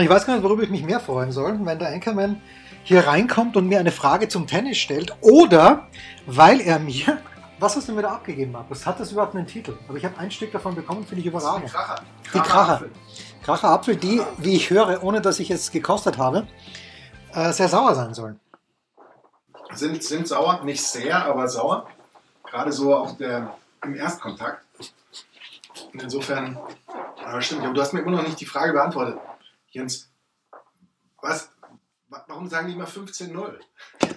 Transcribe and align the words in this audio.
Ich 0.00 0.08
weiß 0.08 0.26
gar 0.26 0.34
nicht, 0.34 0.44
worüber 0.44 0.62
ich 0.62 0.70
mich 0.70 0.84
mehr 0.84 1.00
freuen 1.00 1.32
soll, 1.32 1.58
wenn 1.64 1.78
der 1.78 1.88
Anchorman 1.88 2.40
hier 2.84 3.06
reinkommt 3.06 3.56
und 3.56 3.66
mir 3.66 3.80
eine 3.80 3.90
Frage 3.90 4.28
zum 4.28 4.46
Tennis 4.46 4.78
stellt 4.78 5.12
oder 5.22 5.88
weil 6.26 6.60
er 6.60 6.78
mir. 6.78 7.18
Was 7.58 7.74
hast 7.74 7.88
du 7.88 7.92
mir 7.92 8.02
da 8.02 8.10
abgegeben, 8.10 8.52
Markus? 8.52 8.86
Hat 8.86 9.00
das 9.00 9.10
überhaupt 9.10 9.34
einen 9.34 9.46
Titel? 9.46 9.76
Aber 9.88 9.98
ich 9.98 10.04
habe 10.04 10.16
ein 10.18 10.30
Stück 10.30 10.52
davon 10.52 10.76
bekommen, 10.76 11.04
finde 11.04 11.22
ich 11.22 11.26
überragend. 11.26 11.68
Kracher. 11.72 12.02
Die 12.32 12.38
Kracher. 12.38 12.82
Kracher 13.42 13.70
Apfel, 13.70 13.96
die, 13.96 14.22
wie 14.36 14.54
ich 14.54 14.70
höre, 14.70 15.02
ohne 15.02 15.20
dass 15.20 15.40
ich 15.40 15.50
es 15.50 15.72
gekostet 15.72 16.18
habe, 16.18 16.46
äh, 17.34 17.52
sehr 17.52 17.68
sauer 17.68 17.96
sein 17.96 18.14
sollen. 18.14 18.38
Sind, 19.74 20.04
sind 20.04 20.28
sauer, 20.28 20.62
nicht 20.62 20.82
sehr, 20.82 21.24
aber 21.24 21.48
sauer. 21.48 21.88
Gerade 22.48 22.70
so 22.70 22.94
auch 22.94 23.16
der, 23.16 23.54
im 23.82 23.96
Erstkontakt. 23.96 24.64
Und 25.92 26.02
insofern, 26.02 26.56
aber 27.26 27.42
stimmt, 27.42 27.64
du 27.76 27.80
hast 27.80 27.92
mir 27.92 28.00
immer 28.00 28.12
noch 28.12 28.22
nicht 28.22 28.40
die 28.40 28.46
Frage 28.46 28.72
beantwortet. 28.72 29.18
Jens, 29.70 30.10
was, 31.20 31.50
wa- 32.08 32.24
warum 32.28 32.48
sagen 32.48 32.68
die 32.68 32.74
immer 32.74 32.86
15-0? 32.88 33.58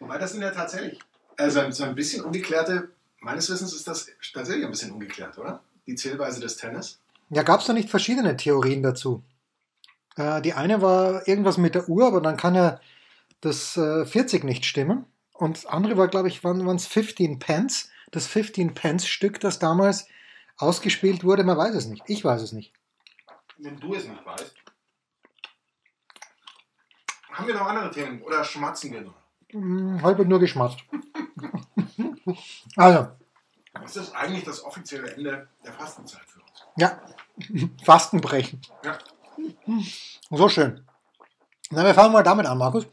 Weil 0.00 0.18
das 0.18 0.32
sind 0.32 0.42
ja 0.42 0.50
tatsächlich, 0.50 0.98
also 1.36 1.70
so 1.70 1.84
ein 1.84 1.94
bisschen 1.94 2.24
ungeklärte, 2.24 2.90
meines 3.20 3.50
Wissens 3.50 3.72
ist 3.74 3.86
das 3.88 4.08
tatsächlich 4.34 4.64
ein 4.64 4.70
bisschen 4.70 4.92
ungeklärt, 4.92 5.38
oder? 5.38 5.62
Die 5.86 5.94
Zählweise 5.94 6.40
des 6.40 6.56
Tennis. 6.56 7.00
Ja, 7.30 7.42
gab 7.42 7.60
es 7.60 7.66
da 7.66 7.72
nicht 7.72 7.90
verschiedene 7.90 8.36
Theorien 8.36 8.82
dazu? 8.82 9.22
Äh, 10.16 10.42
die 10.42 10.52
eine 10.52 10.82
war 10.82 11.26
irgendwas 11.26 11.56
mit 11.56 11.74
der 11.74 11.88
Uhr, 11.88 12.06
aber 12.06 12.20
dann 12.20 12.36
kann 12.36 12.54
ja 12.54 12.80
das 13.40 13.76
äh, 13.76 14.04
40 14.04 14.44
nicht 14.44 14.64
stimmen. 14.66 15.06
Und 15.32 15.56
das 15.56 15.66
andere 15.66 15.96
war, 15.96 16.08
glaube 16.08 16.28
ich, 16.28 16.44
waren 16.44 16.66
es 16.68 16.86
15 16.86 17.38
Pence, 17.38 17.88
das 18.10 18.26
15 18.26 18.74
Pence 18.74 19.06
Stück, 19.06 19.40
das 19.40 19.58
damals 19.58 20.06
ausgespielt 20.58 21.24
wurde. 21.24 21.42
Man 21.42 21.56
weiß 21.56 21.74
es 21.74 21.86
nicht. 21.86 22.02
Ich 22.06 22.24
weiß 22.24 22.42
es 22.42 22.52
nicht. 22.52 22.72
Wenn 23.62 23.78
du 23.78 23.94
es 23.94 24.08
nicht 24.08 24.26
weißt. 24.26 24.54
Haben 27.30 27.46
wir 27.46 27.54
noch 27.54 27.66
andere 27.66 27.90
Themen 27.92 28.20
oder 28.22 28.44
schmatzen 28.44 28.92
wir 28.92 29.02
noch? 29.02 29.14
Hm, 29.50 30.02
Heute 30.02 30.18
wird 30.18 30.28
nur 30.28 30.40
geschmatzt. 30.40 30.78
also, 32.76 33.08
Das 33.72 33.96
ist 33.96 34.14
eigentlich 34.14 34.44
das 34.44 34.64
offizielle 34.64 35.12
Ende 35.14 35.48
der 35.64 35.72
Fastenzeit 35.72 36.22
für 36.26 36.40
uns. 36.40 36.66
ja, 36.76 37.00
Fastenbrechen. 37.84 38.60
Ja. 38.84 38.98
So 40.30 40.48
schön. 40.48 40.84
Na, 41.70 41.84
wir 41.84 41.94
fangen 41.94 42.12
mal 42.12 42.22
damit 42.22 42.46
an, 42.46 42.58
Markus. 42.58 42.86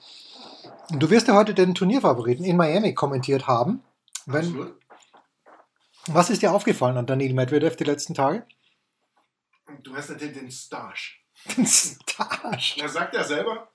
Du 0.92 1.09
wirst 1.09 1.28
ja 1.28 1.33
heute 1.36 1.54
den 1.54 1.76
Turnierfavoriten 1.76 2.45
in 2.45 2.58
Miami 2.58 2.94
kommentiert 2.94 3.48
haben. 3.48 3.83
Wenn, 4.26 4.45
Absolut. 4.45 4.76
was 6.08 6.30
ist 6.30 6.42
dir 6.42 6.54
aufgefallen 6.54 6.98
an 6.98 7.06
Daniil 7.08 7.33
Medvedev 7.33 7.76
die 7.76 7.83
letzten 7.83 8.14
Tage? 8.14 8.45
Und 9.70 9.86
du 9.86 9.95
hast 9.95 10.09
natürlich 10.09 10.38
den 10.38 10.52
Starch. 10.52 11.23
Den 11.56 11.66
Starch. 11.66 12.78
Er 12.80 12.89
sagt 12.89 13.14
ja 13.16 13.23
selber, 13.23 13.70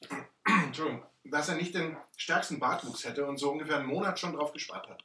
Entschuldigung, 0.64 1.04
dass 1.24 1.48
er 1.48 1.54
nicht 1.54 1.74
den 1.74 1.96
stärksten 2.16 2.58
Bartwuchs 2.58 3.04
hätte 3.04 3.24
und 3.24 3.38
so 3.38 3.50
ungefähr 3.52 3.78
einen 3.78 3.86
Monat 3.86 4.18
schon 4.18 4.32
drauf 4.32 4.52
gespart 4.52 4.88
hat. 4.88 5.02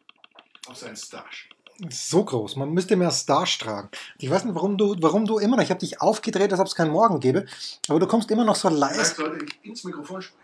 Auf 0.68 0.76
seinen 0.78 0.96
Starch. 0.96 1.50
So 1.90 2.26
groß. 2.26 2.56
Man 2.58 2.72
müsste 2.72 2.96
mehr 2.96 3.12
Starch 3.12 3.58
tragen. 3.60 3.90
Ich 4.18 4.30
weiß 4.30 4.44
nicht, 4.44 4.56
warum 4.56 4.78
du, 4.78 4.96
warum 5.00 5.26
du 5.26 5.38
immer 5.38 5.56
noch, 5.56 5.64
ich 5.64 5.70
habe 5.70 5.80
dich 5.80 6.02
aufgedreht, 6.02 6.52
als 6.52 6.60
ob 6.60 6.68
es 6.68 6.76
keinen 6.76 6.92
Morgen 6.92 7.20
gäbe, 7.20 7.46
aber 7.88 8.00
du 8.00 8.08
kommst 8.08 8.30
immer 8.32 8.44
noch 8.44 8.56
so 8.56 8.70
Vielleicht 8.70 8.98
leise. 8.98 9.16
sollte 9.16 9.46
ich 9.46 9.66
ins 9.66 9.84
Mikrofon 9.84 10.22
sprechen. 10.22 10.44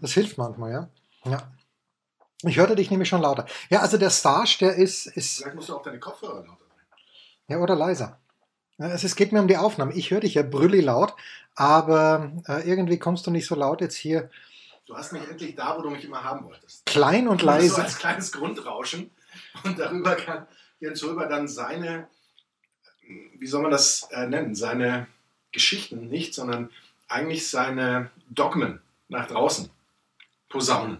Das 0.00 0.12
hilft 0.12 0.38
manchmal, 0.38 0.70
ja. 0.70 0.88
Ja. 1.24 1.52
Ich 2.42 2.58
hörte 2.58 2.76
dich 2.76 2.90
nämlich 2.90 3.08
schon 3.08 3.22
lauter. 3.22 3.46
Ja, 3.70 3.80
also 3.80 3.96
der 3.96 4.10
Starch, 4.10 4.58
der 4.58 4.74
ist, 4.76 5.06
ist 5.06 5.38
Vielleicht 5.38 5.56
musst 5.56 5.70
du 5.70 5.76
auch 5.76 5.82
deine 5.82 5.98
Kopfhörer 5.98 6.44
lauter 6.44 6.64
drehen. 6.66 6.86
Ja, 7.48 7.58
oder 7.58 7.74
leiser. 7.74 8.20
Es 8.78 9.14
geht 9.16 9.32
mir 9.32 9.40
um 9.40 9.48
die 9.48 9.56
Aufnahme. 9.56 9.92
Ich 9.94 10.10
höre 10.10 10.20
dich 10.20 10.34
ja 10.34 10.42
brülli 10.42 10.80
laut, 10.80 11.14
aber 11.54 12.32
äh, 12.48 12.68
irgendwie 12.68 12.98
kommst 12.98 13.26
du 13.26 13.30
nicht 13.30 13.46
so 13.46 13.54
laut 13.54 13.80
jetzt 13.80 13.96
hier 13.96 14.30
Du 14.86 14.94
hast 14.96 15.12
mich 15.12 15.22
endlich 15.28 15.54
da, 15.54 15.78
wo 15.78 15.82
du 15.82 15.88
mich 15.90 16.04
immer 16.04 16.22
haben 16.22 16.44
wolltest. 16.44 16.84
klein 16.84 17.26
und 17.26 17.40
So 17.40 17.46
leise. 17.46 17.82
als 17.82 17.98
kleines 17.98 18.32
Grundrauschen. 18.32 19.10
Und 19.64 19.78
darüber 19.78 20.14
kann 20.14 20.46
Jens 20.78 21.02
Röber 21.02 21.26
dann 21.26 21.48
seine, 21.48 22.06
wie 23.38 23.46
soll 23.46 23.62
man 23.62 23.70
das 23.70 24.08
äh, 24.10 24.26
nennen, 24.26 24.54
seine 24.54 25.06
Geschichten 25.52 26.08
nicht, 26.08 26.34
sondern 26.34 26.70
eigentlich 27.08 27.48
seine 27.48 28.10
Dogmen 28.28 28.82
nach 29.08 29.26
draußen 29.26 29.70
posaunen. 30.50 30.98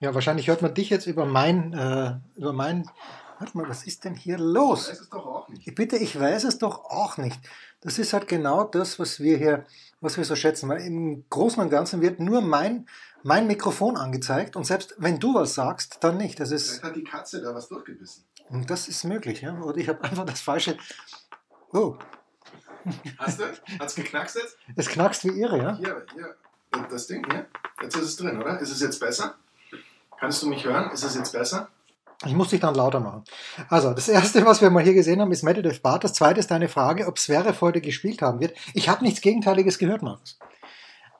Ja, 0.00 0.14
wahrscheinlich 0.14 0.46
hört 0.46 0.62
man 0.62 0.74
dich 0.74 0.88
jetzt 0.90 1.06
über 1.06 1.26
mein, 1.26 1.72
äh, 1.72 2.14
über 2.38 2.52
mein. 2.52 2.88
Warte 3.38 3.56
mal, 3.56 3.68
was 3.68 3.84
ist 3.86 4.04
denn 4.04 4.14
hier 4.14 4.36
los? 4.38 4.88
Das 4.88 5.00
ist 5.00 5.12
doch 5.12 5.24
auch 5.26 5.48
nicht. 5.48 5.74
Bitte, 5.74 5.96
ich 5.96 6.18
weiß 6.18 6.44
es 6.44 6.58
doch 6.58 6.84
auch 6.86 7.16
nicht. 7.18 7.38
Das 7.80 7.98
ist 7.98 8.12
halt 8.12 8.26
genau 8.26 8.64
das, 8.64 8.98
was 8.98 9.20
wir 9.20 9.36
hier, 9.38 9.64
was 10.00 10.16
wir 10.16 10.24
so 10.24 10.34
schätzen. 10.34 10.68
Weil 10.68 10.80
im 10.80 11.24
Großen 11.30 11.62
und 11.62 11.70
Ganzen 11.70 12.00
wird 12.00 12.18
nur 12.18 12.40
mein, 12.40 12.88
mein 13.22 13.46
Mikrofon 13.46 13.96
angezeigt 13.96 14.56
und 14.56 14.64
selbst 14.64 14.94
wenn 14.98 15.20
du 15.20 15.34
was 15.34 15.54
sagst, 15.54 15.98
dann 16.00 16.16
nicht. 16.16 16.40
Das 16.40 16.50
ist, 16.50 16.68
Vielleicht 16.68 16.84
hat 16.84 16.96
die 16.96 17.04
Katze 17.04 17.40
da 17.40 17.54
was 17.54 17.68
durchgebissen. 17.68 18.24
und 18.50 18.68
das 18.70 18.88
ist 18.88 19.04
möglich, 19.04 19.42
ja. 19.42 19.56
Oder 19.60 19.76
ich 19.76 19.88
habe 19.88 20.02
einfach 20.02 20.24
das 20.24 20.40
falsche. 20.40 20.76
Oh, 21.72 21.96
Hast 23.18 23.38
du? 23.40 23.44
Hat's 23.78 23.94
geknackst 23.94 24.36
jetzt? 24.36 24.56
es 24.76 24.88
knackst 24.88 25.24
wie 25.24 25.40
irre, 25.40 25.58
ja. 25.58 25.76
Hier, 25.76 26.06
hier. 26.14 26.34
Das 26.90 27.06
Ding 27.06 27.24
hier. 27.30 27.46
Jetzt 27.82 27.96
ist 27.96 28.02
es 28.02 28.16
drin, 28.16 28.40
oder? 28.40 28.58
Ist 28.60 28.70
es 28.70 28.80
jetzt 28.80 28.98
besser? 28.98 29.34
Kannst 30.18 30.42
du 30.42 30.48
mich 30.48 30.64
hören? 30.64 30.90
Ist 30.90 31.04
es 31.04 31.14
jetzt 31.14 31.32
besser? 31.32 31.68
Ich 32.26 32.34
muss 32.34 32.48
dich 32.48 32.60
dann 32.60 32.74
lauter 32.74 32.98
machen. 32.98 33.22
Also, 33.68 33.94
das 33.94 34.08
erste, 34.08 34.44
was 34.44 34.60
wir 34.60 34.70
mal 34.70 34.82
hier 34.82 34.94
gesehen 34.94 35.20
haben, 35.20 35.30
ist 35.30 35.44
Medvedev 35.44 35.80
Bart. 35.82 36.02
Das 36.02 36.14
zweite 36.14 36.40
ist 36.40 36.50
deine 36.50 36.68
Frage, 36.68 37.06
ob 37.06 37.18
Zverev 37.18 37.60
heute 37.60 37.80
gespielt 37.80 38.22
haben 38.22 38.40
wird. 38.40 38.56
Ich 38.74 38.88
habe 38.88 39.04
nichts 39.04 39.20
Gegenteiliges 39.20 39.78
gehört, 39.78 40.02
Markus. 40.02 40.38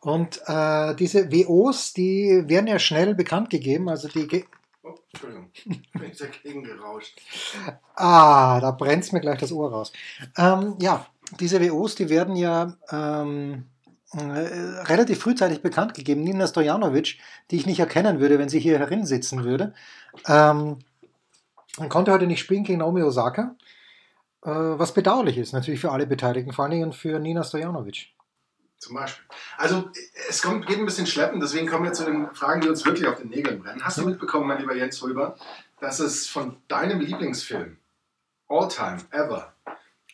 Und 0.01 0.41
äh, 0.47 0.95
diese 0.97 1.31
WOs, 1.31 1.93
die 1.93 2.45
werden 2.47 2.67
ja 2.67 2.79
schnell 2.79 3.15
bekannt 3.15 3.51
gegeben. 3.51 3.89
Also 3.89 4.09
die, 4.09 4.27
ge 4.27 4.45
Oh, 4.83 4.95
Entschuldigung. 5.13 5.51
Bin 5.65 6.11
ich 6.11 6.19
dagegen 6.19 6.63
gerauscht. 6.63 7.21
ah, 7.95 8.61
da 8.61 8.71
brennt's 8.71 9.13
mir 9.13 9.21
gleich 9.21 9.39
das 9.39 9.53
Ohr 9.53 9.71
raus. 9.71 9.93
Ähm, 10.37 10.77
ja, 10.81 11.07
diese 11.39 11.61
WOs, 11.61 11.95
die 11.95 12.09
werden 12.09 12.37
ja 12.37 12.75
ähm, 12.91 13.67
äh, 14.13 14.19
relativ 14.19 15.21
frühzeitig 15.21 15.61
bekannt 15.61 15.95
gegeben. 15.95 16.23
Nina 16.23 16.47
Stojanovic, 16.47 17.19
die 17.51 17.57
ich 17.57 17.67
nicht 17.67 17.81
erkennen 17.81 18.21
würde, 18.21 18.39
wenn 18.39 18.49
sie 18.49 18.61
hier 18.61 18.79
herin 18.79 19.05
sitzen 19.05 19.45
würde, 19.45 19.75
ähm, 20.27 20.79
konnte 21.89 22.13
heute 22.13 22.27
nicht 22.27 22.41
spielen 22.41 22.65
gegen 22.65 22.79
Naomi 22.79 23.03
Osaka, 23.03 23.57
äh, 24.43 24.51
was 24.51 24.95
bedauerlich 24.95 25.39
ist 25.39 25.53
natürlich 25.53 25.81
für 25.81 25.93
alle 25.93 26.07
Beteiligten, 26.07 26.53
vor 26.53 26.65
allen 26.65 26.73
Dingen 26.73 26.93
für 26.93 27.19
Nina 27.19 27.45
Stojanovic. 27.45 28.15
Zum 28.79 28.95
Beispiel. 28.95 29.25
Also, 29.57 29.91
es 30.29 30.41
kommt, 30.41 30.67
geht 30.67 30.79
ein 30.79 30.85
bisschen 30.85 31.07
schleppen, 31.07 31.41
deswegen 31.41 31.67
kommen 31.67 31.85
wir 31.85 31.93
zu 31.93 32.05
den 32.05 32.33
Fragen, 32.33 32.61
die 32.61 32.69
uns 32.69 32.85
wirklich 32.85 33.09
auf 33.09 33.19
den 33.19 33.29
Nägeln 33.29 33.61
brennen. 33.61 33.85
Hast 33.85 33.99
du 33.99 34.07
mitbekommen, 34.07 34.47
mein 34.47 34.61
lieber 34.61 34.77
Jens 34.77 35.03
Röber, 35.03 35.37
dass 35.81 35.99
es 35.99 36.29
von 36.29 36.57
deinem 36.69 37.01
Lieblingsfilm, 37.01 37.79
All 38.49 38.69
Time, 38.69 38.99
Ever, 39.11 39.53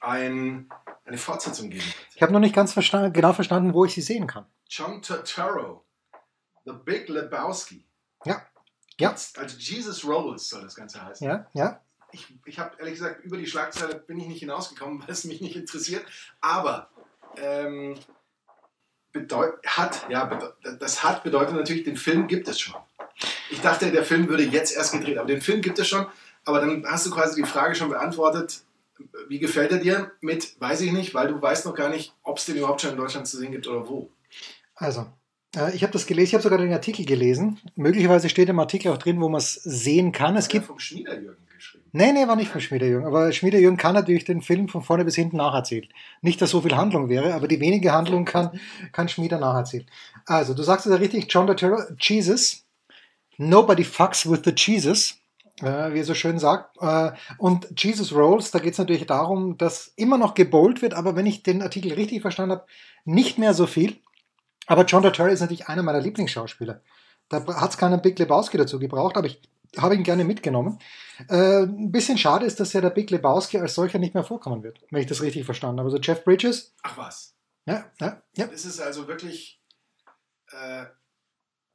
ein, 0.01 0.71
eine 1.05 1.19
Fortsetzung 1.19 1.69
geben 1.69 1.85
wird? 1.85 1.97
Ich 2.15 2.23
habe 2.23 2.33
noch 2.33 2.41
nicht 2.41 2.55
ganz 2.55 2.73
versta 2.73 3.09
genau 3.09 3.35
verstanden, 3.35 3.75
wo 3.75 3.85
ich 3.85 3.93
sie 3.93 4.01
sehen 4.01 4.27
kann. 4.27 4.47
John 4.71 5.03
Turturro, 5.03 5.85
The 6.65 6.73
Big 6.73 7.11
Lebowski. 7.11 7.85
Ja, 8.25 8.41
ja, 8.99 9.11
Also 9.11 9.57
Jesus 9.59 10.05
Rolls 10.05 10.49
soll 10.49 10.63
das 10.63 10.75
Ganze 10.75 11.05
heißen. 11.05 11.27
ja, 11.27 11.47
ja. 11.53 11.81
Ich, 12.13 12.33
ich 12.45 12.61
habe 12.61 12.77
ehrlich 12.79 12.95
gesagt, 12.95 13.25
über 13.25 13.37
die 13.37 13.47
Schlagzeile 13.47 13.97
bin 13.97 14.21
ich 14.21 14.27
nicht 14.27 14.39
hinausgekommen, 14.39 15.01
weil 15.03 15.11
es 15.11 15.25
mich 15.25 15.41
nicht 15.41 15.57
interessiert. 15.57 16.05
Aber 16.41 16.89
ähm, 17.37 17.97
hat, 19.67 20.07
ja, 20.09 20.55
das 20.79 21.03
hat 21.03 21.25
bedeutet 21.25 21.55
natürlich, 21.55 21.85
den 21.85 21.97
Film 21.97 22.27
gibt 22.27 22.49
es 22.49 22.61
schon. 22.61 22.75
Ich 23.51 23.61
dachte, 23.61 23.91
der 23.91 24.05
Film 24.05 24.29
würde 24.29 24.43
jetzt 24.43 24.75
erst 24.75 24.93
gedreht, 24.93 25.19
aber 25.19 25.29
den 25.29 25.41
Film 25.41 25.61
gibt 25.61 25.79
es 25.79 25.89
schon. 25.89 26.07
Aber 26.45 26.61
dann 26.61 26.85
hast 26.87 27.07
du 27.07 27.11
quasi 27.11 27.41
die 27.41 27.49
Frage 27.49 27.75
schon 27.75 27.89
beantwortet, 27.89 28.65
wie 29.29 29.39
gefällt 29.39 29.73
er 29.73 29.79
dir 29.79 30.13
mit, 30.21 30.61
weiß 30.61 30.83
ich 30.83 30.93
nicht, 30.93 31.15
weil 31.15 31.29
du 31.29 31.41
weißt 31.41 31.67
noch 31.67 31.75
gar 31.75 31.89
nicht, 31.89 32.15
ob 32.23 32.39
es 32.39 32.47
den 32.47 32.57
überhaupt 32.57 32.81
schon 32.81 32.91
in 32.91 32.97
Deutschland 32.97 33.27
zu 33.27 33.39
sehen 33.39 33.53
gibt 33.53 33.67
oder 33.67 33.89
wo. 33.89 34.11
Also, 34.75 35.07
ich 35.75 35.83
habe 35.83 35.93
das 35.93 36.07
gelesen, 36.07 36.29
ich 36.29 36.35
habe 36.35 36.43
sogar 36.43 36.59
den 36.59 36.73
Artikel 36.73 37.05
gelesen. 37.05 37.59
Möglicherweise 37.77 38.29
steht 38.29 38.49
im 38.49 38.59
Artikel 38.59 38.91
auch 38.93 38.99
drin, 38.99 39.21
wo 39.21 39.29
man 39.29 39.39
es 39.39 39.55
sehen 39.55 40.13
kann. 40.13 40.37
Es 40.37 40.49
gibt 40.49 40.67
vom 40.67 40.79
Schniederjürgen 40.79 41.47
geschrieben. 41.55 41.85
Nee, 41.93 42.13
nee, 42.13 42.27
war 42.27 42.37
nicht 42.37 42.51
von 42.51 42.61
Schmieder-Jürgen. 42.61 43.07
Aber 43.07 43.31
Schmieder-Jürgen 43.33 43.77
kann 43.77 43.95
natürlich 43.95 44.25
den 44.25 44.43
Film 44.43 44.69
von 44.69 44.83
vorne 44.83 45.05
bis 45.05 45.15
hinten 45.15 45.37
nacherzählen. 45.37 45.89
Nicht, 46.23 46.43
dass 46.43 46.51
so 46.51 46.61
viel 46.61 46.77
Handlung 46.77 47.09
wäre, 47.09 47.35
aber 47.35 47.49
die 47.49 47.61
wenige 47.61 47.93
Handlung 47.93 48.25
kann, 48.25 48.59
kann 48.93 49.09
Schmieder 49.09 49.39
nacherzählen. 49.39 49.87
Also, 50.27 50.55
du 50.55 50.63
sagst 50.63 50.87
es 50.87 50.93
ja 50.93 50.99
richtig, 50.99 51.27
John 51.29 51.47
Turturro, 51.47 51.79
Jesus. 52.01 52.65
Nobody 53.37 53.85
fucks 53.85 54.29
with 54.29 54.43
the 54.45 54.53
Jesus, 54.57 55.17
äh, 55.61 55.93
wie 55.93 56.01
er 56.01 56.05
so 56.05 56.15
schön 56.15 56.39
sagt. 56.39 56.77
Äh, 56.81 57.13
und 57.39 57.69
Jesus 57.77 58.15
Rolls, 58.15 58.51
da 58.51 58.59
geht 58.59 58.73
es 58.73 58.79
natürlich 58.79 59.07
darum, 59.07 59.59
dass 59.59 59.93
immer 59.97 60.19
noch 60.19 60.35
gebowlt 60.35 60.83
wird, 60.83 60.95
aber 60.95 61.17
wenn 61.17 61.27
ich 61.27 61.43
den 61.43 61.63
Artikel 61.63 61.93
richtig 61.93 62.23
verstanden 62.23 62.53
habe, 62.53 62.67
nicht 63.05 63.39
mehr 63.39 63.55
so 63.55 63.67
viel. 63.67 63.97
Aber 64.67 64.85
John 64.85 65.03
Turturro 65.03 65.29
ist 65.29 65.41
natürlich 65.41 65.69
einer 65.69 65.83
meiner 65.83 66.01
Lieblingsschauspieler. 66.01 66.81
Da 67.29 67.47
hat 67.47 67.71
es 67.71 67.79
keinen 67.79 68.01
Big 68.03 68.19
Lebowski 68.19 68.57
dazu 68.57 68.79
gebraucht, 68.79 69.17
aber 69.17 69.27
ich 69.27 69.41
habe 69.77 69.95
ihn 69.95 70.05
gerne 70.05 70.25
mitgenommen. 70.25 70.79
Äh, 71.29 71.63
ein 71.63 71.91
bisschen 71.91 72.19
schade 72.19 72.47
ist, 72.47 72.61
dass 72.61 72.73
ja 72.73 72.81
der 72.81 72.91
Big 72.91 73.11
Lebowski 73.11 73.59
als 73.59 73.75
solcher 73.75 73.99
nicht 73.99 74.15
mehr 74.15 74.25
vorkommen 74.25 74.63
wird, 74.63 74.81
wenn 74.91 75.01
ich 75.01 75.07
das 75.07 75.23
richtig 75.23 75.45
verstanden 75.45 75.79
habe. 75.81 75.89
Also 75.89 75.99
Jeff 75.99 76.25
Bridges. 76.25 76.75
Ach 76.83 76.97
was. 76.97 77.35
Ja, 77.67 77.91
ja, 78.01 78.23
ja. 78.37 78.47
Das 78.47 78.65
ist 78.65 78.81
also 78.81 79.09
wirklich. 79.09 79.61
Äh, 80.51 80.87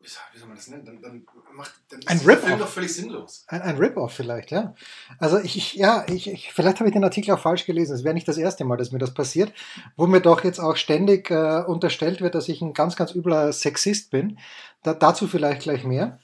wie, 0.01 0.07
soll, 0.07 0.47
man 0.47 0.55
das 0.55 0.67
nennen? 0.69 0.85
Dann, 0.85 1.01
dann 1.01 1.25
macht 1.53 1.73
dann 1.89 1.99
Ein 2.05 2.17
ist 2.17 2.27
Rip-Off. 2.27 2.45
Film 2.45 2.59
doch 2.59 2.67
völlig 2.69 2.93
sinnlos. 2.93 3.43
Ein, 3.47 3.61
ein 3.61 3.77
Rip-Off 3.77 4.13
vielleicht, 4.13 4.49
ja. 4.49 4.73
Also 5.17 5.39
ich, 5.39 5.57
ich 5.57 5.73
ja, 5.73 6.05
ich, 6.07 6.31
ich, 6.31 6.53
vielleicht 6.53 6.79
habe 6.79 6.87
ich 6.87 6.93
den 6.93 7.03
Artikel 7.03 7.31
auch 7.31 7.39
falsch 7.39 7.65
gelesen. 7.65 7.95
Es 7.95 8.05
wäre 8.05 8.13
nicht 8.13 8.27
das 8.27 8.37
erste 8.37 8.63
Mal, 8.63 8.77
dass 8.77 8.93
mir 8.93 8.99
das 8.99 9.13
passiert, 9.13 9.51
wo 9.97 10.07
mir 10.07 10.21
doch 10.21 10.45
jetzt 10.45 10.59
auch 10.59 10.77
ständig 10.77 11.29
äh, 11.31 11.63
unterstellt 11.67 12.21
wird, 12.21 12.33
dass 12.33 12.47
ich 12.47 12.61
ein 12.61 12.73
ganz, 12.73 12.95
ganz 12.95 13.13
übler 13.13 13.51
Sexist 13.51 14.09
bin. 14.09 14.39
Da, 14.83 14.93
dazu 14.93 15.27
vielleicht 15.27 15.63
gleich 15.63 15.83
mehr. 15.83 16.19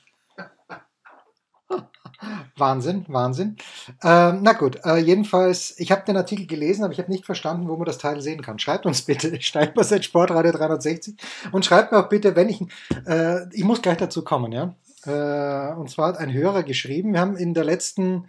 Wahnsinn, 2.57 3.05
Wahnsinn. 3.07 3.57
Ähm, 4.03 4.39
na 4.41 4.53
gut, 4.53 4.79
äh, 4.85 4.97
jedenfalls, 4.97 5.75
ich 5.79 5.91
habe 5.91 6.05
den 6.05 6.17
Artikel 6.17 6.47
gelesen, 6.47 6.83
aber 6.83 6.93
ich 6.93 6.99
habe 6.99 7.11
nicht 7.11 7.25
verstanden, 7.25 7.67
wo 7.67 7.75
man 7.75 7.85
das 7.85 7.97
Teil 7.97 8.21
sehen 8.21 8.41
kann. 8.41 8.59
Schreibt 8.59 8.85
uns 8.85 9.01
bitte, 9.01 9.35
Steinbasset 9.41 10.05
Sportradio 10.05 10.51
360 10.51 11.15
und 11.51 11.65
schreibt 11.65 11.91
mir 11.91 11.99
auch 11.99 12.09
bitte, 12.09 12.35
wenn 12.35 12.49
ich, 12.49 12.61
äh, 13.05 13.47
ich 13.53 13.63
muss 13.63 13.81
gleich 13.81 13.97
dazu 13.97 14.23
kommen, 14.23 14.51
ja. 14.51 14.75
Äh, 15.05 15.75
und 15.75 15.89
zwar 15.89 16.09
hat 16.09 16.17
ein 16.17 16.33
Hörer 16.33 16.63
geschrieben, 16.63 17.13
wir 17.13 17.19
haben 17.19 17.37
in 17.37 17.53
der 17.53 17.63
letzten, 17.63 18.27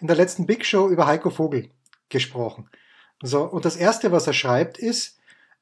in 0.00 0.06
der 0.06 0.16
letzten 0.16 0.46
Big 0.46 0.64
Show 0.64 0.88
über 0.88 1.06
Heiko 1.06 1.30
Vogel 1.30 1.70
gesprochen. 2.08 2.68
So, 3.22 3.42
und 3.42 3.64
das 3.64 3.76
erste, 3.76 4.12
was 4.12 4.26
er 4.26 4.32
schreibt, 4.32 4.78
ist, 4.78 5.18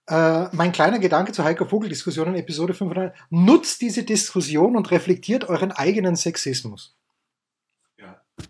äh, 0.09 0.45
mein 0.53 0.73
kleiner 0.73 0.99
Gedanke 0.99 1.33
zur 1.33 1.45
Heiko 1.45 1.65
Vogel-Diskussion 1.65 2.29
in 2.29 2.35
Episode 2.37 2.75
500, 2.75 3.15
nutzt 3.31 3.81
diese 3.81 4.05
Diskussion 4.05 4.77
und 4.77 4.91
reflektiert 4.91 5.49
euren 5.49 5.73
eigenen 5.73 6.17
Sexismus. 6.17 6.96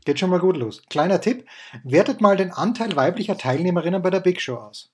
Geht 0.04 0.18
schon 0.18 0.30
mal 0.30 0.40
gut 0.40 0.56
los. 0.56 0.82
Kleiner 0.88 1.20
Tipp, 1.20 1.46
wertet 1.84 2.20
mal 2.20 2.36
den 2.36 2.52
Anteil 2.52 2.96
weiblicher 2.96 3.38
Teilnehmerinnen 3.38 4.02
bei 4.02 4.10
der 4.10 4.20
Big 4.20 4.40
Show 4.40 4.56
aus. 4.56 4.90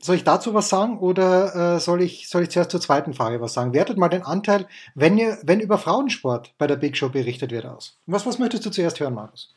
Soll 0.00 0.16
ich 0.16 0.24
dazu 0.24 0.52
was 0.52 0.68
sagen 0.68 0.98
oder 0.98 1.76
äh, 1.76 1.80
soll, 1.80 2.02
ich, 2.02 2.28
soll 2.28 2.42
ich 2.42 2.50
zuerst 2.50 2.70
zur 2.70 2.80
zweiten 2.80 3.14
Frage 3.14 3.40
was 3.40 3.54
sagen? 3.54 3.72
Wertet 3.72 3.96
mal 3.96 4.08
den 4.08 4.22
Anteil, 4.22 4.66
wenn, 4.94 5.16
ihr, 5.16 5.38
wenn 5.42 5.60
über 5.60 5.78
Frauensport 5.78 6.52
bei 6.58 6.66
der 6.66 6.76
Big 6.76 6.96
Show 6.96 7.08
berichtet 7.08 7.50
wird, 7.52 7.64
aus. 7.64 7.98
Was, 8.06 8.26
was 8.26 8.38
möchtest 8.38 8.66
du 8.66 8.70
zuerst 8.70 9.00
hören, 9.00 9.14
Markus? 9.14 9.54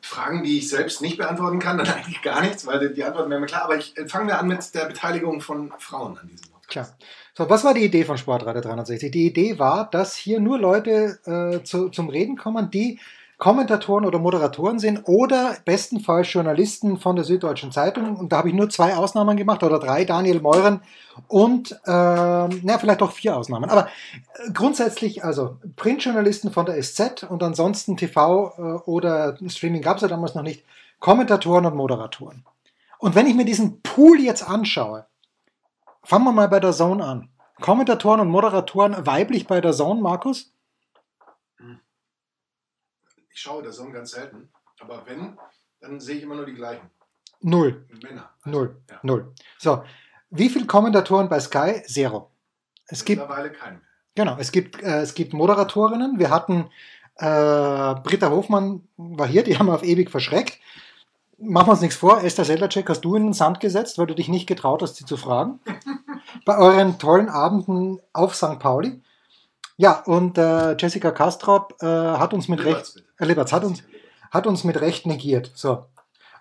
Fragen, 0.00 0.42
die 0.42 0.58
ich 0.58 0.68
selbst 0.68 1.00
nicht 1.00 1.16
beantworten 1.16 1.58
kann, 1.58 1.78
dann 1.78 1.88
eigentlich 1.94 2.22
gar 2.22 2.42
nichts, 2.42 2.66
weil 2.66 2.92
die, 2.92 3.04
Antworten 3.04 3.30
wären 3.30 3.40
mir 3.40 3.46
klar. 3.46 3.64
Aber 3.64 3.76
ich 3.76 3.96
äh, 3.96 4.08
fangen 4.08 4.26
wir 4.26 4.38
an 4.38 4.48
mit 4.48 4.74
der 4.74 4.86
Beteiligung 4.86 5.40
von 5.40 5.72
Frauen 5.78 6.18
an 6.18 6.28
diesem 6.28 6.51
Klar. 6.72 6.88
So, 7.34 7.50
was 7.50 7.64
war 7.64 7.74
die 7.74 7.84
Idee 7.84 8.04
von 8.04 8.16
Sportradio 8.16 8.62
360? 8.62 9.10
Die 9.10 9.26
Idee 9.26 9.58
war, 9.58 9.90
dass 9.90 10.16
hier 10.16 10.40
nur 10.40 10.58
Leute 10.58 11.18
äh, 11.26 11.62
zu, 11.62 11.90
zum 11.90 12.08
Reden 12.08 12.38
kommen, 12.38 12.70
die 12.70 12.98
Kommentatoren 13.36 14.06
oder 14.06 14.18
Moderatoren 14.18 14.78
sind 14.78 15.06
oder 15.06 15.54
bestenfalls 15.66 16.32
Journalisten 16.32 16.96
von 16.96 17.14
der 17.14 17.26
Süddeutschen 17.26 17.72
Zeitung. 17.72 18.16
Und 18.16 18.32
da 18.32 18.38
habe 18.38 18.48
ich 18.48 18.54
nur 18.54 18.70
zwei 18.70 18.94
Ausnahmen 18.94 19.36
gemacht 19.36 19.62
oder 19.62 19.78
drei, 19.78 20.06
Daniel 20.06 20.40
Meuren 20.40 20.80
und 21.28 21.72
ähm, 21.86 22.60
na, 22.62 22.78
vielleicht 22.78 23.02
auch 23.02 23.12
vier 23.12 23.36
Ausnahmen. 23.36 23.68
Aber 23.68 23.88
äh, 23.88 24.50
grundsätzlich 24.54 25.24
also 25.24 25.58
Printjournalisten 25.76 26.52
von 26.52 26.64
der 26.64 26.82
SZ 26.82 27.24
und 27.28 27.42
ansonsten 27.42 27.98
TV 27.98 28.54
äh, 28.56 28.62
oder 28.88 29.36
Streaming 29.46 29.82
gab 29.82 29.96
es 29.96 30.02
ja 30.02 30.08
damals 30.08 30.34
noch 30.34 30.42
nicht, 30.42 30.64
Kommentatoren 31.00 31.66
und 31.66 31.76
Moderatoren. 31.76 32.46
Und 32.98 33.14
wenn 33.14 33.26
ich 33.26 33.34
mir 33.34 33.44
diesen 33.44 33.82
Pool 33.82 34.20
jetzt 34.20 34.48
anschaue, 34.48 35.04
fangen 36.04 36.24
wir 36.24 36.32
mal 36.32 36.48
bei 36.48 36.60
der 36.60 36.72
Zone 36.72 37.04
an. 37.04 37.28
Kommentatoren 37.60 38.20
und 38.20 38.28
Moderatoren 38.28 39.06
weiblich 39.06 39.46
bei 39.46 39.60
der 39.60 39.72
Zone, 39.72 40.00
Markus? 40.00 40.52
Ich 43.30 43.40
schaue 43.40 43.62
das 43.62 43.76
so 43.76 43.88
ganz 43.90 44.10
selten. 44.10 44.50
Aber 44.80 45.04
wenn, 45.06 45.38
dann 45.80 46.00
sehe 46.00 46.16
ich 46.16 46.22
immer 46.22 46.34
nur 46.34 46.46
die 46.46 46.54
gleichen. 46.54 46.90
Null. 47.40 47.86
Männer. 48.02 48.30
Null. 48.44 48.76
Ja. 48.90 49.00
Null. 49.02 49.32
So, 49.58 49.84
wie 50.30 50.48
viele 50.48 50.66
Kommentatoren 50.66 51.28
bei 51.28 51.40
Sky? 51.40 51.82
Zero. 51.86 52.30
Es 52.86 53.04
gibt, 53.04 53.20
Mittlerweile 53.20 53.50
keinen 53.52 53.74
mehr. 53.78 53.86
genau, 54.14 54.36
es 54.38 54.52
gibt, 54.52 54.82
äh, 54.82 55.00
es 55.00 55.14
gibt 55.14 55.32
Moderatorinnen. 55.32 56.18
Wir 56.18 56.30
hatten 56.30 56.68
äh, 57.16 57.94
Britta 58.02 58.30
Hofmann 58.30 58.86
war 58.96 59.26
hier, 59.26 59.44
die 59.44 59.58
haben 59.58 59.66
wir 59.66 59.74
auf 59.74 59.82
ewig 59.84 60.10
verschreckt. 60.10 60.58
Machen 61.38 61.66
wir 61.66 61.72
uns 61.72 61.80
nichts 61.80 61.96
vor, 61.96 62.22
Esther 62.22 62.44
Sedlacek 62.44 62.88
hast 62.88 63.00
du 63.00 63.16
in 63.16 63.24
den 63.24 63.32
Sand 63.32 63.60
gesetzt, 63.60 63.98
weil 63.98 64.06
du 64.06 64.14
dich 64.14 64.28
nicht 64.28 64.46
getraut 64.46 64.82
hast, 64.82 64.96
sie 64.96 65.04
zu 65.04 65.16
fragen. 65.16 65.60
Bei 66.44 66.56
euren 66.58 66.98
tollen 66.98 67.28
Abenden 67.28 68.00
auf 68.12 68.34
St. 68.34 68.58
Pauli. 68.58 69.00
Ja, 69.76 70.02
und 70.04 70.38
äh, 70.38 70.76
Jessica 70.76 71.10
Kastrop 71.10 71.74
äh, 71.82 71.86
hat 71.86 72.34
uns 72.34 72.48
mit 72.48 72.64
Recht, 72.64 73.02
äh, 73.18 73.24
Liberts, 73.24 73.52
hat 73.52 73.64
uns, 73.64 73.82
hat 74.30 74.46
uns 74.46 74.64
mit 74.64 74.80
Recht 74.80 75.06
negiert. 75.06 75.50
So. 75.54 75.86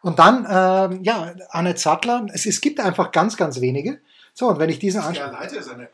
Und 0.01 0.19
dann, 0.19 0.45
ähm, 0.49 1.03
ja, 1.03 1.33
Anne 1.49 1.75
Zattler, 1.75 2.25
es, 2.33 2.45
es 2.45 2.61
gibt 2.61 2.79
einfach 2.79 3.11
ganz, 3.11 3.37
ganz 3.37 3.61
wenige. 3.61 3.99
So, 4.33 4.47
und 4.47 4.59
wenn 4.59 4.69
ich 4.69 4.79
diesen 4.79 5.01
Ja, 5.01 5.07
anschaue. 5.07 5.31
Leite 5.31 5.55
ist 5.57 5.69
eine 5.69 5.89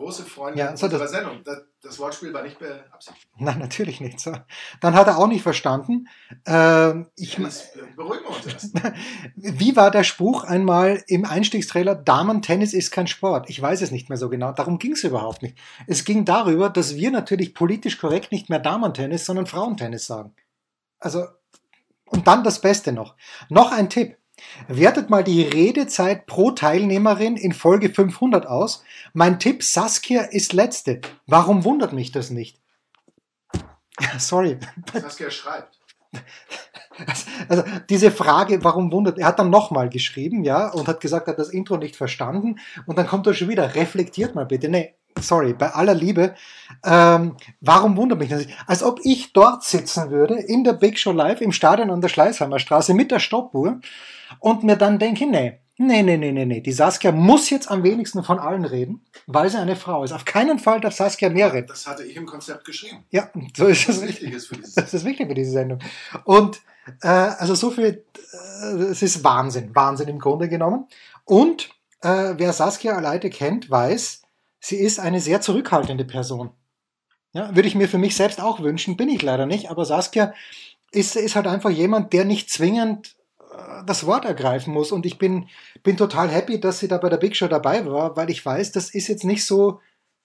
große 0.00 0.24
Freundin 0.24 0.58
Ja, 0.58 0.76
so 0.76 0.86
unserer 0.86 1.02
das- 1.02 1.10
Sendung. 1.10 1.40
Das, 1.44 1.58
das 1.82 1.98
Wortspiel 1.98 2.32
war 2.32 2.42
nicht 2.42 2.58
beabsichtigt. 2.58 3.28
Nein, 3.38 3.58
natürlich 3.58 4.00
nicht. 4.00 4.18
So. 4.18 4.34
Dann 4.80 4.94
hat 4.94 5.06
er 5.06 5.18
auch 5.18 5.26
nicht 5.26 5.42
verstanden. 5.42 6.08
Ähm, 6.46 7.06
ich, 7.16 7.36
Jetzt 7.38 7.76
äh, 7.76 7.80
beruhigen 7.94 8.24
wir 8.24 8.36
uns 8.36 8.46
erst. 8.46 8.74
wie 9.36 9.76
war 9.76 9.90
der 9.90 10.04
Spruch 10.04 10.44
einmal 10.44 11.02
im 11.06 11.24
Einstiegstrailer, 11.24 11.94
Damen-Tennis 11.94 12.72
ist 12.72 12.90
kein 12.90 13.06
Sport? 13.06 13.48
Ich 13.50 13.60
weiß 13.60 13.82
es 13.82 13.90
nicht 13.90 14.08
mehr 14.08 14.18
so 14.18 14.28
genau. 14.28 14.52
Darum 14.52 14.78
ging 14.78 14.92
es 14.92 15.04
überhaupt 15.04 15.42
nicht. 15.42 15.58
Es 15.86 16.04
ging 16.04 16.24
darüber, 16.24 16.70
dass 16.70 16.96
wir 16.96 17.10
natürlich 17.10 17.54
politisch 17.54 17.98
korrekt 17.98 18.32
nicht 18.32 18.48
mehr 18.50 18.58
Damen-Tennis, 18.58 19.26
sondern 19.26 19.46
Frauentennis 19.46 20.06
sagen. 20.06 20.34
Also, 20.98 21.26
und 22.06 22.26
dann 22.26 22.42
das 22.42 22.60
Beste 22.60 22.92
noch. 22.92 23.14
Noch 23.48 23.70
ein 23.72 23.88
Tipp. 23.88 24.16
Wertet 24.68 25.10
mal 25.10 25.24
die 25.24 25.42
Redezeit 25.42 26.26
pro 26.26 26.50
Teilnehmerin 26.50 27.36
in 27.36 27.52
Folge 27.52 27.90
500 27.90 28.46
aus. 28.46 28.84
Mein 29.12 29.38
Tipp, 29.38 29.62
Saskia 29.62 30.22
ist 30.22 30.52
letzte. 30.52 31.00
Warum 31.26 31.64
wundert 31.64 31.92
mich 31.92 32.12
das 32.12 32.30
nicht? 32.30 32.60
Sorry. 34.18 34.58
Saskia 34.92 35.30
schreibt. 35.30 35.78
Also 37.48 37.62
diese 37.88 38.10
Frage, 38.10 38.62
warum 38.62 38.92
wundert, 38.92 39.18
er 39.18 39.28
hat 39.28 39.38
dann 39.38 39.48
nochmal 39.50 39.88
geschrieben, 39.88 40.44
ja, 40.44 40.68
und 40.68 40.86
hat 40.86 41.00
gesagt, 41.00 41.28
er 41.28 41.32
hat 41.32 41.38
das 41.38 41.48
Intro 41.48 41.76
nicht 41.76 41.96
verstanden. 41.96 42.58
Und 42.86 42.98
dann 42.98 43.06
kommt 43.06 43.26
er 43.26 43.34
schon 43.34 43.48
wieder, 43.48 43.74
reflektiert 43.74 44.34
mal 44.34 44.44
bitte. 44.44 44.68
Nee, 44.68 44.94
sorry, 45.18 45.54
bei 45.54 45.70
aller 45.70 45.94
Liebe, 45.94 46.34
ähm, 46.84 47.36
warum 47.60 47.96
wundert 47.96 48.18
mich 48.18 48.30
das? 48.30 48.46
Als 48.66 48.82
ob 48.82 49.00
ich 49.04 49.32
dort 49.32 49.64
sitzen 49.64 50.10
würde, 50.10 50.34
in 50.34 50.64
der 50.64 50.74
Big 50.74 50.98
Show 50.98 51.12
Live, 51.12 51.40
im 51.40 51.52
Stadion 51.52 51.90
an 51.90 52.00
der 52.00 52.08
Schleißheimer 52.08 52.58
Straße 52.58 52.94
mit 52.94 53.10
der 53.10 53.18
Stoppuhr 53.18 53.80
und 54.38 54.62
mir 54.64 54.76
dann 54.76 54.98
denke, 54.98 55.26
nee, 55.26 55.58
nee, 55.78 56.02
nee, 56.02 56.16
nee, 56.16 56.32
nee, 56.32 56.44
nee, 56.44 56.60
die 56.60 56.72
Saskia 56.72 57.12
muss 57.12 57.50
jetzt 57.50 57.70
am 57.70 57.82
wenigsten 57.82 58.22
von 58.22 58.38
allen 58.38 58.64
reden, 58.64 59.04
weil 59.26 59.48
sie 59.50 59.58
eine 59.58 59.76
Frau 59.76 60.04
ist. 60.04 60.12
Auf 60.12 60.24
keinen 60.24 60.58
Fall 60.58 60.80
darf 60.80 60.94
Saskia 60.94 61.30
mehr 61.30 61.52
reden. 61.52 61.66
Das 61.66 61.86
hatte 61.86 62.04
ich 62.04 62.16
im 62.16 62.26
Konzept 62.26 62.64
geschrieben. 62.64 63.04
Ja, 63.10 63.30
so 63.56 63.66
ist 63.66 63.88
es 63.88 63.96
Das 63.96 64.02
richtig. 64.02 64.20
wichtig 64.22 64.34
ist 64.34 64.46
für 64.46 64.56
dieses. 64.56 64.74
Das 64.74 64.94
ist 64.94 65.04
wichtig 65.04 65.28
für 65.28 65.34
diese 65.34 65.50
Sendung. 65.52 65.80
Und 66.24 66.60
äh, 67.02 67.08
also 67.08 67.54
so 67.54 67.70
viel, 67.70 68.04
äh, 68.62 68.66
es 68.84 69.02
ist 69.02 69.24
Wahnsinn, 69.24 69.74
Wahnsinn 69.74 70.08
im 70.08 70.18
Grunde 70.18 70.48
genommen. 70.48 70.86
Und 71.24 71.70
äh, 72.02 72.34
wer 72.36 72.52
Saskia 72.52 72.94
Aleite 72.96 73.30
kennt, 73.30 73.70
weiß, 73.70 74.22
sie 74.60 74.76
ist 74.76 75.00
eine 75.00 75.20
sehr 75.20 75.40
zurückhaltende 75.40 76.04
Person. 76.04 76.50
Ja, 77.32 77.54
würde 77.54 77.68
ich 77.68 77.74
mir 77.76 77.88
für 77.88 77.98
mich 77.98 78.16
selbst 78.16 78.40
auch 78.40 78.60
wünschen, 78.60 78.96
bin 78.96 79.08
ich 79.08 79.22
leider 79.22 79.46
nicht, 79.46 79.70
aber 79.70 79.84
Saskia 79.84 80.34
ist, 80.90 81.14
ist 81.14 81.36
halt 81.36 81.46
einfach 81.46 81.70
jemand, 81.70 82.12
der 82.12 82.24
nicht 82.24 82.50
zwingend 82.50 83.14
das 83.86 84.06
Wort 84.06 84.24
ergreifen 84.24 84.72
muss. 84.72 84.92
Und 84.92 85.06
ich 85.06 85.18
bin, 85.18 85.48
bin 85.82 85.96
total 85.96 86.28
happy, 86.28 86.60
dass 86.60 86.78
sie 86.78 86.88
da 86.88 86.98
bei 86.98 87.08
der 87.08 87.16
Big 87.18 87.36
Show 87.36 87.48
dabei 87.48 87.84
war, 87.86 88.16
weil 88.16 88.30
ich 88.30 88.44
weiß, 88.44 88.72
das 88.72 88.90
ist 88.90 89.08
jetzt 89.08 89.24
nicht 89.24 89.44
so, 89.44 89.80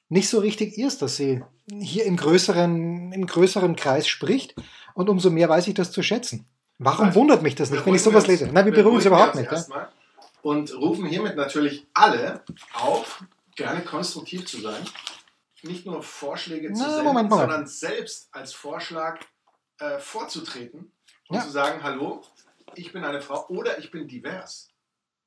nicht 0.09 0.29
so 0.29 0.39
richtig 0.39 0.77
ihrs, 0.77 0.97
dass 0.97 1.15
sie 1.17 1.43
hier 1.79 2.05
im 2.05 2.17
größeren, 2.17 3.11
im 3.11 3.25
größeren 3.25 3.75
Kreis 3.75 4.07
spricht. 4.07 4.55
Und 4.93 5.09
umso 5.09 5.29
mehr 5.29 5.49
weiß 5.49 5.67
ich 5.67 5.73
das 5.73 5.91
zu 5.91 6.01
schätzen. 6.03 6.45
Warum 6.77 7.07
Also, 7.07 7.19
wundert 7.19 7.41
mich 7.41 7.55
das 7.55 7.69
nicht, 7.71 7.85
wenn 7.85 7.95
ich 7.95 8.03
sowas 8.03 8.27
lese? 8.27 8.47
Nein, 8.47 8.65
wir 8.65 8.73
beruhigen 8.73 8.97
uns 8.97 9.05
überhaupt 9.05 9.35
nicht. 9.35 9.51
Ja? 9.51 9.89
Und 10.41 10.73
rufen 10.75 11.05
hiermit 11.05 11.35
natürlich 11.35 11.87
alle 11.93 12.43
auf, 12.73 13.23
gerne 13.55 13.81
konstruktiv 13.81 14.45
zu 14.45 14.61
sein. 14.61 14.83
Nicht 15.63 15.85
nur 15.85 16.03
Vorschläge 16.03 16.71
zu 16.73 16.83
Na, 16.83 16.89
senden, 16.89 17.05
Moment, 17.05 17.29
Moment. 17.29 17.49
sondern 17.49 17.67
selbst 17.67 18.27
als 18.31 18.53
Vorschlag 18.53 19.19
äh, 19.79 19.97
vorzutreten 19.99 20.91
und 21.29 21.35
Ja. 21.37 21.41
zu 21.41 21.49
sagen, 21.49 21.81
hallo, 21.81 22.21
ich 22.73 22.91
bin 22.91 23.03
eine 23.03 23.21
Frau 23.21 23.47
oder 23.47 23.77
ich 23.77 23.91
bin 23.91 24.07
divers. 24.07 24.69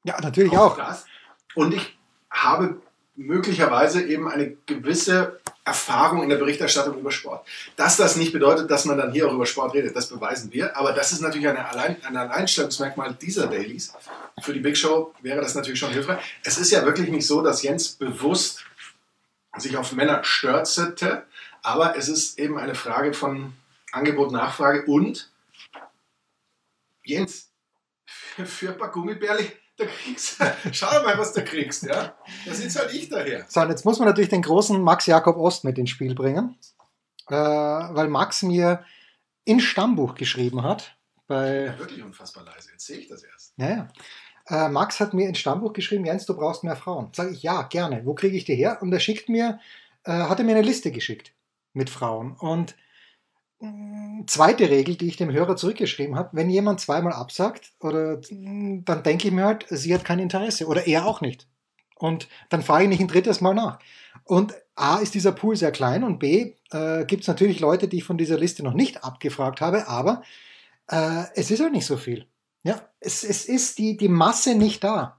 Ja, 0.05 0.21
natürlich 0.21 0.57
auch. 0.57 0.77
Das. 0.77 1.07
Und 1.55 1.75
ich 1.75 1.97
habe 2.31 2.81
möglicherweise 3.15 4.03
eben 4.03 4.29
eine 4.29 4.57
gewisse 4.67 5.41
Erfahrung 5.65 6.23
in 6.23 6.29
der 6.29 6.37
Berichterstattung 6.37 6.99
über 6.99 7.11
Sport. 7.11 7.47
Dass 7.77 7.97
das 7.97 8.17
nicht 8.17 8.33
bedeutet, 8.33 8.71
dass 8.71 8.85
man 8.85 8.97
dann 8.97 9.13
hier 9.13 9.29
auch 9.29 9.33
über 9.33 9.45
Sport 9.45 9.75
redet, 9.75 9.95
das 9.95 10.09
beweisen 10.09 10.53
wir. 10.53 10.77
Aber 10.77 10.93
das 10.93 11.13
ist 11.13 11.21
natürlich 11.21 11.49
eine 11.49 11.69
Allein, 11.69 11.97
ein 12.05 12.17
Alleinstellungsmerkmal 12.17 13.15
dieser 13.15 13.49
Dailies. 13.49 13.93
Für 14.41 14.53
die 14.53 14.61
Big 14.61 14.77
Show 14.77 15.15
wäre 15.21 15.41
das 15.41 15.55
natürlich 15.55 15.81
schon 15.81 15.91
hilfreich. 15.91 16.21
Es 16.45 16.59
ist 16.59 16.71
ja 16.71 16.85
wirklich 16.85 17.11
nicht 17.11 17.27
so, 17.27 17.43
dass 17.43 17.63
Jens 17.63 17.91
bewusst 17.91 18.65
sich 19.57 19.77
auf 19.77 19.93
Männer 19.93 20.23
stürzte, 20.23 21.25
aber 21.63 21.97
es 21.97 22.09
ist 22.09 22.39
eben 22.39 22.57
eine 22.57 22.75
Frage 22.75 23.13
von 23.13 23.53
Angebot, 23.93 24.33
Nachfrage 24.33 24.85
und 24.87 25.31
Jens, 27.09 27.53
für, 28.05 28.47
für 28.47 28.73
ein 28.73 28.79
paar 28.79 28.91
Gummibärli, 28.91 29.51
da 29.77 29.87
kriegst 29.87 30.41
du, 30.41 30.45
schau 30.73 31.03
mal, 31.03 31.17
was 31.19 31.33
du 31.33 31.45
kriegst, 31.45 31.85
ja. 31.85 32.17
Da 32.47 32.55
sitzt 32.55 32.79
halt 32.79 32.93
ich 32.93 33.09
daher. 33.09 33.47
So, 33.49 33.61
und 33.61 33.71
jetzt 33.71 33.85
muss 33.85 33.99
man 33.99 34.09
natürlich 34.09 34.31
den 34.31 34.43
großen 34.43 34.81
Max 34.81 35.07
Jakob 35.07 35.37
Ost 35.37 35.65
mit 35.65 35.79
ins 35.79 35.91
Spiel 35.91 36.15
bringen, 36.15 36.57
äh, 37.29 37.35
weil 37.35 38.09
Max 38.09 38.43
mir 38.43 38.85
in 39.45 39.61
Stammbuch 39.61 40.15
geschrieben 40.15 40.63
hat. 40.63 40.97
Bei, 41.27 41.67
Ja, 41.67 41.79
wirklich 41.79 42.03
unfassbar 42.03 42.45
leise. 42.45 42.71
Jetzt 42.73 42.87
sehe 42.87 42.99
ich 42.99 43.09
das 43.09 43.23
erst. 43.23 43.55
ja, 43.57 43.69
ja. 43.69 43.89
Äh, 44.51 44.71
Max 44.71 44.99
hat 44.99 45.13
mir 45.13 45.29
ins 45.29 45.39
Stammbuch 45.39 45.75
geschrieben, 45.75 46.07
Jens, 46.07 46.25
du 46.25 46.35
brauchst 46.35 46.65
mehr 46.65 46.77
Frauen. 46.77 47.11
Sage 47.13 47.33
ich, 47.33 47.43
ja, 47.43 47.63
gerne. 47.63 48.07
Wo 48.07 48.15
kriege 48.15 48.37
ich 48.37 48.45
die 48.47 48.55
her? 48.55 48.79
Und 48.81 48.93
er 48.93 49.01
schickt 49.01 49.29
mir, 49.29 49.61
äh, 50.05 50.13
hat 50.13 50.39
er 50.39 50.45
mir 50.47 50.53
eine 50.57 50.63
Liste 50.67 50.91
geschickt 50.91 51.35
mit 51.75 51.91
Frauen. 51.91 52.33
Und 52.33 52.75
zweite 54.27 54.71
Regel, 54.71 54.97
die 54.97 55.09
ich 55.09 55.17
dem 55.17 55.33
Hörer 55.33 55.57
zurückgeschrieben 55.57 56.17
habe, 56.17 56.31
wenn 56.33 56.51
jemand 56.51 56.81
zweimal 56.81 57.13
absagt, 57.13 57.73
oder 57.81 58.21
mh, 58.31 58.83
dann 58.85 59.03
denke 59.03 59.29
ich 59.29 59.35
mir 59.35 59.45
halt, 59.45 59.67
sie 59.69 59.93
hat 59.95 60.05
kein 60.05 60.19
Interesse 60.19 60.67
oder 60.67 60.87
er 60.87 61.07
auch 61.07 61.21
nicht. 61.21 61.49
Und 61.97 62.29
dann 62.49 62.63
frage 62.63 62.85
ich 62.85 62.91
nicht 62.91 63.01
ein 63.01 63.09
drittes 63.09 63.41
Mal 63.41 63.55
nach. 63.55 63.81
Und 64.25 64.55
A 64.77 64.99
ist 64.99 65.15
dieser 65.15 65.33
Pool 65.33 65.57
sehr 65.57 65.73
klein 65.73 66.05
und 66.05 66.19
B 66.19 66.55
äh, 66.71 67.05
gibt 67.05 67.23
es 67.23 67.29
natürlich 67.29 67.59
Leute, 67.59 67.89
die 67.89 67.99
ich 67.99 68.05
von 68.05 68.19
dieser 68.19 68.39
Liste 68.39 68.63
noch 68.63 68.75
nicht 68.75 69.03
abgefragt 69.03 69.61
habe, 69.61 69.89
aber 69.89 70.23
äh, 70.89 71.25
es 71.35 71.51
ist 71.51 71.61
halt 71.61 71.73
nicht 71.73 71.87
so 71.87 71.97
viel. 71.97 72.27
Ja, 72.63 72.81
es, 73.01 73.25
es 73.25 73.47
ist 73.47 73.79
die, 73.79 73.97
die 73.97 74.09
Masse 74.09 74.55
nicht 74.55 74.85
da. 74.85 75.18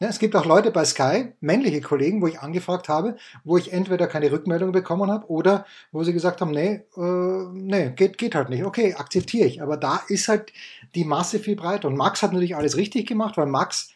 Ja, 0.00 0.06
es 0.06 0.20
gibt 0.20 0.36
auch 0.36 0.44
Leute 0.44 0.70
bei 0.70 0.84
Sky, 0.84 1.32
männliche 1.40 1.80
Kollegen, 1.80 2.22
wo 2.22 2.28
ich 2.28 2.38
angefragt 2.38 2.88
habe, 2.88 3.16
wo 3.42 3.56
ich 3.56 3.72
entweder 3.72 4.06
keine 4.06 4.30
Rückmeldung 4.30 4.70
bekommen 4.70 5.10
habe 5.10 5.28
oder 5.28 5.66
wo 5.90 6.04
sie 6.04 6.12
gesagt 6.12 6.40
haben, 6.40 6.52
nee, 6.52 6.84
äh, 6.96 7.48
nee, 7.52 7.90
geht, 7.96 8.16
geht 8.16 8.36
halt 8.36 8.48
nicht. 8.48 8.64
Okay, 8.64 8.94
akzeptiere 8.94 9.48
ich. 9.48 9.60
Aber 9.60 9.76
da 9.76 10.00
ist 10.06 10.28
halt 10.28 10.52
die 10.94 11.04
Masse 11.04 11.40
viel 11.40 11.56
breiter. 11.56 11.88
Und 11.88 11.96
Max 11.96 12.22
hat 12.22 12.32
natürlich 12.32 12.54
alles 12.54 12.76
richtig 12.76 13.08
gemacht, 13.08 13.36
weil 13.36 13.46
Max 13.46 13.90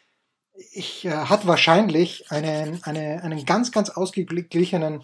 ich, 0.71 1.05
äh, 1.05 1.11
hat 1.11 1.47
wahrscheinlich 1.47 2.29
einen, 2.29 2.83
eine, 2.83 3.23
einen 3.23 3.45
ganz, 3.45 3.71
ganz 3.71 3.89
ausgeglichenen 3.89 5.03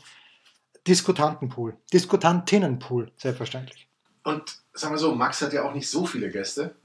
Diskutantenpool, 0.86 1.78
Diskutantinnenpool, 1.94 3.10
selbstverständlich. 3.16 3.88
Und 4.26 4.58
sagen 4.74 4.96
wir 4.96 5.00
so, 5.00 5.16
Max 5.16 5.42
hat 5.42 5.54
ja 5.54 5.64
auch 5.64 5.74
nicht 5.74 5.90
so 5.90 6.06
viele 6.06 6.30
Gäste, 6.30 6.76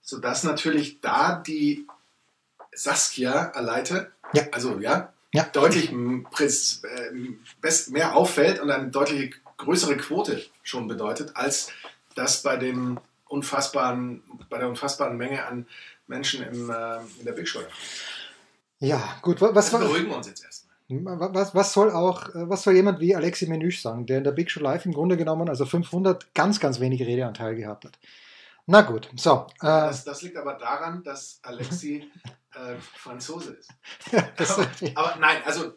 sodass 0.00 0.44
natürlich 0.44 1.00
da 1.00 1.34
die 1.34 1.87
Saskia 2.72 3.46
erleitet, 3.54 4.10
Ja. 4.32 4.44
also 4.52 4.78
ja, 4.80 5.12
Ja. 5.32 5.44
deutlich 5.52 5.90
ähm, 5.92 6.26
best, 7.60 7.90
mehr 7.90 8.16
auffällt 8.16 8.60
und 8.60 8.70
eine 8.70 8.88
deutlich 8.88 9.34
größere 9.56 9.96
Quote 9.96 10.42
schon 10.62 10.86
bedeutet, 10.88 11.32
als 11.34 11.70
das 12.14 12.42
bei 12.42 12.56
dem 12.56 12.98
unfassbaren, 13.28 14.22
bei 14.48 14.58
der 14.58 14.68
unfassbaren 14.68 15.16
Menge 15.16 15.44
an 15.46 15.66
Menschen 16.06 16.42
im, 16.44 16.70
äh, 16.70 16.98
in 17.18 17.24
der 17.24 17.32
Big 17.32 17.46
Show. 17.48 17.60
Ja, 18.80 19.16
gut, 19.22 19.40
wa- 19.40 19.50
was, 19.54 19.72
was, 19.72 19.80
beruhigen 19.80 20.08
wir 20.08 20.16
uns 20.16 20.28
jetzt 20.28 20.44
erstmal. 20.44 21.34
was, 21.34 21.54
was 21.54 21.72
soll 21.72 21.90
auch, 21.90 22.28
äh, 22.34 22.48
was 22.48 22.62
soll 22.62 22.74
jemand 22.74 23.00
wie 23.00 23.14
Alexi 23.14 23.46
Menüsch 23.46 23.82
sagen, 23.82 24.06
der 24.06 24.18
in 24.18 24.24
der 24.24 24.32
Big 24.32 24.50
Show 24.50 24.60
Live 24.60 24.86
im 24.86 24.92
Grunde 24.94 25.16
genommen, 25.16 25.48
also 25.48 25.66
500, 25.66 26.32
ganz, 26.34 26.60
ganz 26.60 26.80
wenig 26.80 27.00
Redeanteil 27.02 27.54
gehabt 27.56 27.84
hat? 27.84 27.98
Na 28.70 28.82
gut, 28.82 29.10
so. 29.16 29.46
Äh, 29.60 29.66
Das, 29.66 30.04
das 30.04 30.22
liegt 30.22 30.36
aber 30.36 30.54
daran, 30.54 31.02
dass 31.02 31.40
Alexi 31.42 32.10
äh, 32.54 32.76
Franzose 32.76 33.54
ist. 33.54 33.70
Aber, 34.14 34.68
aber 34.94 35.16
nein, 35.20 35.42
also 35.44 35.72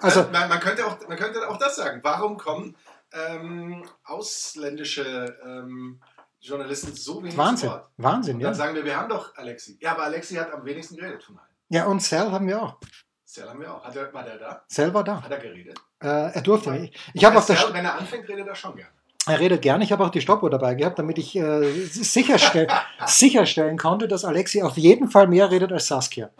also, 0.00 0.22
man, 0.32 0.48
man, 0.48 0.60
könnte 0.60 0.86
auch, 0.86 0.96
man 1.08 1.18
könnte 1.18 1.48
auch 1.48 1.58
das 1.58 1.76
sagen. 1.76 2.00
Warum 2.02 2.38
kommen 2.38 2.76
ähm, 3.12 3.84
ausländische 4.04 5.36
ähm, 5.44 6.00
Journalisten 6.40 6.94
so 6.94 7.22
wenig 7.22 7.36
Wahnsinn, 7.36 7.70
Wort? 7.70 7.88
Wahnsinn, 7.96 8.36
Und 8.36 8.40
ja. 8.42 8.48
dann 8.48 8.54
sagen 8.54 8.74
wir, 8.74 8.84
wir 8.84 8.96
haben 8.96 9.08
doch 9.08 9.36
Alexi. 9.36 9.76
Ja, 9.80 9.92
aber 9.92 10.04
Alexi 10.04 10.34
hat 10.36 10.52
am 10.52 10.64
wenigsten 10.64 10.96
geredet 10.96 11.22
von 11.22 11.38
allen. 11.38 11.48
Ja, 11.68 11.86
und 11.86 12.00
Sal 12.02 12.30
haben 12.30 12.46
wir 12.46 12.62
auch. 12.62 12.78
Sal 13.24 13.48
haben 13.48 13.60
wir 13.60 13.74
auch. 13.74 13.84
Hat 13.84 13.96
er, 13.96 14.12
war 14.14 14.24
der 14.24 14.38
da? 14.38 14.64
Sal 14.68 14.94
war 14.94 15.04
da. 15.04 15.22
Hat 15.22 15.30
er 15.30 15.38
geredet? 15.38 15.78
Äh, 16.00 16.06
er 16.32 16.40
durfte 16.42 16.70
nicht. 16.70 16.96
Ich 17.12 17.24
habe 17.24 17.36
auf 17.38 17.46
der, 17.46 17.56
Sal, 17.56 17.74
wenn 17.74 17.84
er 17.84 17.98
anfängt, 17.98 18.28
redet 18.28 18.46
er 18.46 18.54
schon 18.54 18.76
gerne. 18.76 18.92
Er 19.28 19.40
redet 19.40 19.62
gerne, 19.62 19.84
ich 19.84 19.92
habe 19.92 20.04
auch 20.04 20.10
die 20.10 20.20
Stoppuhr 20.20 20.50
dabei 20.50 20.74
gehabt, 20.74 20.98
damit 20.98 21.18
ich 21.18 21.36
äh, 21.36 21.62
sicherstell, 21.86 22.66
sicherstellen 23.06 23.78
konnte, 23.78 24.08
dass 24.08 24.24
Alexi 24.24 24.62
auf 24.62 24.76
jeden 24.76 25.08
Fall 25.10 25.26
mehr 25.26 25.50
redet 25.50 25.72
als 25.72 25.86
Saskia. 25.86 26.30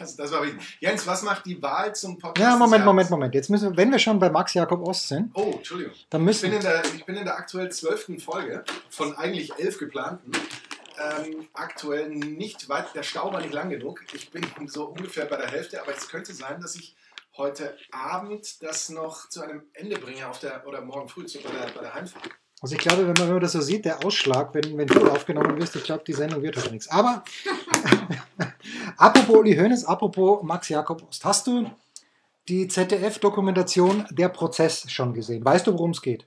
Das, 0.00 0.16
das 0.16 0.32
war 0.32 0.42
wichtig. 0.42 0.60
Jens, 0.80 1.06
was 1.06 1.22
macht 1.22 1.46
die 1.46 1.62
Wahl 1.62 1.94
zum 1.94 2.18
Podcast? 2.18 2.40
Ja, 2.44 2.56
Moment? 2.56 2.84
Moment, 2.84 3.10
Moment. 3.10 3.32
Jetzt 3.34 3.48
müssen 3.48 3.70
wir, 3.70 3.76
wenn 3.76 3.92
wir 3.92 3.98
schon 4.00 4.18
bei 4.18 4.28
Max 4.28 4.52
Jakob 4.54 4.84
Ost 4.86 5.06
sind, 5.06 5.30
Oh, 5.34 5.52
Entschuldigung. 5.56 5.92
dann 6.10 6.22
Ich 6.22 6.26
müssen 6.26 6.50
bin 6.50 6.58
in 6.58 6.64
der, 6.64 6.82
ich 6.96 7.04
bin 7.06 7.14
in 7.14 7.24
der 7.24 7.36
aktuell 7.36 7.70
zwölften 7.70 8.18
Folge 8.18 8.64
von 8.90 9.16
eigentlich 9.16 9.52
elf 9.58 9.78
geplanten. 9.78 10.32
Ähm, 11.00 11.46
aktuell 11.54 12.08
nicht 12.08 12.68
weit, 12.68 12.92
der 12.92 13.04
Stau 13.04 13.32
war 13.32 13.40
nicht 13.40 13.54
lang 13.54 13.70
genug. 13.70 14.02
Ich 14.14 14.30
bin 14.32 14.42
so 14.66 14.86
ungefähr 14.86 15.26
bei 15.26 15.36
der 15.36 15.46
Hälfte, 15.48 15.80
aber 15.80 15.92
es 15.96 16.08
könnte 16.08 16.34
sein, 16.34 16.60
dass 16.60 16.74
ich 16.74 16.96
heute 17.38 17.76
Abend 17.92 18.62
das 18.62 18.90
noch 18.90 19.28
zu 19.28 19.42
einem 19.42 19.62
Ende 19.72 19.96
bringe 19.98 20.28
auf 20.28 20.40
der, 20.40 20.66
oder 20.66 20.82
morgen 20.82 21.08
früh 21.08 21.24
zu, 21.24 21.38
bei, 21.38 21.50
der, 21.50 21.72
bei 21.72 21.80
der 21.80 21.94
Heimfahrt. 21.94 22.28
Also 22.60 22.74
ich 22.74 22.80
glaube, 22.80 23.02
wenn 23.02 23.14
man 23.14 23.28
wenn 23.28 23.32
man 23.34 23.40
das 23.40 23.52
so 23.52 23.60
sieht, 23.60 23.84
der 23.84 24.04
Ausschlag, 24.04 24.52
wenn, 24.52 24.76
wenn 24.76 24.88
du 24.88 25.08
aufgenommen 25.08 25.56
wirst, 25.58 25.76
ich 25.76 25.84
glaube, 25.84 26.02
die 26.04 26.12
Sendung 26.12 26.42
wird 26.42 26.56
heute 26.56 26.72
nichts. 26.72 26.90
Aber 26.90 27.22
apropos 28.96 29.36
Uli 29.36 29.56
Hoeneß, 29.56 29.84
apropos 29.84 30.42
Max 30.42 30.68
Jakob 30.68 31.04
Ost, 31.08 31.24
hast 31.24 31.46
du 31.46 31.70
die 32.48 32.66
ZDF-Dokumentation 32.66 34.06
Der 34.10 34.28
Prozess 34.28 34.90
schon 34.90 35.14
gesehen? 35.14 35.44
Weißt 35.44 35.68
du, 35.68 35.72
worum 35.72 35.92
es 35.92 36.02
geht? 36.02 36.26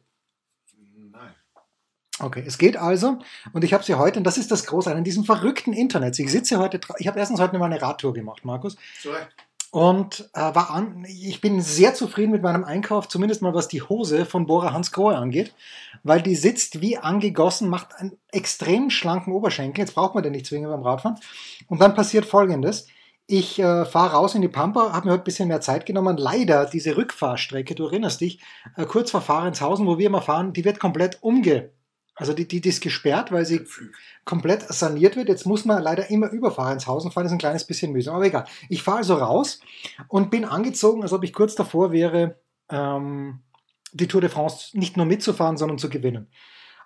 Nein. 1.12 1.36
Okay, 2.20 2.44
es 2.48 2.58
geht 2.58 2.78
also, 2.78 3.20
und 3.52 3.66
ich 3.66 3.74
habe 3.74 3.84
sie 3.84 3.96
heute, 3.96 4.20
und 4.20 4.24
das 4.24 4.38
ist 4.38 4.52
das 4.52 4.66
Große 4.68 4.90
an 4.94 5.04
diesem 5.04 5.26
verrückten 5.26 5.74
Internet. 5.74 6.18
Ich 6.18 6.32
sitze 6.32 6.60
heute, 6.60 6.80
ich 7.00 7.08
habe 7.08 7.20
erstens 7.20 7.42
heute 7.42 7.58
mal 7.58 7.66
eine 7.66 7.82
Radtour 7.82 8.14
gemacht, 8.14 8.46
Markus, 8.46 8.78
So, 9.02 9.12
und 9.72 10.30
äh, 10.34 10.54
war 10.54 10.70
an, 10.72 11.06
ich 11.08 11.40
bin 11.40 11.62
sehr 11.62 11.94
zufrieden 11.94 12.32
mit 12.32 12.44
meinem 12.44 12.66
Einkauf, 12.66 13.08
zumindest 13.08 13.42
mal 13.42 13.54
was 13.54 13.70
die 13.70 13.82
Hose 13.82 14.26
von 14.26 14.46
Bora 14.46 14.74
Hans 14.74 14.92
Grohe 14.92 15.16
angeht, 15.16 15.54
weil 16.04 16.22
die 16.22 16.36
sitzt 16.36 16.82
wie 16.82 16.98
angegossen, 16.98 17.70
macht 17.70 17.96
einen 17.96 18.18
extrem 18.32 18.90
schlanken 18.90 19.32
Oberschenkel. 19.34 19.82
Jetzt 19.82 19.96
braucht 19.96 20.14
man 20.14 20.24
den 20.24 20.34
nicht 20.34 20.46
zwingend 20.46 20.72
beim 20.72 20.84
Radfahren. 20.84 21.18
Und 21.68 21.80
dann 21.80 21.96
passiert 21.96 22.26
Folgendes. 22.26 22.88
Ich 23.28 23.60
äh, 23.60 23.86
fahre 23.86 24.12
raus 24.12 24.36
in 24.36 24.42
die 24.42 24.50
Pampa, 24.50 24.92
habe 24.92 25.06
mir 25.06 25.14
heute 25.14 25.22
ein 25.22 25.26
bisschen 25.26 25.48
mehr 25.48 25.62
Zeit 25.62 25.86
genommen. 25.86 26.18
Leider 26.18 26.66
diese 26.66 26.98
Rückfahrstrecke, 26.98 27.74
du 27.74 27.86
erinnerst 27.86 28.20
dich, 28.20 28.42
äh, 28.76 28.84
kurz 28.86 29.10
vor 29.12 29.22
Fahrenshausen, 29.22 29.88
wo 29.88 29.98
wir 29.98 30.08
immer 30.08 30.22
fahren, 30.22 30.54
die 30.54 30.66
wird 30.66 30.80
komplett 30.80 31.20
umge... 31.22 31.72
Also 32.22 32.34
die, 32.34 32.48
die, 32.48 32.62
die 32.62 32.70
ist 32.70 32.84
gesperrt, 32.84 33.32
weil 33.32 33.48
sie 33.48 33.66
komplett 34.26 34.62
saniert 34.72 35.16
wird. 35.16 35.28
Jetzt 35.28 35.48
muss 35.48 35.66
man 35.66 35.82
leider 35.82 36.12
immer 36.12 36.30
über 36.30 36.52
Fahrenshausen 36.52 37.10
fahren, 37.10 37.24
das 37.24 37.32
ist 37.32 37.36
ein 37.38 37.40
kleines 37.40 37.66
bisschen 37.66 37.94
mühsam, 37.94 38.14
aber 38.14 38.28
egal. 38.28 38.46
Ich 38.70 38.84
fahre 38.84 39.00
also 39.00 39.16
raus 39.16 39.60
und 40.08 40.30
bin 40.30 40.46
angezogen, 40.46 41.02
als 41.02 41.14
ob 41.14 41.24
ich 41.24 41.34
kurz 41.34 41.56
davor 41.56 41.92
wäre, 41.92 42.40
ähm, 42.70 43.40
die 43.94 44.08
Tour 44.08 44.22
de 44.22 44.30
France 44.30 44.78
nicht 44.78 44.98
nur 44.98 45.08
mitzufahren, 45.08 45.58
sondern 45.58 45.80
zu 45.80 45.90
gewinnen. 45.90 46.28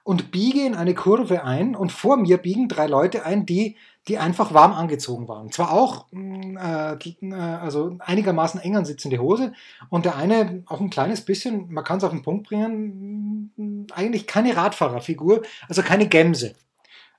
Und 0.05 0.29
biege 0.29 0.63
in 0.63 0.75
eine 0.75 0.93
Kurve 0.93 1.43
ein 1.43 1.75
und 1.75 1.91
vor 1.91 2.15
mir 2.15 2.37
biegen 2.37 2.67
drei 2.69 2.85
Leute 2.85 3.25
ein, 3.25 3.47
die, 3.47 3.75
die 4.07 4.19
einfach 4.19 4.53
warm 4.53 4.71
angezogen 4.71 5.27
waren. 5.27 5.51
Zwar 5.51 5.71
auch 5.71 6.05
mh, 6.11 6.93
äh, 6.93 7.09
äh, 7.23 7.33
also 7.33 7.95
einigermaßen 7.97 8.59
eng 8.61 8.75
ansitzende 8.77 9.17
Hose 9.17 9.53
und 9.89 10.05
der 10.05 10.15
eine 10.15 10.61
auch 10.67 10.79
ein 10.79 10.91
kleines 10.91 11.21
bisschen, 11.25 11.71
man 11.73 11.83
kann 11.83 11.97
es 11.97 12.03
auf 12.03 12.11
den 12.11 12.21
Punkt 12.21 12.47
bringen, 12.47 13.51
mh, 13.55 13.95
eigentlich 13.95 14.27
keine 14.27 14.55
Radfahrerfigur, 14.55 15.41
also 15.67 15.81
keine 15.81 16.07
Gemse. 16.07 16.53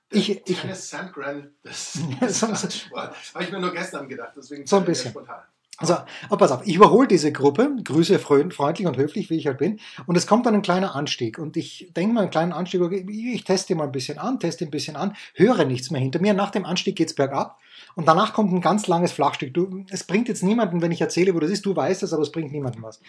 Ich, 0.09 0.29
ich, 0.49 0.57
Sandgren 0.73 1.51
des 1.65 1.91
so- 2.21 2.27
so- 2.29 2.45
Radsport. 2.45 3.13
Habe 3.33 3.43
ich 3.43 3.51
mir 3.51 3.59
nur 3.59 3.73
gestern 3.73 4.07
gedacht, 4.07 4.31
deswegen 4.37 4.65
So 4.65 4.77
ein 4.77 4.85
bisschen. 4.85 5.11
spontan. 5.11 5.41
Also, 5.79 5.93
aber 6.29 6.37
pass 6.37 6.51
auf, 6.51 6.65
ich 6.65 6.75
überhole 6.75 7.07
diese 7.07 7.31
Gruppe, 7.31 7.69
grüße 7.83 8.17
freundlich 8.17 8.87
und 8.87 8.97
höflich, 8.97 9.29
wie 9.29 9.35
ich 9.35 9.45
halt 9.45 9.59
bin, 9.59 9.79
und 10.07 10.15
es 10.15 10.25
kommt 10.25 10.47
dann 10.47 10.55
ein 10.55 10.63
kleiner 10.63 10.95
Anstieg. 10.95 11.37
Und 11.37 11.55
ich 11.55 11.91
denke 11.95 12.13
mal, 12.13 12.21
einen 12.21 12.31
kleinen 12.31 12.51
Anstieg, 12.51 12.81
ich 13.07 13.43
teste 13.43 13.75
mal 13.75 13.83
ein 13.83 13.91
bisschen 13.91 14.17
an, 14.17 14.39
teste 14.39 14.65
ein 14.65 14.71
bisschen 14.71 14.95
an, 14.95 15.15
höre 15.35 15.65
nichts 15.65 15.91
mehr 15.91 16.01
hinter 16.01 16.19
mir. 16.19 16.33
Nach 16.33 16.49
dem 16.49 16.65
Anstieg 16.65 16.95
geht's 16.95 17.13
bergab 17.13 17.59
und 17.95 18.07
danach 18.07 18.33
kommt 18.33 18.51
ein 18.53 18.61
ganz 18.61 18.87
langes 18.87 19.11
Flachstück. 19.11 19.53
Du, 19.53 19.85
es 19.91 20.03
bringt 20.03 20.27
jetzt 20.29 20.41
niemanden, 20.41 20.81
wenn 20.81 20.91
ich 20.91 21.01
erzähle, 21.01 21.35
wo 21.35 21.39
das 21.39 21.51
ist, 21.51 21.65
du 21.65 21.75
weißt 21.75 22.01
es, 22.01 22.11
aber 22.11 22.23
es 22.23 22.31
bringt 22.31 22.51
niemandem 22.51 22.81
was. 22.81 22.99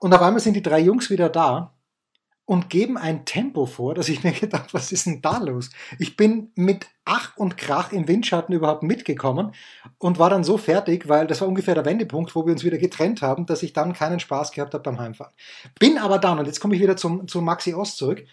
Und 0.00 0.12
auf 0.12 0.20
einmal 0.20 0.40
sind 0.40 0.54
die 0.54 0.62
drei 0.62 0.80
Jungs 0.80 1.10
wieder 1.10 1.28
da 1.28 1.72
und 2.46 2.68
geben 2.68 2.98
ein 2.98 3.24
Tempo 3.24 3.64
vor, 3.66 3.94
dass 3.94 4.08
ich 4.08 4.22
mir 4.22 4.32
gedacht, 4.40 4.74
was 4.74 4.92
ist 4.92 5.06
denn 5.06 5.22
da 5.22 5.38
los? 5.38 5.70
Ich 5.98 6.16
bin 6.16 6.52
mit 6.54 6.86
Ach 7.04 7.36
und 7.36 7.56
Krach 7.56 7.92
im 7.92 8.08
Windschatten 8.08 8.54
überhaupt 8.54 8.82
mitgekommen 8.82 9.52
und 9.98 10.18
war 10.18 10.30
dann 10.30 10.44
so 10.44 10.56
fertig, 10.56 11.08
weil 11.08 11.26
das 11.26 11.40
war 11.40 11.48
ungefähr 11.48 11.74
der 11.74 11.84
Wendepunkt, 11.84 12.34
wo 12.34 12.46
wir 12.46 12.52
uns 12.52 12.64
wieder 12.64 12.78
getrennt 12.78 13.22
haben, 13.22 13.46
dass 13.46 13.62
ich 13.62 13.72
dann 13.72 13.92
keinen 13.92 14.20
Spaß 14.20 14.52
gehabt 14.52 14.74
habe 14.74 14.82
beim 14.82 14.98
Heimfahren. 14.98 15.32
Bin 15.78 15.98
aber 15.98 16.18
dann, 16.18 16.38
und 16.38 16.46
jetzt 16.46 16.60
komme 16.60 16.74
ich 16.74 16.80
wieder 16.80 16.96
zum, 16.96 17.28
zu 17.28 17.40
Maxi 17.40 17.74
Ost 17.74 17.98
zurück, 17.98 18.24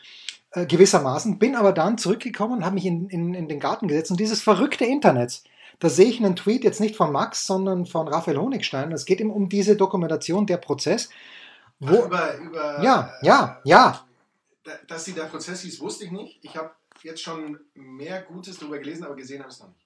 äh, 0.51 0.65
gewissermaßen, 0.65 1.37
bin 1.39 1.55
aber 1.55 1.73
dann 1.73 1.97
zurückgekommen, 1.97 2.65
habe 2.65 2.75
mich 2.75 2.85
in, 2.85 3.09
in, 3.09 3.33
in 3.33 3.47
den 3.47 3.59
Garten 3.59 3.87
gesetzt 3.87 4.11
und 4.11 4.19
dieses 4.19 4.41
verrückte 4.41 4.85
Internet, 4.85 5.43
da 5.79 5.89
sehe 5.89 6.05
ich 6.05 6.19
einen 6.19 6.35
Tweet 6.35 6.63
jetzt 6.63 6.79
nicht 6.79 6.95
von 6.95 7.11
Max, 7.11 7.47
sondern 7.47 7.87
von 7.87 8.07
Raphael 8.07 8.37
Honigstein. 8.37 8.91
Es 8.91 9.05
geht 9.05 9.19
ihm 9.19 9.31
um 9.31 9.49
diese 9.49 9.75
Dokumentation, 9.75 10.45
der 10.45 10.57
Prozess. 10.57 11.09
Wo, 11.81 12.03
Ach, 12.03 12.05
über, 12.05 12.37
über, 12.37 12.83
ja, 12.83 13.11
ja, 13.23 13.59
ja. 13.63 14.05
Dass 14.87 15.03
sie 15.03 15.13
der 15.13 15.23
Prozess 15.23 15.61
hieß, 15.61 15.79
wusste 15.81 16.05
ich 16.05 16.11
nicht. 16.11 16.39
Ich 16.43 16.55
habe 16.55 16.71
jetzt 17.01 17.23
schon 17.23 17.59
mehr 17.73 18.21
Gutes 18.21 18.59
darüber 18.59 18.77
gelesen, 18.77 19.03
aber 19.03 19.15
gesehen 19.15 19.39
habe 19.39 19.49
ich 19.49 19.55
es 19.55 19.61
noch 19.61 19.69
nicht. 19.69 19.79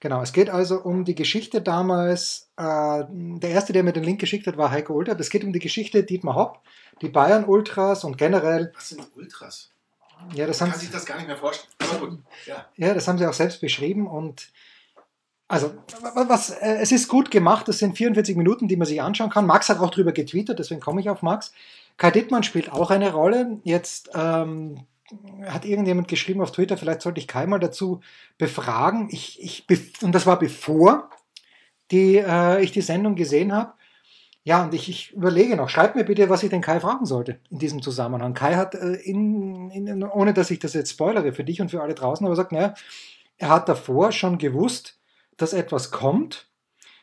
Genau, 0.00 0.20
es 0.22 0.32
geht 0.32 0.50
also 0.50 0.82
um 0.82 1.04
die 1.04 1.14
Geschichte 1.14 1.62
damals. 1.62 2.50
Äh, 2.56 3.04
der 3.08 3.50
erste, 3.50 3.72
der 3.72 3.84
mir 3.84 3.92
den 3.92 4.02
Link 4.02 4.20
geschickt 4.20 4.48
hat, 4.48 4.56
war 4.56 4.72
Heiko 4.72 4.92
Ulter. 4.92 5.18
Es 5.18 5.30
geht 5.30 5.44
um 5.44 5.52
die 5.52 5.60
Geschichte 5.60 6.02
Dietmar 6.02 6.34
Hopp, 6.34 6.60
die 7.00 7.08
Bayern 7.08 7.44
Ultras 7.44 8.02
und 8.02 8.18
generell. 8.18 8.72
Was 8.74 8.88
sind 8.88 9.06
Ultras? 9.14 9.70
Ja, 10.34 10.46
das 10.46 10.60
haben 10.60 10.70
kann 10.70 10.80
sich 10.80 10.90
das 10.90 11.06
gar 11.06 11.16
nicht 11.16 11.28
mehr 11.28 11.36
vorstellen. 11.36 11.72
Aber 11.78 12.08
gut. 12.08 12.18
Ja. 12.46 12.66
ja, 12.76 12.92
das 12.94 13.06
haben 13.06 13.18
sie 13.18 13.26
auch 13.26 13.32
selbst 13.32 13.60
beschrieben 13.60 14.06
und 14.06 14.50
also, 15.48 15.74
was, 16.14 16.50
äh, 16.50 16.78
es 16.80 16.90
ist 16.90 17.08
gut 17.08 17.30
gemacht, 17.30 17.68
das 17.68 17.78
sind 17.78 17.96
44 17.96 18.36
Minuten, 18.36 18.66
die 18.66 18.76
man 18.76 18.86
sich 18.86 19.00
anschauen 19.00 19.30
kann. 19.30 19.46
Max 19.46 19.68
hat 19.68 19.78
auch 19.78 19.90
drüber 19.90 20.12
getweetet, 20.12 20.58
deswegen 20.58 20.80
komme 20.80 21.00
ich 21.00 21.08
auf 21.08 21.22
Max. 21.22 21.52
Kai 21.96 22.10
Dittmann 22.10 22.42
spielt 22.42 22.72
auch 22.72 22.90
eine 22.90 23.12
Rolle. 23.12 23.60
Jetzt 23.62 24.10
ähm, 24.14 24.86
hat 25.46 25.64
irgendjemand 25.64 26.08
geschrieben 26.08 26.42
auf 26.42 26.50
Twitter, 26.50 26.76
vielleicht 26.76 27.02
sollte 27.02 27.20
ich 27.20 27.28
Kai 27.28 27.46
mal 27.46 27.60
dazu 27.60 28.00
befragen. 28.38 29.08
Ich, 29.10 29.40
ich, 29.42 29.64
und 30.02 30.12
das 30.12 30.26
war 30.26 30.38
bevor 30.38 31.10
die, 31.92 32.16
äh, 32.16 32.62
ich 32.62 32.72
die 32.72 32.82
Sendung 32.82 33.14
gesehen 33.14 33.52
habe. 33.52 33.74
Ja, 34.42 34.64
und 34.64 34.74
ich, 34.74 34.88
ich 34.88 35.12
überlege 35.12 35.56
noch, 35.56 35.68
schreibt 35.68 35.96
mir 35.96 36.04
bitte, 36.04 36.28
was 36.28 36.42
ich 36.42 36.50
den 36.50 36.60
Kai 36.60 36.80
fragen 36.80 37.06
sollte 37.06 37.40
in 37.50 37.58
diesem 37.58 37.82
Zusammenhang. 37.82 38.34
Kai 38.34 38.54
hat, 38.56 38.74
äh, 38.74 38.94
in, 38.94 39.70
in, 39.70 40.02
ohne 40.04 40.34
dass 40.34 40.50
ich 40.50 40.58
das 40.58 40.74
jetzt 40.74 40.90
spoilere 40.90 41.32
für 41.32 41.44
dich 41.44 41.60
und 41.60 41.70
für 41.70 41.82
alle 41.82 41.94
draußen, 41.94 42.26
aber 42.26 42.36
sagt, 42.36 42.52
naja, 42.52 42.74
er 43.38 43.48
hat 43.48 43.68
davor 43.68 44.12
schon 44.12 44.38
gewusst, 44.38 44.95
dass 45.36 45.52
etwas 45.52 45.90
kommt 45.90 46.48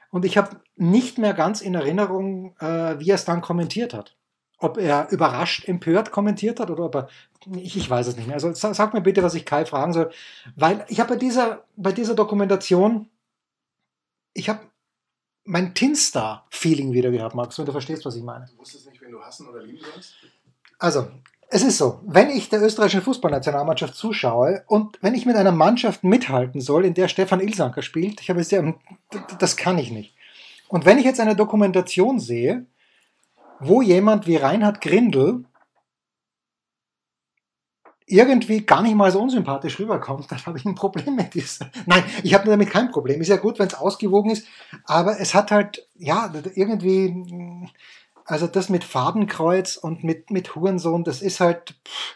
und 0.09 0.25
ich 0.25 0.37
habe 0.37 0.61
nicht 0.75 1.17
mehr 1.17 1.33
ganz 1.33 1.61
in 1.61 1.73
Erinnerung, 1.73 2.55
äh, 2.59 2.99
wie 2.99 3.09
er 3.09 3.15
es 3.15 3.25
dann 3.25 3.41
kommentiert 3.41 3.93
hat. 3.93 4.15
Ob 4.59 4.77
er 4.77 5.09
überrascht, 5.11 5.67
empört 5.67 6.11
kommentiert 6.11 6.59
hat 6.59 6.69
oder 6.69 6.85
ob 6.85 6.95
er, 6.95 7.09
ich, 7.57 7.75
ich 7.75 7.89
weiß 7.89 8.07
es 8.07 8.15
nicht 8.15 8.27
mehr. 8.27 8.35
Also 8.35 8.53
sag, 8.53 8.75
sag, 8.75 8.93
mir 8.93 9.01
bitte, 9.01 9.23
was 9.23 9.33
ich 9.33 9.45
Kai 9.45 9.65
fragen 9.65 9.91
soll, 9.91 10.11
weil 10.55 10.85
ich 10.87 10.99
habe 10.99 11.13
bei 11.13 11.15
dieser, 11.15 11.65
bei 11.75 11.91
dieser 11.91 12.15
Dokumentation, 12.15 13.09
ich 14.33 14.49
habe 14.49 14.59
mein 15.45 15.73
Tinstar-Feeling 15.73 16.93
wieder 16.93 17.11
gehabt, 17.11 17.35
Max, 17.35 17.57
wenn 17.57 17.65
du 17.65 17.71
verstehst, 17.71 18.05
was 18.05 18.15
ich 18.15 18.23
meine. 18.23 18.45
Du 18.45 18.59
wusstest 18.59 18.87
nicht, 18.89 19.01
wen 19.01 19.11
du 19.11 19.19
hassen 19.19 19.47
oder 19.47 19.63
lieben 19.63 19.79
sollst? 19.79 20.13
Also, 20.77 21.09
es 21.53 21.61
ist 21.61 21.77
so, 21.77 21.99
wenn 22.07 22.31
ich 22.31 22.49
der 22.49 22.63
österreichischen 22.63 23.03
Fußballnationalmannschaft 23.03 23.93
zuschaue 23.93 24.63
und 24.65 24.97
wenn 25.01 25.13
ich 25.13 25.27
mit 25.27 25.35
einer 25.35 25.51
Mannschaft 25.51 26.03
mithalten 26.03 26.61
soll, 26.61 26.83
in 26.83 26.95
der 26.95 27.07
Stefan 27.07 27.41
Ilsanker 27.41 27.83
spielt, 27.83 28.19
ich 28.21 28.29
habe 28.31 28.41
es 28.41 28.49
ja, 28.49 28.73
das 29.37 29.55
kann 29.55 29.77
ich 29.77 29.91
nicht. 29.91 30.15
Und 30.67 30.85
wenn 30.85 30.97
ich 30.97 31.05
jetzt 31.05 31.19
eine 31.19 31.35
Dokumentation 31.35 32.19
sehe, 32.19 32.65
wo 33.59 33.83
jemand 33.83 34.25
wie 34.25 34.37
Reinhard 34.37 34.81
Grindel 34.81 35.45
irgendwie 38.07 38.65
gar 38.65 38.81
nicht 38.81 38.95
mal 38.95 39.11
so 39.11 39.21
unsympathisch 39.21 39.79
rüberkommt, 39.79 40.31
dann 40.31 40.43
habe 40.47 40.57
ich 40.57 40.65
ein 40.65 40.73
Problem 40.73 41.15
mit 41.15 41.35
diesem. 41.35 41.67
Nein, 41.85 42.03
ich 42.23 42.33
habe 42.33 42.49
damit 42.49 42.71
kein 42.71 42.89
Problem. 42.89 43.21
Ist 43.21 43.27
ja 43.27 43.37
gut, 43.37 43.59
wenn 43.59 43.67
es 43.67 43.75
ausgewogen 43.75 44.31
ist, 44.31 44.47
aber 44.85 45.19
es 45.19 45.35
hat 45.35 45.51
halt, 45.51 45.87
ja, 45.95 46.33
irgendwie 46.55 47.69
also 48.25 48.47
das 48.47 48.69
mit 48.69 48.83
Fadenkreuz 48.83 49.77
und 49.77 50.03
mit, 50.03 50.31
mit 50.31 50.55
Hurensohn, 50.55 51.03
das 51.03 51.21
ist 51.21 51.39
halt, 51.39 51.75
pff, 51.87 52.15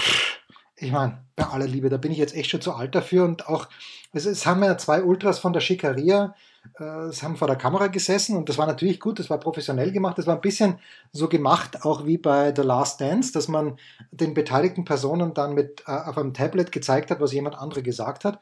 pff, 0.00 0.38
ich 0.76 0.92
meine, 0.92 1.24
bei 1.36 1.44
aller 1.44 1.66
Liebe, 1.66 1.88
da 1.88 1.96
bin 1.96 2.12
ich 2.12 2.18
jetzt 2.18 2.34
echt 2.34 2.50
schon 2.50 2.60
zu 2.60 2.72
alt 2.72 2.94
dafür 2.94 3.24
und 3.24 3.48
auch, 3.48 3.68
es, 4.12 4.26
es 4.26 4.46
haben 4.46 4.62
ja 4.62 4.78
zwei 4.78 5.02
Ultras 5.02 5.38
von 5.38 5.52
der 5.52 5.60
Schickeria, 5.60 6.34
äh, 6.78 6.84
es 7.08 7.22
haben 7.22 7.36
vor 7.36 7.48
der 7.48 7.56
Kamera 7.56 7.88
gesessen 7.88 8.36
und 8.36 8.48
das 8.48 8.58
war 8.58 8.66
natürlich 8.66 9.00
gut, 9.00 9.18
das 9.18 9.30
war 9.30 9.38
professionell 9.38 9.92
gemacht, 9.92 10.18
das 10.18 10.26
war 10.26 10.34
ein 10.34 10.40
bisschen 10.40 10.78
so 11.12 11.28
gemacht, 11.28 11.84
auch 11.84 12.06
wie 12.06 12.18
bei 12.18 12.54
The 12.54 12.62
Last 12.62 13.00
Dance, 13.00 13.32
dass 13.32 13.48
man 13.48 13.78
den 14.10 14.34
beteiligten 14.34 14.84
Personen 14.84 15.34
dann 15.34 15.54
mit 15.54 15.82
äh, 15.86 15.92
auf 15.92 16.16
einem 16.16 16.34
Tablet 16.34 16.72
gezeigt 16.72 17.10
hat, 17.10 17.20
was 17.20 17.32
jemand 17.32 17.56
andere 17.56 17.82
gesagt 17.82 18.24
hat. 18.24 18.40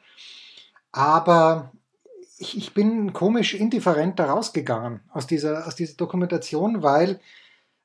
Aber 0.91 1.71
ich, 2.37 2.57
ich 2.57 2.73
bin 2.73 3.13
komisch 3.13 3.53
indifferent 3.53 4.19
da 4.19 4.25
rausgegangen 4.25 5.01
aus 5.11 5.27
dieser, 5.27 5.67
aus 5.67 5.75
dieser 5.75 5.95
Dokumentation, 5.95 6.83
weil 6.83 7.19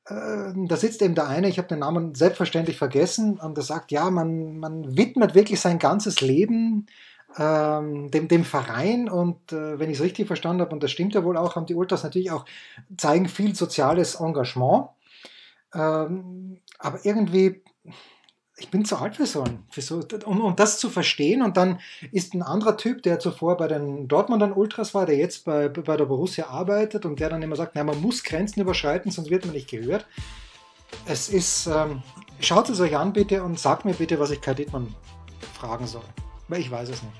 äh, 0.06 0.52
da 0.54 0.76
sitzt 0.76 1.02
eben 1.02 1.14
der 1.14 1.28
eine, 1.28 1.48
ich 1.48 1.58
habe 1.58 1.68
den 1.68 1.80
Namen 1.80 2.14
selbstverständlich 2.14 2.76
vergessen, 2.76 3.38
und 3.38 3.56
der 3.56 3.64
sagt, 3.64 3.92
ja, 3.92 4.10
man, 4.10 4.58
man 4.58 4.96
widmet 4.96 5.34
wirklich 5.34 5.60
sein 5.60 5.78
ganzes 5.78 6.20
Leben 6.20 6.86
ähm, 7.38 8.10
dem, 8.10 8.28
dem 8.28 8.44
Verein 8.44 9.08
und 9.08 9.52
äh, 9.52 9.78
wenn 9.78 9.90
ich 9.90 9.98
es 9.98 10.04
richtig 10.04 10.26
verstanden 10.26 10.60
habe, 10.60 10.72
und 10.72 10.82
das 10.82 10.90
stimmt 10.90 11.14
ja 11.14 11.24
wohl 11.24 11.36
auch, 11.36 11.56
haben 11.56 11.66
die 11.66 11.74
Ultras 11.74 12.02
natürlich 12.02 12.30
auch, 12.30 12.44
zeigen 12.96 13.28
viel 13.28 13.54
soziales 13.54 14.16
Engagement. 14.16 14.88
Ähm, 15.74 16.58
aber 16.78 17.04
irgendwie 17.04 17.62
ich 18.62 18.70
bin 18.70 18.84
zu 18.84 18.96
alt 18.96 19.16
für 19.16 19.26
so, 19.26 19.44
für 19.70 19.82
so 19.82 20.00
um, 20.24 20.40
um 20.40 20.54
das 20.54 20.78
zu 20.78 20.88
verstehen. 20.88 21.42
Und 21.42 21.56
dann 21.56 21.80
ist 22.12 22.32
ein 22.32 22.42
anderer 22.42 22.76
Typ, 22.76 23.02
der 23.02 23.18
zuvor 23.18 23.56
bei 23.56 23.66
den 23.66 24.06
Dortmundern 24.06 24.52
Ultras 24.52 24.94
war, 24.94 25.04
der 25.04 25.16
jetzt 25.16 25.44
bei, 25.44 25.68
bei 25.68 25.96
der 25.96 26.04
Borussia 26.04 26.46
arbeitet 26.46 27.04
und 27.04 27.18
der 27.18 27.30
dann 27.30 27.42
immer 27.42 27.56
sagt, 27.56 27.72
na, 27.74 27.82
man 27.82 28.00
muss 28.00 28.22
Grenzen 28.22 28.60
überschreiten, 28.60 29.10
sonst 29.10 29.30
wird 29.30 29.44
man 29.44 29.54
nicht 29.54 29.68
gehört. 29.68 30.06
Es 31.06 31.28
ist, 31.28 31.66
ähm, 31.66 32.02
schaut 32.40 32.68
es 32.68 32.80
euch 32.80 32.96
an 32.96 33.12
bitte 33.12 33.42
und 33.42 33.58
sagt 33.58 33.84
mir 33.84 33.94
bitte, 33.94 34.20
was 34.20 34.30
ich 34.30 34.40
Kai 34.40 34.54
Dittmann 34.54 34.94
fragen 35.58 35.86
soll. 35.86 36.04
Weil 36.48 36.60
ich 36.60 36.70
weiß 36.70 36.88
es 36.88 37.02
nicht. 37.02 37.14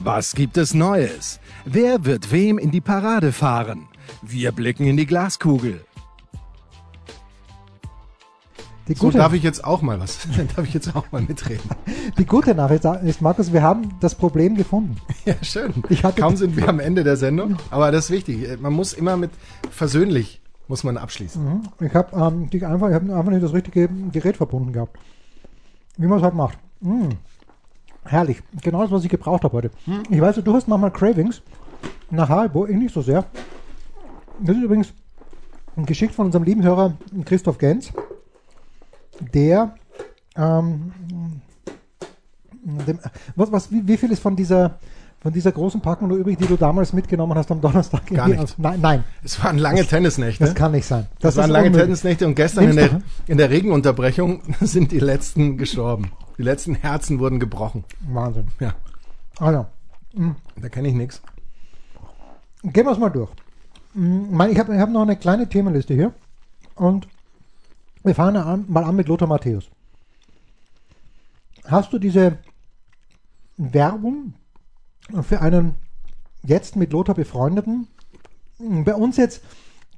Was 0.00 0.34
gibt 0.34 0.56
es 0.58 0.74
Neues? 0.74 1.40
Wer 1.64 2.04
wird 2.04 2.30
wem 2.30 2.58
in 2.58 2.70
die 2.70 2.80
Parade 2.80 3.32
fahren? 3.32 3.88
Wir 4.22 4.52
blicken 4.52 4.86
in 4.86 4.96
die 4.96 5.06
Glaskugel. 5.06 5.84
Die 8.88 8.94
gute, 8.94 9.12
so 9.12 9.18
darf 9.18 9.34
ich 9.34 9.42
jetzt 9.42 9.64
auch 9.64 9.82
mal 9.82 10.00
was, 10.00 10.18
darf 10.56 10.66
ich 10.66 10.74
jetzt 10.74 10.96
auch 10.96 11.04
mal 11.12 11.20
mitreden. 11.20 11.68
Die 12.16 12.24
gute 12.24 12.54
Nachricht 12.54 12.84
ist, 13.04 13.20
Markus, 13.20 13.52
wir 13.52 13.62
haben 13.62 13.94
das 14.00 14.14
Problem 14.14 14.56
gefunden. 14.56 14.96
Ja, 15.24 15.34
schön. 15.42 15.74
Kaum 16.16 16.36
sind 16.36 16.56
wir 16.56 16.66
am 16.68 16.80
Ende 16.80 17.04
der 17.04 17.18
Sendung, 17.18 17.56
aber 17.70 17.92
das 17.92 18.06
ist 18.06 18.10
wichtig. 18.10 18.58
Man 18.62 18.72
muss 18.72 18.94
immer 18.94 19.18
mit 19.18 19.30
versöhnlich 19.70 20.40
muss 20.68 20.84
man 20.84 20.96
abschließen. 20.96 21.44
Mhm. 21.44 21.62
Ich 21.80 21.94
habe 21.94 22.14
ähm, 22.14 22.48
einfach, 22.64 22.88
ich 22.88 22.94
hab 22.94 23.02
einfach 23.02 23.30
nicht 23.30 23.42
das 23.42 23.52
richtige 23.52 23.88
Gerät 24.12 24.36
verbunden 24.36 24.72
gehabt. 24.72 24.98
Wie 25.96 26.06
man 26.06 26.18
es 26.18 26.24
halt 26.24 26.34
macht. 26.34 26.58
Mhm. 26.80 27.10
Herrlich. 28.04 28.42
Genau 28.62 28.82
das, 28.82 28.90
was 28.90 29.04
ich 29.04 29.10
gebraucht 29.10 29.44
habe 29.44 29.54
heute. 29.54 29.70
Mhm. 29.86 30.02
Ich 30.08 30.20
weiß, 30.20 30.36
du 30.36 30.54
hast 30.54 30.68
manchmal 30.68 30.92
Cravings 30.92 31.42
nach 32.10 32.28
Haribo, 32.28 32.66
ich 32.66 32.76
nicht 32.76 32.94
so 32.94 33.02
sehr. 33.02 33.24
Das 34.40 34.56
ist 34.56 34.62
übrigens 34.62 34.92
geschickt 35.76 36.14
von 36.14 36.26
unserem 36.26 36.44
lieben 36.44 36.62
Hörer 36.62 36.94
Christoph 37.24 37.58
Gens 37.58 37.92
der 39.20 39.74
ähm, 40.36 40.92
dem, 42.64 42.98
was, 43.36 43.52
was, 43.52 43.72
wie, 43.72 43.86
wie, 43.86 43.96
viel 43.96 44.12
ist 44.12 44.20
von 44.20 44.36
dieser 44.36 44.78
von 45.20 45.32
dieser 45.32 45.50
großen 45.50 45.80
Packung 45.80 46.08
nur 46.08 46.18
übrig, 46.18 46.38
die 46.38 46.46
du 46.46 46.56
damals 46.56 46.92
mitgenommen 46.92 47.36
hast 47.36 47.50
am 47.50 47.60
Donnerstag? 47.60 48.06
Gar 48.06 48.28
nicht. 48.28 48.56
Nein, 48.56 48.80
nein. 48.80 49.04
Es 49.24 49.42
waren 49.42 49.58
lange 49.58 49.80
das, 49.80 49.88
Tennisnächte. 49.88 50.44
Das 50.44 50.54
kann 50.54 50.70
nicht 50.70 50.86
sein. 50.86 51.06
Das, 51.18 51.34
das 51.34 51.42
waren 51.42 51.50
lange 51.50 51.66
unmöglich. 51.66 51.86
Tennisnächte 51.86 52.26
und 52.26 52.36
gestern 52.36 52.68
in 52.68 52.76
der, 52.76 53.02
in 53.26 53.38
der, 53.38 53.50
Regenunterbrechung 53.50 54.42
sind 54.60 54.92
die 54.92 55.00
letzten 55.00 55.58
gestorben. 55.58 56.12
Die 56.36 56.42
letzten 56.42 56.76
Herzen 56.76 57.18
wurden 57.18 57.40
gebrochen. 57.40 57.84
Wahnsinn. 58.00 58.46
Ja. 58.60 58.74
Also. 59.40 59.66
Mh. 60.14 60.36
Da 60.56 60.68
kenne 60.68 60.88
ich 60.88 60.94
nichts. 60.94 61.20
Gehen 62.62 62.86
wir 62.86 62.92
es 62.92 62.98
mal 62.98 63.10
durch. 63.10 63.30
Ich 63.94 64.58
habe 64.58 64.74
ich 64.74 64.80
hab 64.80 64.90
noch 64.90 65.02
eine 65.02 65.16
kleine 65.16 65.48
Themenliste 65.48 65.94
hier. 65.94 66.12
Und 66.76 67.08
wir 68.02 68.14
fangen 68.14 68.36
an, 68.36 68.64
mal 68.68 68.84
an 68.84 68.96
mit 68.96 69.08
Lothar 69.08 69.28
Matthäus. 69.28 69.70
Hast 71.64 71.92
du 71.92 71.98
diese 71.98 72.38
Werbung 73.56 74.34
für 75.22 75.40
einen 75.40 75.74
jetzt 76.42 76.76
mit 76.76 76.92
Lothar 76.92 77.14
befreundeten, 77.14 77.88
bei 78.58 78.94
uns 78.94 79.16
jetzt 79.16 79.42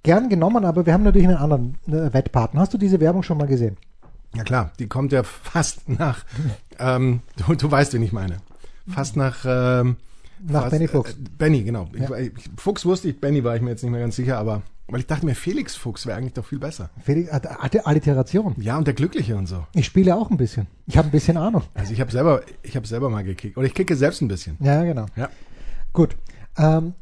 gern 0.03 0.29
genommen, 0.29 0.65
aber 0.65 0.87
wir 0.87 0.93
haben 0.93 1.03
natürlich 1.03 1.29
einen 1.29 1.37
anderen 1.37 1.79
äh, 1.87 2.13
Wettpartner. 2.13 2.61
Hast 2.61 2.75
du 2.75 2.79
diese 2.79 3.01
Werbung 3.01 3.23
schon 3.23 3.39
mal 3.39 3.47
gesehen? 3.47 3.77
Ja 4.35 4.45
klar, 4.45 4.73
die 4.79 4.87
kommt 4.87 5.13
ja 5.13 5.23
fast 5.23 5.89
nach, 5.89 6.25
ähm, 6.79 7.21
du, 7.37 7.55
du 7.55 7.71
weißt, 7.71 7.93
wen 7.95 8.03
ich 8.03 8.13
meine. 8.13 8.39
Fast 8.89 9.17
nach 9.17 9.45
ähm, 9.45 9.97
nach 10.47 10.71
Benny 10.71 10.89
Fuchs. 10.89 11.13
Äh, 11.13 11.17
Benny, 11.37 11.63
genau. 11.63 11.89
Ja. 11.95 12.17
Ich, 12.17 12.33
ich, 12.37 12.51
Fuchs 12.57 12.85
wusste 12.87 13.09
ich, 13.09 13.21
Benny 13.21 13.45
war 13.45 13.57
ich 13.57 13.63
mir 13.63 13.71
jetzt 13.71 13.83
nicht 13.83 13.93
mehr 13.93 14.01
ganz 14.01 14.17
sicher, 14.17 14.39
aber 14.39 14.63
Weil 14.91 15.01
ich 15.01 15.07
dachte 15.07 15.25
mir, 15.27 15.35
Felix 15.35 15.77
Fuchs 15.77 16.07
wäre 16.07 16.19
eigentlich 16.19 16.33
doch 16.35 16.45
viel 16.45 16.59
besser. 16.59 16.91
Felix, 17.03 17.29
äh, 17.31 17.41
Alter- 17.61 17.87
Alliteration. 17.87 18.55
Ja, 18.59 18.77
und 18.79 18.87
der 18.87 18.95
Glückliche 18.95 19.37
und 19.37 19.47
so. 19.47 19.67
Ich 19.75 19.87
spiele 19.87 20.17
auch 20.17 20.31
ein 20.31 20.37
bisschen. 20.37 20.67
Ich 20.87 20.97
habe 20.99 21.09
ein 21.09 21.13
bisschen 21.13 21.37
Ahnung. 21.37 21.63
Also 21.75 21.93
ich 21.93 22.01
habe 22.01 22.11
selber, 22.11 22.43
ich 22.63 22.77
habe 22.77 22.87
selber 22.87 23.09
mal 23.11 23.23
gekickt. 23.25 23.57
Oder 23.57 23.67
ich 23.67 23.75
kicke 23.75 23.95
selbst 23.97 24.21
ein 24.23 24.29
bisschen. 24.29 24.57
Ja, 24.61 24.83
genau. 24.85 25.07
Ja. 25.17 25.29
Gut. 25.93 26.17
Ähm, 26.59 26.95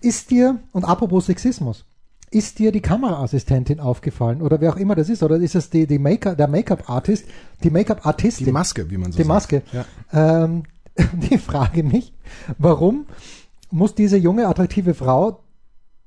ist 0.00 0.30
dir, 0.30 0.58
und 0.72 0.84
apropos 0.84 1.26
Sexismus, 1.26 1.84
ist 2.30 2.58
dir 2.58 2.72
die 2.72 2.80
Kameraassistentin 2.82 3.80
aufgefallen 3.80 4.42
oder 4.42 4.60
wer 4.60 4.72
auch 4.72 4.76
immer 4.76 4.94
das 4.94 5.08
ist? 5.08 5.22
Oder 5.22 5.36
ist 5.36 5.54
es 5.54 5.70
die, 5.70 5.86
die 5.86 5.98
Make 5.98 6.36
der 6.36 6.46
Make-up-Artist, 6.48 7.24
die 7.62 7.70
Make-up-Artistin? 7.70 8.46
Die 8.46 8.52
Maske, 8.52 8.90
wie 8.90 8.98
man 8.98 9.12
so 9.12 9.16
Die 9.16 9.22
sagt. 9.24 9.28
Maske. 9.28 9.62
Ja. 9.72 10.44
Ähm, 10.44 10.64
die 11.12 11.38
frage 11.38 11.82
mich, 11.82 12.12
warum 12.58 13.06
muss 13.70 13.94
diese 13.94 14.16
junge, 14.16 14.46
attraktive 14.48 14.94
Frau 14.94 15.40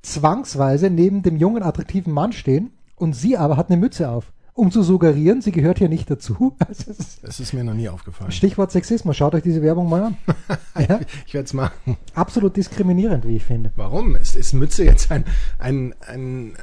zwangsweise 0.01 0.89
neben 0.89 1.21
dem 1.23 1.37
jungen, 1.37 1.63
attraktiven 1.63 2.13
Mann 2.13 2.33
stehen 2.33 2.71
und 2.95 3.13
sie 3.15 3.37
aber 3.37 3.57
hat 3.57 3.69
eine 3.69 3.79
Mütze 3.79 4.09
auf, 4.09 4.31
um 4.53 4.69
zu 4.69 4.83
suggerieren, 4.83 5.41
sie 5.41 5.51
gehört 5.53 5.77
hier 5.77 5.87
nicht 5.89 6.09
dazu? 6.11 6.55
Also, 6.67 6.91
es 6.91 6.99
ist 6.99 7.23
Das 7.23 7.39
ist 7.39 7.53
mir 7.53 7.63
noch 7.63 7.73
nie 7.73 7.87
aufgefallen. 7.87 8.31
Stichwort 8.31 8.71
Sexismus, 8.71 9.15
schaut 9.15 9.33
euch 9.33 9.43
diese 9.43 9.61
Werbung 9.61 9.89
mal 9.89 10.03
an. 10.03 10.17
ja, 10.89 10.99
Ich 11.25 11.33
werde 11.33 11.45
es 11.45 11.53
machen. 11.53 11.97
absolut 12.15 12.57
diskriminierend, 12.57 13.25
wie 13.25 13.37
ich 13.37 13.45
finde. 13.45 13.71
Warum? 13.75 14.15
Ist, 14.15 14.35
ist 14.35 14.53
Mütze 14.53 14.83
jetzt 14.83 15.09
ein, 15.09 15.23
ein, 15.57 15.95
ein, 16.05 16.53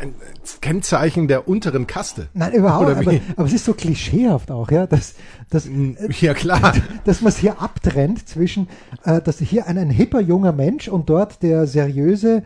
äh, 0.00 0.02
ein 0.02 0.14
Kennzeichen 0.62 1.28
der 1.28 1.46
unteren 1.46 1.86
Kaste? 1.86 2.28
Nein, 2.32 2.52
überhaupt, 2.54 2.86
Oder 2.86 2.96
aber, 2.98 3.12
aber 3.36 3.46
es 3.46 3.52
ist 3.52 3.66
so 3.66 3.74
klischeehaft 3.74 4.50
auch, 4.50 4.70
ja, 4.70 4.86
dass, 4.86 5.14
dass, 5.50 5.68
Ja, 6.20 6.32
klar. 6.34 6.72
dass 7.04 7.20
man 7.20 7.28
es 7.30 7.36
hier 7.38 7.60
abtrennt 7.60 8.26
zwischen, 8.26 8.68
äh, 9.04 9.20
dass 9.20 9.38
hier 9.38 9.66
ein, 9.66 9.76
ein 9.76 9.90
hipper 9.90 10.20
junger 10.20 10.52
Mensch 10.52 10.88
und 10.88 11.10
dort 11.10 11.42
der 11.42 11.66
seriöse, 11.66 12.42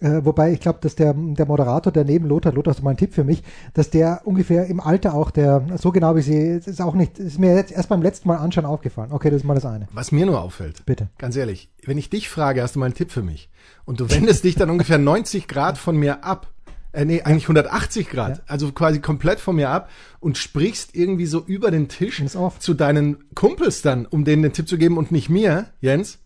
äh, 0.00 0.24
wobei 0.24 0.52
ich 0.52 0.60
glaube, 0.60 0.78
dass 0.80 0.94
der, 0.94 1.14
der 1.14 1.46
Moderator, 1.46 1.92
der 1.92 2.04
neben 2.04 2.26
Lothar, 2.26 2.52
Lothar 2.52 2.72
ist 2.72 2.82
mal 2.82 2.90
ein 2.90 2.96
Tipp 2.96 3.14
für 3.14 3.24
mich, 3.24 3.42
dass 3.74 3.90
der 3.90 4.22
ungefähr 4.24 4.66
im 4.66 4.80
Alter 4.80 5.14
auch 5.14 5.30
der, 5.30 5.64
so 5.76 5.90
genau 5.90 6.14
wie 6.14 6.22
sie, 6.22 6.36
ist 6.36 6.80
auch 6.80 6.94
nicht, 6.94 7.18
ist 7.18 7.38
mir 7.38 7.54
jetzt 7.54 7.72
erst 7.72 7.88
beim 7.88 8.02
letzten 8.02 8.28
Mal 8.28 8.36
anschauen 8.36 8.64
aufgefallen. 8.64 9.10
Okay, 9.12 9.30
das 9.30 9.38
ist 9.38 9.44
mal 9.44 9.54
das 9.54 9.66
eine. 9.66 9.88
Was 9.92 10.12
mir 10.12 10.26
nur 10.26 10.40
auffällt, 10.40 10.86
Bitte. 10.86 11.08
ganz 11.18 11.36
ehrlich, 11.36 11.68
wenn 11.84 11.98
ich 11.98 12.10
dich 12.10 12.28
frage, 12.28 12.62
hast 12.62 12.76
du 12.76 12.78
mal 12.78 12.86
einen 12.86 12.94
Tipp 12.94 13.10
für 13.10 13.22
mich? 13.22 13.50
Und 13.84 14.00
du 14.00 14.10
wendest 14.10 14.44
dich 14.44 14.54
dann 14.54 14.70
ungefähr 14.70 14.98
90 14.98 15.48
Grad 15.48 15.78
von 15.78 15.96
mir 15.96 16.24
ab. 16.24 16.48
Äh, 16.92 17.04
nee, 17.04 17.22
eigentlich 17.22 17.44
180 17.44 18.08
Grad. 18.08 18.38
Ja. 18.38 18.42
Also 18.46 18.70
quasi 18.72 19.00
komplett 19.00 19.40
von 19.40 19.56
mir 19.56 19.70
ab 19.70 19.90
und 20.20 20.38
sprichst 20.38 20.94
irgendwie 20.94 21.26
so 21.26 21.40
über 21.40 21.70
den 21.70 21.88
Tisch 21.88 22.22
zu 22.58 22.74
deinen 22.74 23.34
Kumpels 23.34 23.82
dann, 23.82 24.06
um 24.06 24.24
denen 24.24 24.42
den 24.42 24.52
Tipp 24.52 24.68
zu 24.68 24.78
geben 24.78 24.96
und 24.96 25.10
nicht 25.10 25.28
mir, 25.28 25.66
Jens. 25.80 26.18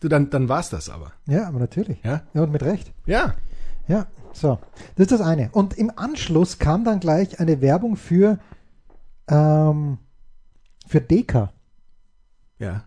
Du, 0.00 0.08
dann, 0.08 0.30
dann 0.30 0.48
war's 0.48 0.70
das 0.70 0.88
aber. 0.88 1.12
Ja, 1.26 1.46
aber 1.46 1.58
natürlich. 1.58 2.02
Ja? 2.02 2.22
Ja, 2.32 2.42
und 2.42 2.52
mit 2.52 2.62
Recht. 2.62 2.92
Ja. 3.06 3.34
Ja, 3.86 4.06
so. 4.32 4.58
Das 4.96 5.04
ist 5.04 5.12
das 5.12 5.20
eine. 5.20 5.50
Und 5.52 5.76
im 5.76 5.92
Anschluss 5.94 6.58
kam 6.58 6.84
dann 6.84 7.00
gleich 7.00 7.40
eine 7.40 7.60
Werbung 7.60 7.96
für, 7.96 8.38
ähm, 9.28 9.98
für 10.86 11.00
Deka. 11.00 11.52
Ja. 12.58 12.84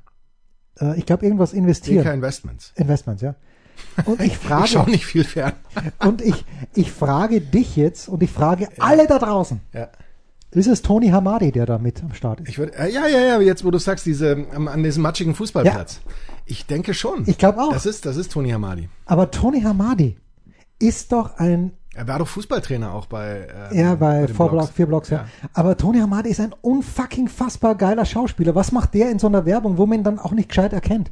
Äh, 0.80 0.98
ich 0.98 1.06
glaube, 1.06 1.26
irgendwas 1.26 1.54
investieren. 1.54 2.04
DK 2.04 2.14
Investments. 2.14 2.74
Investments, 2.76 3.22
ja. 3.22 3.36
Und 4.06 4.22
ich 4.22 4.28
Ich 4.34 4.38
frage, 4.38 4.68
schaue 4.68 4.90
nicht 4.90 5.06
viel 5.06 5.24
fern. 5.24 5.54
und 6.00 6.22
ich, 6.22 6.46
ich 6.74 6.92
frage 6.92 7.42
dich 7.42 7.76
jetzt 7.76 8.08
und 8.08 8.24
ich 8.24 8.32
frage 8.32 8.70
alle 8.80 9.06
da 9.08 9.20
draußen. 9.20 9.60
Ja. 9.74 9.90
Ist 10.52 10.68
es 10.68 10.84
Tony 10.84 11.10
Hamadi, 11.10 11.52
der 11.52 11.66
da 11.66 11.80
mit 11.80 12.04
am 12.04 12.14
Start 12.14 12.42
ist? 12.42 12.50
Ich 12.50 12.60
würde, 12.60 12.78
äh, 12.78 12.92
ja, 12.92 13.08
ja, 13.08 13.20
ja, 13.20 13.42
jetzt 13.42 13.66
wo 13.66 13.72
du 13.72 13.80
sagst, 13.80 14.06
diese, 14.06 14.32
ähm, 14.32 14.68
an 14.68 14.84
diesem 14.84 15.02
matschigen 15.02 15.34
Fußballplatz. 15.34 16.02
Ich 16.46 16.66
denke 16.66 16.94
schon. 16.94 17.24
Ich 17.28 17.38
glaub 17.38 17.58
auch. 17.58 17.72
Das 17.72 17.86
ist, 17.86 18.06
das 18.06 18.18
ist 18.18 18.32
Tony 18.32 18.50
Hamadi. 18.50 18.90
Aber 19.06 19.32
Tony 19.32 19.62
Hamadi 19.62 20.18
ist 20.80 21.12
doch 21.12 21.38
ein, 21.38 21.72
Er 21.96 22.08
war 22.08 22.20
doch 22.20 22.28
Fußballtrainer 22.28 22.94
auch 22.94 23.06
bei, 23.06 23.48
äh, 23.72 23.80
ja, 23.80 23.96
bei 23.96 24.28
vier 24.28 24.48
Blocks. 24.50 24.70
Vier 24.72 24.86
Blocks, 24.88 25.10
ja. 25.10 25.26
Aber 25.54 25.78
Tony 25.78 26.00
Hamadi 26.00 26.30
ist 26.30 26.40
ein 26.42 26.54
unfucking 26.62 27.28
fassbar 27.30 27.76
geiler 27.76 28.06
Schauspieler. 28.06 28.56
Was 28.56 28.72
macht 28.72 28.94
der 28.94 29.10
in 29.12 29.20
so 29.20 29.28
einer 29.28 29.46
Werbung, 29.46 29.78
wo 29.78 29.86
man 29.86 30.00
ihn 30.00 30.04
dann 30.04 30.20
auch 30.20 30.32
nicht 30.34 30.50
gescheit 30.50 30.74
erkennt? 30.74 31.12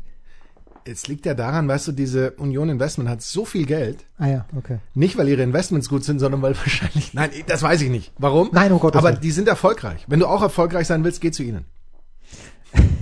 Jetzt 0.88 1.08
liegt 1.08 1.28
ja 1.28 1.36
daran, 1.36 1.68
weißt 1.68 1.90
du, 1.90 1.92
diese 1.92 2.32
Union 2.32 2.68
Investment 2.68 3.08
hat 3.08 3.22
so 3.22 3.46
viel 3.46 3.68
Geld, 3.68 4.04
Ah 4.18 4.28
ja, 4.28 4.46
okay. 4.58 4.80
nicht 4.96 5.16
weil 5.16 5.30
ihre 5.30 5.44
Investments 5.44 5.88
gut 5.88 6.04
sind, 6.04 6.18
sondern 6.18 6.42
weil 6.42 6.58
wahrscheinlich, 6.58 7.14
nein, 7.14 7.30
das 7.46 7.62
weiß 7.62 7.82
ich 7.84 7.92
nicht. 7.92 8.12
Warum? 8.18 8.50
Nein, 8.52 8.72
um 8.72 8.80
Gottes 8.80 8.98
Aber 8.98 9.10
Willen. 9.10 9.22
die 9.22 9.30
sind 9.32 9.48
erfolgreich. 9.48 10.04
Wenn 10.08 10.20
du 10.20 10.26
auch 10.26 10.42
erfolgreich 10.42 10.88
sein 10.88 11.04
willst, 11.04 11.22
geh 11.22 11.30
zu 11.30 11.44
ihnen. 11.44 11.66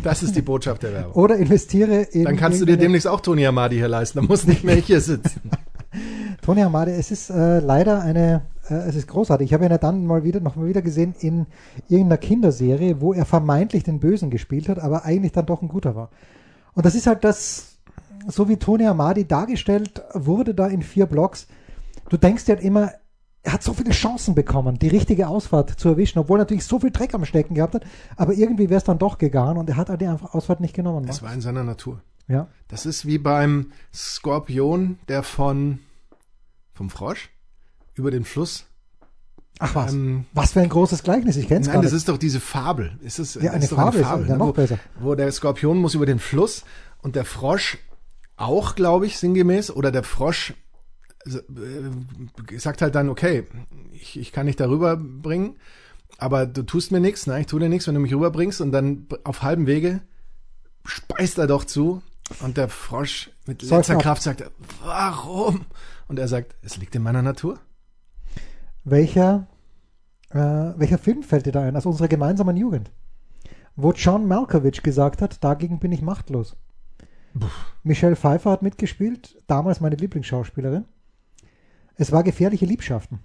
Das 0.03 0.23
ist 0.23 0.35
die 0.35 0.41
Botschaft 0.41 0.83
der 0.83 0.93
Werbung. 0.93 1.13
Oder 1.13 1.37
investiere 1.37 2.01
in. 2.01 2.25
Dann 2.25 2.37
kannst 2.37 2.61
du 2.61 2.65
dir 2.65 2.77
demnächst 2.77 3.07
auch 3.07 3.21
Tony 3.21 3.43
Hamadi 3.43 3.75
hier 3.75 3.87
leisten. 3.87 4.19
Dann 4.19 4.27
musst 4.27 4.47
nicht 4.47 4.63
mehr 4.63 4.75
hier 4.75 5.01
sitzen. 5.01 5.41
Tony 6.41 6.61
Hamadi, 6.61 6.91
es 6.91 7.11
ist 7.11 7.29
äh, 7.29 7.59
leider 7.59 8.01
eine, 8.01 8.43
äh, 8.69 8.75
es 8.75 8.95
ist 8.95 9.07
großartig. 9.07 9.45
Ich 9.45 9.53
habe 9.53 9.65
ihn 9.65 9.71
ja 9.71 9.77
dann 9.77 10.05
mal 10.05 10.23
wieder, 10.23 10.39
noch 10.39 10.55
mal 10.55 10.67
wieder 10.67 10.81
gesehen 10.81 11.15
in 11.19 11.47
irgendeiner 11.87 12.17
Kinderserie, 12.17 13.01
wo 13.01 13.13
er 13.13 13.25
vermeintlich 13.25 13.83
den 13.83 13.99
Bösen 13.99 14.29
gespielt 14.29 14.69
hat, 14.69 14.79
aber 14.79 15.05
eigentlich 15.05 15.31
dann 15.31 15.45
doch 15.45 15.61
ein 15.61 15.67
guter 15.67 15.95
war. 15.95 16.09
Und 16.73 16.85
das 16.85 16.95
ist 16.95 17.07
halt 17.07 17.23
das, 17.23 17.77
so 18.27 18.47
wie 18.47 18.57
Tony 18.57 18.85
Hamadi 18.85 19.25
dargestellt 19.25 20.01
wurde 20.13 20.53
da 20.53 20.67
in 20.67 20.81
vier 20.81 21.07
Blocks. 21.07 21.47
Du 22.09 22.17
denkst 22.17 22.45
dir 22.45 22.55
halt 22.55 22.63
immer, 22.63 22.91
er 23.43 23.53
hat 23.53 23.63
so 23.63 23.73
viele 23.73 23.91
Chancen 23.91 24.35
bekommen, 24.35 24.77
die 24.79 24.89
richtige 24.89 25.27
Ausfahrt 25.27 25.79
zu 25.79 25.89
erwischen, 25.89 26.19
obwohl 26.19 26.37
er 26.39 26.41
natürlich 26.43 26.65
so 26.65 26.79
viel 26.79 26.91
Dreck 26.91 27.13
am 27.13 27.23
Stecken 27.25 27.55
gehabt 27.55 27.73
hat, 27.75 27.83
aber 28.17 28.33
irgendwie 28.33 28.69
wäre 28.69 28.77
es 28.79 28.83
dann 28.83 28.97
doch 28.99 29.17
gegangen 29.17 29.57
und 29.57 29.69
er 29.69 29.77
hat 29.77 29.89
halt 29.89 30.01
die 30.01 30.07
einfach 30.07 30.33
Ausfahrt 30.33 30.59
nicht 30.59 30.73
genommen. 30.75 31.05
Das 31.05 31.23
war 31.23 31.33
in 31.33 31.41
seiner 31.41 31.63
Natur. 31.63 32.01
ja. 32.27 32.47
Das 32.67 32.85
ist 32.85 33.05
wie 33.05 33.17
beim 33.17 33.71
Skorpion, 33.93 34.99
der 35.07 35.23
von, 35.23 35.79
vom 36.73 36.89
Frosch 36.89 37.29
über 37.95 38.11
den 38.11 38.25
Fluss. 38.25 38.65
Ach 39.61 39.73
was, 39.75 39.91
Ähm, 39.93 40.25
was 40.33 40.53
für 40.53 40.61
ein 40.61 40.69
großes 40.69 41.03
Gleichnis, 41.03 41.35
ich 41.35 41.47
kenne 41.47 41.61
es 41.61 41.67
gar 41.67 41.75
Nein, 41.75 41.81
nicht. 41.81 41.91
das 41.93 41.97
ist 41.97 42.07
doch 42.09 42.17
diese 42.17 42.39
Fabel. 42.39 42.97
Ist 43.01 43.19
es, 43.19 43.35
Ja, 43.35 43.51
eine 43.51 43.63
ist 43.63 43.71
doch 43.71 43.77
Fabel 43.77 44.01
ist 44.01 44.07
ja 44.07 44.17
ne? 44.17 44.37
noch 44.37 44.47
wo, 44.47 44.53
besser. 44.53 44.77
wo 44.99 45.15
der 45.15 45.31
Skorpion 45.31 45.79
muss 45.79 45.95
über 45.95 46.05
den 46.05 46.19
Fluss 46.19 46.63
und 47.01 47.15
der 47.15 47.25
Frosch 47.25 47.77
auch, 48.37 48.75
glaube 48.75 49.05
ich, 49.05 49.17
sinngemäß, 49.17 49.71
oder 49.71 49.91
der 49.91 50.03
Frosch 50.03 50.53
äh, 51.25 52.57
sagt 52.57 52.81
halt 52.81 52.95
dann, 52.95 53.09
okay, 53.09 53.47
ich, 53.91 54.19
ich 54.19 54.31
kann 54.31 54.47
dich 54.47 54.55
darüber 54.55 54.97
bringen, 54.97 55.57
aber 56.17 56.45
du 56.45 56.63
tust 56.63 56.91
mir 56.91 56.99
nichts, 56.99 57.27
nein, 57.27 57.41
ich 57.41 57.47
tue 57.47 57.59
dir 57.59 57.69
nichts, 57.69 57.87
wenn 57.87 57.95
du 57.95 57.99
mich 57.99 58.13
rüberbringst 58.13 58.61
und 58.61 58.71
dann 58.71 59.07
auf 59.23 59.41
halbem 59.41 59.67
Wege 59.67 60.01
speist 60.85 61.37
er 61.37 61.47
doch 61.47 61.65
zu 61.65 62.01
und 62.41 62.57
der 62.57 62.69
Frosch 62.69 63.31
mit 63.45 63.61
letzter 63.61 63.95
ab. 63.95 64.01
Kraft 64.01 64.23
sagt, 64.23 64.43
warum? 64.83 65.65
Und 66.07 66.19
er 66.19 66.27
sagt, 66.27 66.55
es 66.61 66.77
liegt 66.77 66.95
in 66.95 67.03
meiner 67.03 67.21
Natur. 67.21 67.59
Welcher, 68.83 69.47
äh, 70.29 70.37
welcher 70.37 70.97
Film 70.97 71.23
fällt 71.23 71.45
dir 71.45 71.51
da 71.51 71.63
ein 71.63 71.75
aus 71.75 71.85
unserer 71.85 72.07
gemeinsamen 72.07 72.57
Jugend? 72.57 72.91
Wo 73.75 73.93
John 73.93 74.27
Malkovich 74.27 74.83
gesagt 74.83 75.21
hat, 75.21 75.43
dagegen 75.43 75.79
bin 75.79 75.91
ich 75.91 76.01
machtlos. 76.01 76.55
Michelle 77.83 78.15
Pfeiffer 78.15 78.51
hat 78.51 78.61
mitgespielt, 78.61 79.41
damals 79.47 79.79
meine 79.79 79.95
Lieblingsschauspielerin. 79.95 80.85
Es 82.01 82.13
war 82.13 82.23
gefährliche 82.23 82.65
Liebschaften, 82.65 83.19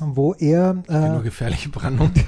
wo 0.00 0.32
er, 0.32 0.82
Nur 0.88 1.20
äh, 1.20 1.22
gefährliche 1.22 1.68
Brandung. 1.68 2.10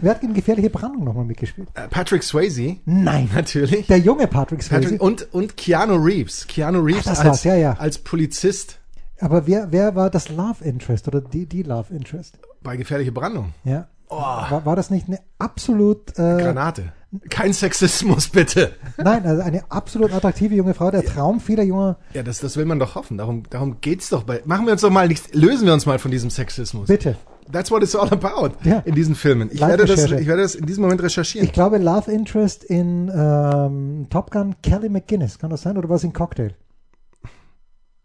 wer 0.00 0.10
hat 0.14 0.22
in 0.22 0.34
gefährliche 0.34 0.70
Brandung 0.70 1.02
nochmal 1.02 1.24
mitgespielt? 1.24 1.68
Äh, 1.74 1.88
Patrick 1.88 2.22
Swayze, 2.22 2.76
Nein, 2.84 3.28
natürlich. 3.34 3.88
der 3.88 3.98
junge 3.98 4.28
Patrick 4.28 4.62
Swayze. 4.62 4.82
Patrick, 4.82 5.02
und, 5.02 5.34
und 5.34 5.56
Keanu 5.56 5.96
Reeves. 5.96 6.46
Keanu 6.46 6.78
Reeves 6.78 7.08
Ach, 7.08 7.24
als, 7.24 7.42
ja, 7.42 7.56
ja. 7.56 7.72
als 7.72 7.98
Polizist 7.98 8.78
Aber 9.18 9.48
wer, 9.48 9.72
wer 9.72 9.96
war 9.96 10.10
das 10.10 10.28
Love 10.28 10.62
Interest 10.62 11.08
oder 11.08 11.20
die, 11.20 11.46
die 11.46 11.64
Love 11.64 11.92
Interest? 11.92 12.38
bei 12.62 12.76
gefährliche 12.76 13.10
Brandung. 13.12 13.52
Ja. 13.64 13.88
War, 14.08 14.64
war 14.64 14.76
das 14.76 14.90
nicht 14.90 15.08
eine 15.08 15.18
absolut 15.40 16.10
äh, 16.12 16.38
Granate. 16.40 16.92
Kein 17.30 17.52
Sexismus, 17.52 18.28
bitte. 18.28 18.72
Nein, 18.96 19.24
also 19.26 19.42
eine 19.42 19.70
absolut 19.70 20.12
attraktive 20.12 20.54
junge 20.54 20.74
Frau, 20.74 20.90
der 20.90 21.04
Traum 21.04 21.40
vieler 21.40 21.62
junger. 21.62 21.98
Ja, 22.12 22.22
das, 22.22 22.40
das 22.40 22.56
will 22.56 22.64
man 22.64 22.78
doch 22.78 22.94
hoffen. 22.94 23.18
Darum, 23.18 23.42
darum 23.50 23.80
geht's 23.80 24.08
doch 24.08 24.24
bei. 24.24 24.42
Machen 24.44 24.66
wir 24.66 24.72
uns 24.72 24.82
doch 24.82 24.90
mal 24.90 25.08
nichts. 25.08 25.32
Lösen 25.32 25.66
wir 25.66 25.74
uns 25.74 25.86
mal 25.86 25.98
von 25.98 26.10
diesem 26.10 26.30
Sexismus. 26.30 26.88
Bitte. 26.88 27.16
That's 27.52 27.70
what 27.70 27.82
it's 27.82 27.94
all 27.94 28.08
about 28.10 28.52
Ja. 28.64 28.78
in 28.86 28.94
diesen 28.94 29.14
Filmen. 29.14 29.50
Ich 29.52 29.60
werde, 29.60 29.84
das, 29.84 30.04
ich 30.10 30.26
werde 30.26 30.42
das 30.42 30.54
in 30.54 30.64
diesem 30.66 30.82
Moment 30.82 31.02
recherchieren. 31.02 31.46
Ich 31.46 31.52
glaube, 31.52 31.78
Love 31.78 32.10
Interest 32.10 32.64
in 32.64 33.10
ähm, 33.14 34.06
Top 34.08 34.30
Gun 34.30 34.54
Kelly 34.62 34.88
McGuinness, 34.88 35.38
kann 35.38 35.50
das 35.50 35.62
sein? 35.62 35.76
Oder 35.76 35.88
war 35.88 35.96
es 35.96 36.04
in 36.04 36.12
Cocktail? 36.14 36.54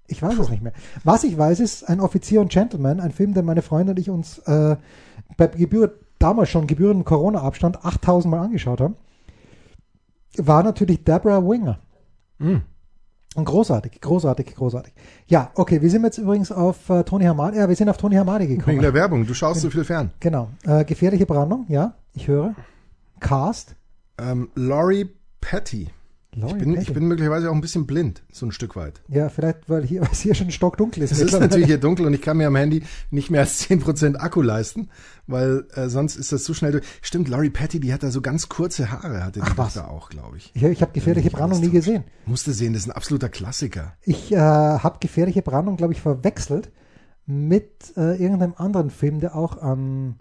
Ich 0.08 0.22
weiß 0.22 0.40
es 0.40 0.50
nicht 0.50 0.64
mehr. 0.64 0.74
Was 1.04 1.24
ich 1.24 1.38
weiß, 1.38 1.60
ist 1.60 1.88
ein 1.88 2.00
Offizier 2.00 2.42
und 2.42 2.52
Gentleman, 2.52 3.00
ein 3.00 3.12
Film, 3.12 3.34
den 3.34 3.46
meine 3.46 3.62
Freunde 3.62 3.92
und 3.92 4.00
ich 4.00 4.10
uns 4.10 4.40
äh, 4.40 4.76
bei 5.38 5.48
Gebühr, 5.48 5.94
damals 6.20 6.50
schon 6.50 6.68
gebührenden 6.68 7.06
Corona-Abstand 7.06 7.84
8000 7.86 8.32
Mal 8.32 8.42
angeschaut 8.42 8.82
haben, 8.82 8.96
war 10.38 10.64
natürlich 10.64 11.04
Deborah 11.04 11.44
Winger. 11.44 11.80
Mm. 12.38 12.58
Und 13.36 13.46
großartig, 13.46 14.02
großartig, 14.02 14.56
großartig. 14.56 14.94
Ja, 15.28 15.52
okay, 15.56 15.82
wir 15.82 15.90
sind 15.90 16.04
jetzt 16.04 16.18
übrigens 16.18 16.52
auf 16.52 16.90
äh, 16.90 17.04
Tony 17.04 17.26
Hamadi, 17.26 17.58
ja, 17.58 17.70
wir 17.70 17.76
sind 17.76 17.88
auf 17.90 17.98
Tony 17.98 18.16
Hamadi 18.16 18.46
Wegen 18.50 18.60
gekommen. 18.60 18.82
der 18.82 18.94
Werbung. 18.94 19.26
Du 19.28 19.34
schaust 19.34 19.62
so 19.62 19.70
viel 19.70 19.84
fern. 19.84 20.12
Genau. 20.20 20.50
Äh, 20.66 20.84
gefährliche 20.84 21.26
Brandung, 21.26 21.66
ja, 21.70 21.94
ich 22.14 22.28
höre. 22.28 22.56
Cast, 23.20 23.76
Ähm, 24.18 24.50
Laurie 24.56 25.10
Petty. 25.42 25.90
Laurie 26.36 26.54
Ich 26.54 26.60
bin, 26.60 26.78
ich 26.80 26.94
bin 26.94 27.08
möglicherweise 27.08 27.50
auch 27.50 27.56
ein 27.56 27.62
bisschen 27.62 27.88
blind, 27.88 28.22
so 28.32 28.46
ein 28.46 28.52
Stück 28.52 28.76
weit. 28.76 29.02
ja, 29.08 29.30
vielleicht, 29.30 29.68
weil 29.68 29.84
hier, 29.84 30.02
weil 30.04 30.10
es 30.12 30.20
hier 30.20 30.36
schon 30.36 30.52
stockdunkel 30.52 31.02
ist. 31.04 31.12
Es 31.12 31.20
ist 31.20 31.40
natürlich 31.40 31.68
hier 31.68 31.80
dunkel 31.80 32.06
und 32.06 32.14
ich 32.14 32.22
kann 32.22 32.38
mir 32.38 32.48
am 32.48 32.56
Handy 32.56 32.84
nicht 33.10 33.32
mehr 33.32 33.42
als 33.42 33.68
10% 33.68 34.16
Akku 34.18 34.42
leisten, 34.42 34.90
weil 35.26 35.66
äh, 35.74 35.90
sonst 35.90 36.18
ist 36.18 36.32
das 36.32 36.44
zu 36.44 36.54
schnell 36.54 36.72
durch. 36.74 36.86
Stimmt, 37.02 37.30
Laurie 37.30 37.50
Patty, 37.50 37.80
die 37.80 37.92
hat 37.94 38.04
da 38.04 38.12
so 38.12 38.22
ganz 38.22 38.48
kurze 38.48 38.92
Haare, 38.92 39.24
hatte 39.24 39.40
die 39.40 39.46
Ach, 39.50 39.58
was? 39.58 39.78
auch, 39.80 40.10
glaube 40.10 40.38
ich. 40.38 40.52
Ich, 40.54 40.64
ich 40.64 40.82
habe 40.82 40.92
gefährliche 40.92 41.32
Brandung 41.32 41.62
nie 41.62 41.72
gesehen. 41.72 42.04
Musste 42.26 42.54
sehen, 42.54 42.74
das 42.74 42.84
ist 42.84 42.90
ein 42.90 42.96
absoluter 42.96 43.30
Klassiker. 43.30 43.96
Ich 44.04 44.32
äh, 44.32 44.38
habe 44.38 44.98
gefährliche 45.00 45.42
Brandung, 45.42 45.78
glaube 45.78 45.94
ich, 45.94 46.02
verwechselt 46.02 46.72
mit 47.26 47.94
äh, 47.98 48.22
irgendeinem 48.22 48.54
anderen 48.56 48.90
Film, 48.92 49.20
der 49.20 49.36
auch 49.36 49.58
an. 49.62 50.20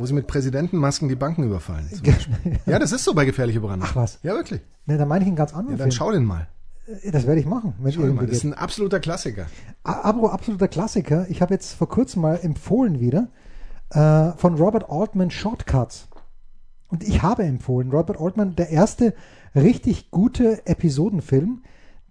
Wo 0.00 0.06
sie 0.06 0.14
mit 0.14 0.26
Präsidentenmasken 0.26 1.08
die 1.10 1.14
Banken 1.14 1.44
überfallen. 1.44 1.86
ja, 2.64 2.78
das 2.78 2.90
ist 2.92 3.04
so 3.04 3.12
bei 3.12 3.26
gefährliche 3.26 3.60
Brandung. 3.60 3.86
Ach 3.90 3.96
was. 3.96 4.18
Ja, 4.22 4.32
wirklich. 4.32 4.62
Ne, 4.86 4.96
da 4.96 5.04
meine 5.04 5.22
ich 5.24 5.28
einen 5.28 5.36
ganz 5.36 5.50
Ja, 5.52 5.58
anderen 5.58 5.76
dann 5.76 5.90
Film. 5.90 5.98
schau 5.98 6.10
den 6.10 6.24
mal. 6.24 6.48
Äh, 7.02 7.10
Das 7.10 7.26
werde 7.26 7.38
ich 7.40 7.46
machen, 7.46 7.74
wenn 7.80 7.92
Schau 7.92 8.02
den 8.02 8.14
mal. 8.14 8.26
Das 8.26 8.38
ist 8.38 8.44
ein 8.44 8.54
absoluter 8.54 8.98
Klassiker. 8.98 9.46
Aber 9.84 10.32
absoluter 10.32 10.68
Klassiker. 10.68 11.26
Ich 11.28 11.42
habe 11.42 11.52
jetzt 11.52 11.74
vor 11.74 11.88
kurzem 11.90 12.22
mal 12.22 12.36
empfohlen 12.42 12.98
wieder 12.98 13.28
äh, 13.90 14.32
von 14.38 14.54
Robert 14.54 14.88
Altman 14.90 15.30
Shortcuts. 15.30 16.08
Und 16.88 17.04
ich 17.06 17.22
habe 17.22 17.42
empfohlen, 17.44 17.90
Robert 17.90 18.18
Altman, 18.18 18.56
der 18.56 18.70
erste 18.70 19.14
richtig 19.54 20.10
gute 20.10 20.66
Episodenfilm, 20.66 21.62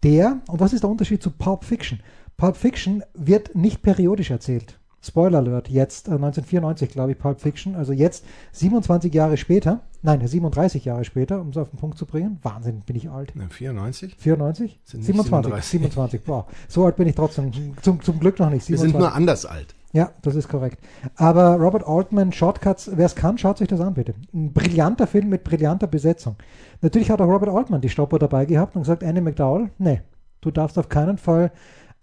der, 0.03 0.41
und 0.47 0.59
was 0.59 0.73
ist 0.73 0.83
der 0.83 0.89
Unterschied 0.91 1.23
zu 1.23 1.31
Pulp 1.31 1.63
Fiction? 1.65 2.01
Pulp 2.37 2.55
Fiction 2.55 3.03
wird 3.15 3.55
nicht 3.55 3.81
periodisch 3.81 4.29
erzählt. 4.29 4.79
Spoiler 5.01 5.39
Alert, 5.39 5.69
jetzt 5.69 6.07
äh, 6.07 6.11
1994, 6.11 6.89
glaube 6.89 7.11
ich, 7.11 7.17
Pulp 7.17 7.39
Fiction, 7.39 7.75
also 7.75 7.93
jetzt 7.93 8.25
27 8.51 9.13
Jahre 9.13 9.37
später, 9.37 9.81
nein, 10.01 10.25
37 10.25 10.85
Jahre 10.85 11.05
später, 11.05 11.39
um 11.39 11.49
es 11.49 11.57
auf 11.57 11.69
den 11.69 11.79
Punkt 11.79 11.97
zu 11.97 12.05
bringen. 12.05 12.39
Wahnsinn, 12.41 12.81
bin 12.81 12.95
ich 12.95 13.09
alt. 13.09 13.35
Ne, 13.35 13.47
94? 13.49 14.15
94? 14.17 14.79
Sind 14.83 14.99
nicht 14.99 15.07
27, 15.07 15.63
37. 15.63 15.69
27, 15.71 16.21
wow. 16.25 16.45
So 16.67 16.85
alt 16.85 16.97
bin 16.97 17.07
ich 17.07 17.15
trotzdem, 17.15 17.51
zum, 17.81 18.01
zum 18.01 18.19
Glück 18.19 18.39
noch 18.39 18.49
nicht. 18.49 18.67
Wir 18.67 18.77
sind 18.77 18.91
27. 18.91 18.99
nur 18.99 19.13
anders 19.15 19.45
alt. 19.45 19.75
Ja, 19.91 20.11
das 20.21 20.35
ist 20.35 20.49
korrekt. 20.49 20.77
Aber 21.15 21.55
Robert 21.55 21.87
Altman, 21.87 22.31
Shortcuts, 22.31 22.91
wer 22.93 23.07
es 23.07 23.15
kann, 23.15 23.37
schaut 23.39 23.57
sich 23.57 23.67
das 23.67 23.81
an, 23.81 23.95
bitte. 23.95 24.13
Ein 24.33 24.53
brillanter 24.53 25.07
Film 25.07 25.29
mit 25.29 25.43
brillanter 25.43 25.87
Besetzung. 25.87 26.35
Natürlich 26.81 27.09
hat 27.09 27.21
auch 27.21 27.27
Robert 27.27 27.49
Altman 27.49 27.81
die 27.81 27.89
Stopper 27.89 28.19
dabei 28.19 28.45
gehabt 28.45 28.75
und 28.75 28.83
gesagt, 28.83 29.01
Andy 29.01 29.21
McDowell, 29.21 29.71
nee, 29.79 30.01
du 30.41 30.51
darfst 30.51 30.77
auf 30.77 30.89
keinen 30.89 31.17
Fall 31.17 31.51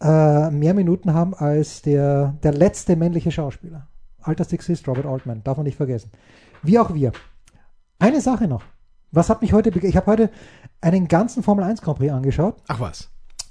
äh, 0.01 0.51
mehr 0.51 0.75
Minuten 0.75 1.15
haben 1.15 1.35
als 1.35 1.83
der, 1.83 2.35
der 2.43 2.53
letzte 2.53 2.97
männliche 2.97 3.31
Schauspieler. 3.31 3.89
Alter 4.23 4.45
Sexist, 4.45 4.87
Robert 4.89 5.07
Altman, 5.07 5.43
darf 5.45 5.57
man 5.57 5.65
nicht 5.65 5.77
vergessen. 5.77 6.11
Wie 6.63 6.79
auch 6.79 6.93
wir. 6.95 7.13
Eine 7.99 8.21
Sache 8.21 8.49
noch. 8.49 8.63
Was 9.13 9.31
hat 9.31 9.41
mich 9.41 9.53
heute, 9.53 9.71
ich 9.71 9.97
habe 9.97 10.07
heute 10.07 10.31
einen 10.81 11.09
ganzen 11.09 11.43
Formel 11.43 11.65
1 11.65 11.81
Grand 11.81 11.99
Prix 11.99 12.13
angeschaut 12.13 12.57
Ach 12.69 12.81
was. 12.81 13.09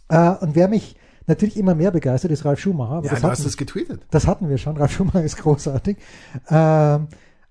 äh, 0.10 0.32
und 0.44 0.54
wer 0.56 0.68
mich 0.68 0.96
natürlich 1.28 1.58
immer 1.58 1.74
mehr 1.74 1.90
begeistert, 1.92 2.30
ist 2.32 2.46
Ralf 2.46 2.60
Schumacher. 2.60 2.96
Ja, 2.96 3.02
das 3.02 3.10
du 3.10 3.16
hatten- 3.16 3.32
hast 3.32 3.46
es 3.46 3.58
getweetet. 3.58 4.06
das 4.12 4.28
hatten 4.28 4.50
wir 4.50 4.58
schon. 4.60 4.78
Ralf 4.78 4.92
Schumacher 4.92 5.24
ist 5.24 5.38
großartig. 5.38 5.98
Ähm, 6.50 7.08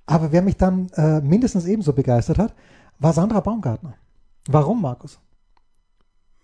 aber 0.07 0.30
wer 0.33 0.42
mich 0.42 0.57
dann 0.57 0.88
äh, 0.94 1.20
mindestens 1.22 1.64
ebenso 1.66 1.92
begeistert 1.94 2.38
hat, 2.38 2.54
war 3.00 3.12
Sandra 3.12 3.40
Baumgartner. 3.40 3.94
Warum, 4.48 4.80
Markus? 4.83 5.18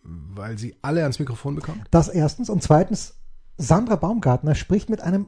Weil 0.02 0.58
sie 0.58 0.76
alle 0.82 1.02
ans 1.02 1.18
Mikrofon 1.18 1.54
bekommen. 1.54 1.82
Das 1.90 2.08
erstens. 2.08 2.48
Und 2.50 2.62
zweitens, 2.62 3.14
Sandra 3.58 3.96
Baumgartner 3.96 4.54
spricht 4.54 4.88
mit 4.90 5.00
einem 5.00 5.26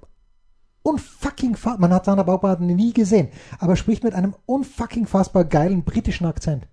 unfucking, 0.83 1.57
man 1.79 1.93
hat 1.93 2.07
Sandra 2.07 2.25
Baumgartner 2.25 2.67
nie 2.67 2.93
gesehen, 2.93 3.29
aber 3.59 3.77
spricht 3.77 4.03
mit 4.05 4.15
einem 4.15 4.35
unfucking 4.47 5.07
fassbar 5.07 5.45
geilen 5.45 5.85
britischen 5.85 6.27
Akzent. 6.27 6.67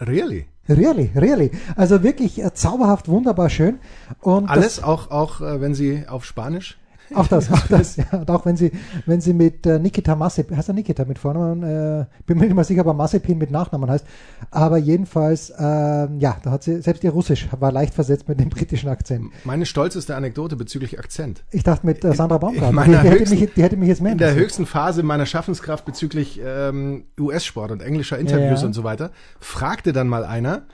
Really? 0.00 0.46
Really, 0.68 1.10
really. 1.14 1.50
Also 1.76 2.02
wirklich 2.02 2.42
äh, 2.42 2.52
zauberhaft, 2.54 3.08
wunderbar 3.08 3.48
schön. 3.50 3.78
Und 4.20 4.44
das- 4.44 4.50
Alles, 4.50 4.82
auch, 4.82 5.10
auch 5.10 5.40
äh, 5.40 5.60
wenn 5.60 5.74
sie 5.74 6.06
auf 6.08 6.24
Spanisch? 6.24 6.78
Auch 7.14 7.26
das, 7.26 7.50
auch 7.52 7.66
das, 7.66 7.96
ja. 7.96 8.04
Und 8.12 8.30
auch 8.30 8.46
wenn 8.46 8.56
sie, 8.56 8.72
wenn 9.06 9.20
sie 9.20 9.32
mit 9.34 9.66
äh, 9.66 9.78
Nikita 9.78 10.16
Massepin, 10.16 10.56
heißt 10.56 10.68
er 10.68 10.74
Nikita 10.74 11.04
mit 11.04 11.18
Vornamen, 11.18 11.62
äh, 11.62 12.06
bin 12.26 12.38
mir 12.38 12.44
nicht 12.46 12.54
mal 12.54 12.64
sicher, 12.64 12.82
ob 12.82 12.88
er 12.88 12.94
Massepin 12.94 13.38
mit 13.38 13.50
Nachnamen 13.50 13.90
heißt. 13.90 14.06
Aber 14.50 14.78
jedenfalls, 14.78 15.52
ähm, 15.58 16.18
ja, 16.18 16.38
da 16.42 16.50
hat 16.50 16.62
sie, 16.62 16.80
selbst 16.80 17.04
ihr 17.04 17.10
Russisch 17.10 17.48
war 17.58 17.72
leicht 17.72 17.94
versetzt 17.94 18.28
mit 18.28 18.40
dem 18.40 18.48
britischen 18.48 18.88
Akzent. 18.88 19.26
Meine 19.44 19.66
stolzeste 19.66 20.16
Anekdote 20.16 20.56
bezüglich 20.56 20.98
Akzent. 20.98 21.44
Ich 21.50 21.62
dachte 21.62 21.86
mit 21.86 22.04
äh, 22.04 22.14
Sandra 22.14 22.38
meiner 22.70 23.02
die, 23.02 23.08
die, 23.08 23.14
hätte 23.14 23.30
mich, 23.30 23.54
die 23.54 23.62
hätte 23.62 23.76
mich 23.76 23.88
jetzt 23.88 24.00
mehr 24.02 24.12
In 24.12 24.18
der 24.18 24.34
höchsten 24.34 24.66
Phase 24.66 25.02
meiner 25.02 25.26
Schaffenskraft 25.26 25.84
bezüglich 25.84 26.40
ähm, 26.44 27.04
US-Sport 27.18 27.72
und 27.72 27.82
englischer 27.82 28.18
Interviews 28.18 28.60
Ja. 28.60 28.66
und 28.66 28.72
so 28.72 28.84
weiter, 28.84 29.10
fragte 29.40 29.92
dann 29.92 30.08
mal 30.08 30.24
einer, 30.24 30.66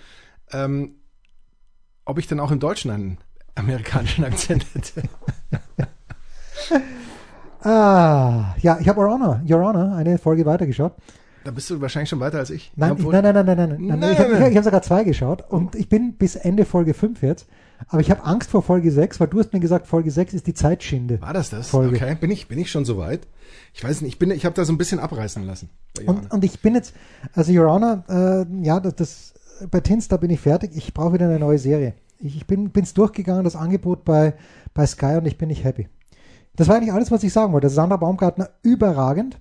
ähm, 0.53 0.97
ob 2.05 2.19
ich 2.19 2.27
dann 2.27 2.41
auch 2.41 2.51
im 2.51 2.61
Deutschen 2.61 2.91
einen 2.91 3.19
amerikanischen 3.55 4.25
Akzent 4.25 4.64
hätte. 4.75 5.03
Ah, 7.61 8.55
ja, 8.61 8.79
ich 8.81 8.89
habe 8.89 9.01
Your 9.01 9.11
Honor, 9.11 9.43
Your 9.49 9.61
Honor, 9.61 9.97
eine 9.97 10.19
Folge 10.19 10.47
weitergeschaut. 10.47 10.93
Da 11.45 11.51
bist 11.51 11.71
du 11.71 11.81
wahrscheinlich 11.81 12.09
schon 12.09 12.21
weiter 12.21 12.39
als 12.39 12.51
ich. 12.51 12.73
Nein, 12.77 12.97
ich, 12.99 13.05
nein, 13.05 13.23
nein, 13.23 13.35
nein, 13.35 13.47
nein, 13.47 13.57
nein, 13.57 13.77
nein, 13.81 13.99
Nein, 13.99 14.13
Ich 14.13 14.19
habe 14.19 14.55
hab 14.55 14.65
sogar 14.65 14.83
zwei 14.83 15.03
geschaut 15.05 15.45
und 15.49 15.75
ich 15.75 15.89
bin 15.89 16.15
bis 16.15 16.37
Ende 16.37 16.65
Folge 16.65 16.95
5 16.95 17.23
jetzt. 17.23 17.49
Aber 17.89 18.01
ich 18.01 18.11
habe 18.11 18.25
Angst 18.25 18.51
vor 18.51 18.63
Folge 18.63 18.91
6, 18.91 19.21
weil 19.21 19.29
du 19.29 19.39
hast 19.39 19.53
mir 19.53 19.61
gesagt, 19.61 19.87
Folge 19.87 20.11
6 20.11 20.35
ist 20.35 20.47
die 20.47 20.55
Zeitschinde. 20.55 21.21
War 21.23 21.33
das 21.33 21.51
das? 21.51 21.69
Folge. 21.71 21.97
Okay, 21.97 22.17
bin 22.21 22.31
ich, 22.31 22.49
bin 22.49 22.59
ich 22.59 22.71
schon 22.71 22.85
so 22.85 22.99
weit? 22.99 23.27
Ich 23.73 23.83
weiß 23.85 24.03
nicht, 24.03 24.15
ich 24.15 24.19
bin, 24.19 24.31
ich 24.31 24.45
habe 24.45 24.55
da 24.55 24.65
so 24.65 24.73
ein 24.73 24.79
bisschen 24.79 24.99
abreißen 24.99 25.45
lassen. 25.45 25.71
Und, 26.05 26.31
und 26.31 26.45
ich 26.45 26.61
bin 26.61 26.75
jetzt, 26.75 26.95
also 27.35 27.53
Your 27.53 27.71
Honor, 27.71 28.05
äh, 28.09 28.45
ja, 28.65 28.81
das, 28.81 28.95
das, 28.97 29.35
bei 29.71 29.81
Tins, 29.81 30.09
da 30.09 30.17
bin 30.17 30.31
ich 30.31 30.41
fertig. 30.41 30.73
Ich 30.75 30.93
brauche 30.93 31.15
wieder 31.15 31.27
eine 31.27 31.39
neue 31.39 31.59
Serie. 31.59 31.95
Ich, 32.19 32.37
ich 32.37 32.47
bin 32.47 32.71
bin's 32.71 32.95
durchgegangen, 32.95 33.45
das 33.45 33.57
Angebot 33.57 34.05
bei, 34.05 34.35
bei 34.75 34.87
Sky 34.87 35.17
und 35.17 35.27
ich 35.27 35.39
bin 35.39 35.49
nicht 35.49 35.65
happy. 35.65 35.89
Das 36.59 36.66
war 36.66 36.75
eigentlich 36.75 36.92
alles, 36.92 37.11
was 37.12 37.23
ich 37.23 37.33
sagen 37.33 37.53
wollte. 37.53 37.68
Sandra 37.68 37.97
Baumgartner, 37.97 38.51
überragend. 38.62 39.40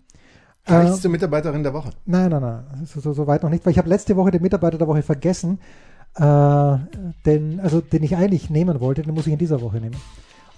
Reichste 0.67 1.09
Mitarbeiterin 1.09 1.63
der 1.63 1.73
Woche. 1.73 1.89
Nein, 2.05 2.29
nein, 2.29 2.41
nein, 2.41 2.85
so, 2.85 2.99
so, 2.99 3.13
so 3.13 3.25
weit 3.25 3.41
noch 3.41 3.49
nicht, 3.49 3.65
weil 3.65 3.71
ich 3.71 3.79
habe 3.79 3.89
letzte 3.89 4.15
Woche 4.15 4.31
den 4.31 4.41
Mitarbeiter 4.43 4.77
der 4.77 4.87
Woche 4.87 5.01
vergessen, 5.01 5.59
äh, 6.15 6.21
den, 7.25 7.59
also 7.59 7.81
den 7.81 8.03
ich 8.03 8.15
eigentlich 8.15 8.51
nehmen 8.51 8.79
wollte, 8.81 9.01
den 9.01 9.15
muss 9.15 9.25
ich 9.25 9.33
in 9.33 9.39
dieser 9.39 9.61
Woche 9.61 9.79
nehmen. 9.79 9.95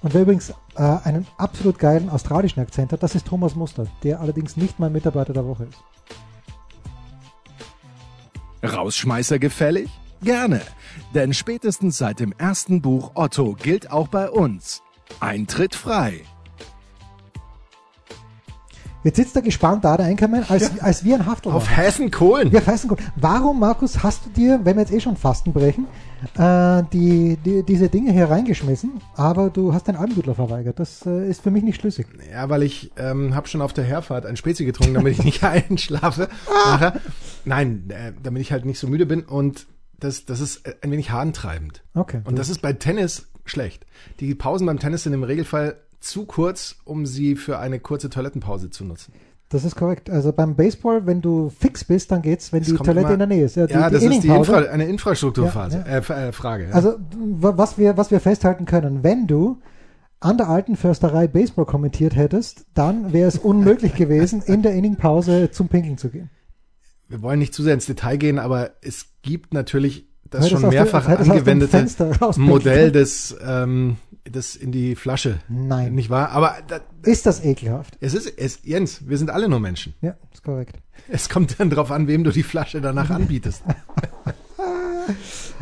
Und 0.02 0.13
wer 0.13 0.24
übrigens 0.24 0.50
äh, 0.76 0.98
einen 1.04 1.28
absolut 1.38 1.80
geilen 1.80 2.10
australischen 2.10 2.62
Akzent 2.62 2.91
hat, 2.91 3.04
das 3.04 3.15
ist 3.15 3.28
Thomas 3.28 3.56
Muster, 3.56 3.88
der 4.04 4.19
allerdings 4.19 4.58
nicht 4.58 4.80
mein 4.80 4.91
Mitarbeiter 4.91 5.32
der 5.32 5.45
Woche 5.45 5.65
ist. 5.65 5.80
Rausschmeißer 8.63 9.39
gefällig? 9.39 9.89
Gerne, 10.22 10.60
denn 11.13 11.34
spätestens 11.34 11.98
seit 11.98 12.19
dem 12.19 12.34
ersten 12.38 12.82
Buch 12.82 13.12
Otto 13.13 13.54
gilt 13.54 13.91
auch 13.91 14.10
bei 14.10 14.30
uns. 14.30 14.82
Eintritt 15.22 15.76
frei. 15.76 16.22
Jetzt 19.04 19.16
sitzt 19.16 19.36
er 19.36 19.42
gespannt 19.42 19.86
da, 19.86 19.96
der 19.96 20.08
Einkommen, 20.08 20.44
als, 20.50 20.80
als 20.82 21.06
wir 21.06 21.16
ein 21.16 21.26
Haftel 21.26 21.54
Auf 21.54 21.66
waren. 21.66 21.76
Hessen 21.76 22.12
Kohlen. 22.12 22.52
Ja, 22.52 22.60
Fasten 22.60 22.90
gut. 22.90 23.00
Warum, 23.16 23.60
Markus, 23.60 24.04
hast 24.04 24.26
du 24.26 24.30
dir, 24.32 24.60
wenn 24.64 24.76
wir 24.76 24.82
jetzt 24.82 24.92
eh 24.92 25.00
schon 25.00 25.16
Fasten 25.16 25.54
brechen, 25.54 25.88
äh, 26.38 26.84
die, 26.92 27.38
die, 27.38 27.64
diese 27.64 27.88
Dinge 27.88 28.12
hier 28.12 28.30
reingeschmissen, 28.30 29.02
aber 29.16 29.50
du 29.50 29.74
hast 29.74 29.88
den 29.88 29.96
Almdudler 29.96 30.36
verweigert? 30.36 30.80
Das 30.80 31.06
äh, 31.06 31.30
ist 31.30 31.42
für 31.42 31.52
mich 31.52 31.64
nicht 31.64 31.80
schlüssig. 31.80 32.08
Ja, 32.30 32.50
weil 32.50 32.64
ich 32.64 32.92
ähm, 32.98 33.36
habe 33.36 33.48
schon 33.48 33.62
auf 33.62 33.72
der 33.72 33.86
Herfahrt 33.86 34.26
ein 34.26 34.36
Spezi 34.36 34.66
getrunken, 34.66 34.96
damit 34.96 35.14
ich 35.14 35.24
nicht 35.24 35.44
einschlafe. 35.46 36.28
Nachher. 36.66 37.00
Nein, 37.46 37.90
äh, 37.90 38.12
damit 38.22 38.42
ich 38.42 38.52
halt 38.52 38.66
nicht 38.66 38.80
so 38.80 38.88
müde 38.88 39.06
bin 39.06 39.24
und 39.24 39.68
das, 39.98 40.26
das 40.26 40.42
ist 40.42 40.64
ein 40.84 40.92
wenig 40.92 41.12
harntreibend. 41.12 41.84
Okay. 41.94 42.22
Und 42.26 42.38
das 42.38 42.50
ist 42.50 42.62
bei 42.62 42.74
Tennis 42.74 43.28
schlecht. 43.46 43.86
Die 44.20 44.36
Pausen 44.36 44.66
beim 44.68 44.80
Tennis 44.80 45.04
sind 45.04 45.14
im 45.14 45.24
Regelfall 45.24 45.78
zu 46.00 46.26
kurz, 46.26 46.76
um 46.86 47.06
sie 47.06 47.36
für 47.36 47.60
eine 47.60 47.80
kurze 47.80 48.10
Toilettenpause 48.10 48.70
zu 48.70 48.86
nutzen. 48.86 49.14
Das 49.50 49.64
ist 49.66 49.76
korrekt. 49.76 50.10
Also 50.12 50.32
beim 50.32 50.56
Baseball, 50.56 51.08
wenn 51.08 51.22
du 51.22 51.50
fix 51.50 51.84
bist, 51.84 52.12
dann 52.12 52.22
geht's, 52.22 52.54
wenn 52.54 52.62
Es 52.62 52.68
die 52.68 52.76
Toilette 52.76 53.00
immer- 53.00 53.12
in 53.14 53.18
der 53.20 53.28
Nähe 53.28 53.46
ist. 53.46 53.56
Ja, 53.56 53.66
die, 53.66 53.74
ja, 53.74 53.90
das 53.90 54.04
ist 54.04 54.24
die. 54.24 54.28
Infra 54.28 54.58
eine 54.60 54.86
Infrastrukturphase, 54.86 55.78
Ja, 55.88 55.94
Äh, 55.94 55.98
F- 55.98 56.10
äh, 56.12 56.32
Frage. 56.32 56.66
Ja. 56.70 56.72
Also 56.76 56.98
wa- 57.18 57.54
was 57.58 57.78
wir, 57.80 57.98
was 57.98 58.12
wir 58.12 58.20
festhalten 58.20 58.66
können, 58.66 59.04
wenn 59.04 59.26
du 59.26 59.58
an 60.20 60.38
der 60.38 60.50
alten 60.50 60.76
Försterei 60.76 61.28
Baseball 61.28 61.66
kommentiert 61.66 62.16
hättest, 62.16 62.66
dann 62.76 63.12
wäre 63.12 63.28
es 63.28 63.38
unmöglich 63.40 63.96
gewesen, 63.96 64.44
in 64.46 64.62
der 64.62 64.74
Inningpause 64.74 65.50
zum 65.52 65.68
Pinkeln 65.68 65.98
zu 65.98 66.10
gehen. 66.10 66.30
Wir 67.08 67.24
wollen 67.24 67.40
nicht 67.40 67.56
zu 67.56 67.64
sehr 67.64 67.74
ins 67.74 67.88
Detail 67.88 68.18
gehen, 68.18 68.38
aber 68.38 68.72
es 68.84 69.08
gibt 69.24 69.54
natürlich 69.54 70.08
das 70.30 70.46
Hättest 70.46 70.62
schon 70.62 70.70
mehrfach 70.70 71.08
dem 71.08 71.32
angewendete 71.32 71.88
Modell 72.38 72.92
des, 72.92 73.36
ähm, 73.44 73.98
des 74.32 74.56
in 74.56 74.72
die 74.72 74.96
Flasche. 74.96 75.39
Nein. 75.50 75.94
Nicht 75.96 76.10
wahr? 76.10 76.30
Aber 76.32 76.56
da, 76.68 76.80
Ist 77.04 77.26
das 77.26 77.44
ekelhaft? 77.44 77.98
es 78.02 78.13
ist, 78.13 78.28
es, 78.38 78.60
Jens, 78.63 79.08
wir 79.08 79.18
sind 79.18 79.30
alle 79.30 79.48
nur 79.50 79.60
Menschen. 79.60 79.94
Ja, 80.02 80.15
ist 80.34 80.44
korrekt. 80.44 80.76
Es 81.08 81.30
kommt 81.30 81.60
dann 81.60 81.70
drauf 81.70 81.92
an, 81.92 82.08
wem 82.08 82.24
du 82.24 82.32
die 82.32 82.44
Flasche 82.44 82.82
danach 82.82 83.10
anbietest. 83.10 83.63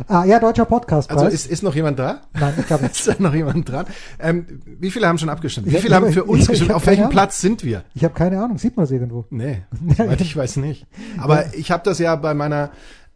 Ah, 0.08 0.24
ja, 0.24 0.38
deutscher 0.38 0.64
Podcastpreis. 0.66 1.18
Also 1.18 1.34
ist, 1.34 1.46
ist 1.46 1.62
noch 1.62 1.74
jemand 1.74 1.98
da? 1.98 2.22
Nein, 2.38 2.54
ich 2.58 2.66
glaube 2.66 2.84
nicht. 2.84 2.94
Ist 2.98 3.08
da 3.08 3.14
noch 3.18 3.34
jemand 3.34 3.68
dran? 3.68 3.86
Ähm, 4.18 4.46
wie 4.78 4.90
viele 4.90 5.06
haben 5.08 5.18
schon 5.18 5.28
abgestimmt? 5.28 5.66
Wie 5.70 5.76
viele 5.76 5.94
haben 5.94 6.08
ich- 6.08 6.14
für 6.14 6.24
uns 6.24 6.46
gestimmt? 6.48 6.70
hab 6.70 6.76
Auf 6.76 6.86
welchem 6.86 7.02
Ahnung. 7.04 7.12
Platz 7.12 7.40
sind 7.40 7.64
wir? 7.64 7.84
Ich 7.94 8.04
habe 8.04 8.14
keine 8.14 8.40
Ahnung. 8.42 8.58
Sieht 8.58 8.76
man 8.76 8.84
es 8.84 8.90
irgendwo? 8.90 9.24
Nee, 9.30 9.62
soweit 9.96 10.20
ich 10.20 10.36
weiß 10.36 10.56
nicht. 10.56 10.86
Aber 11.18 11.54
ich 11.54 11.70
habe 11.70 11.82
das 11.84 11.98
ja 11.98 12.14
bei 12.16 12.34
meiner 12.34 12.70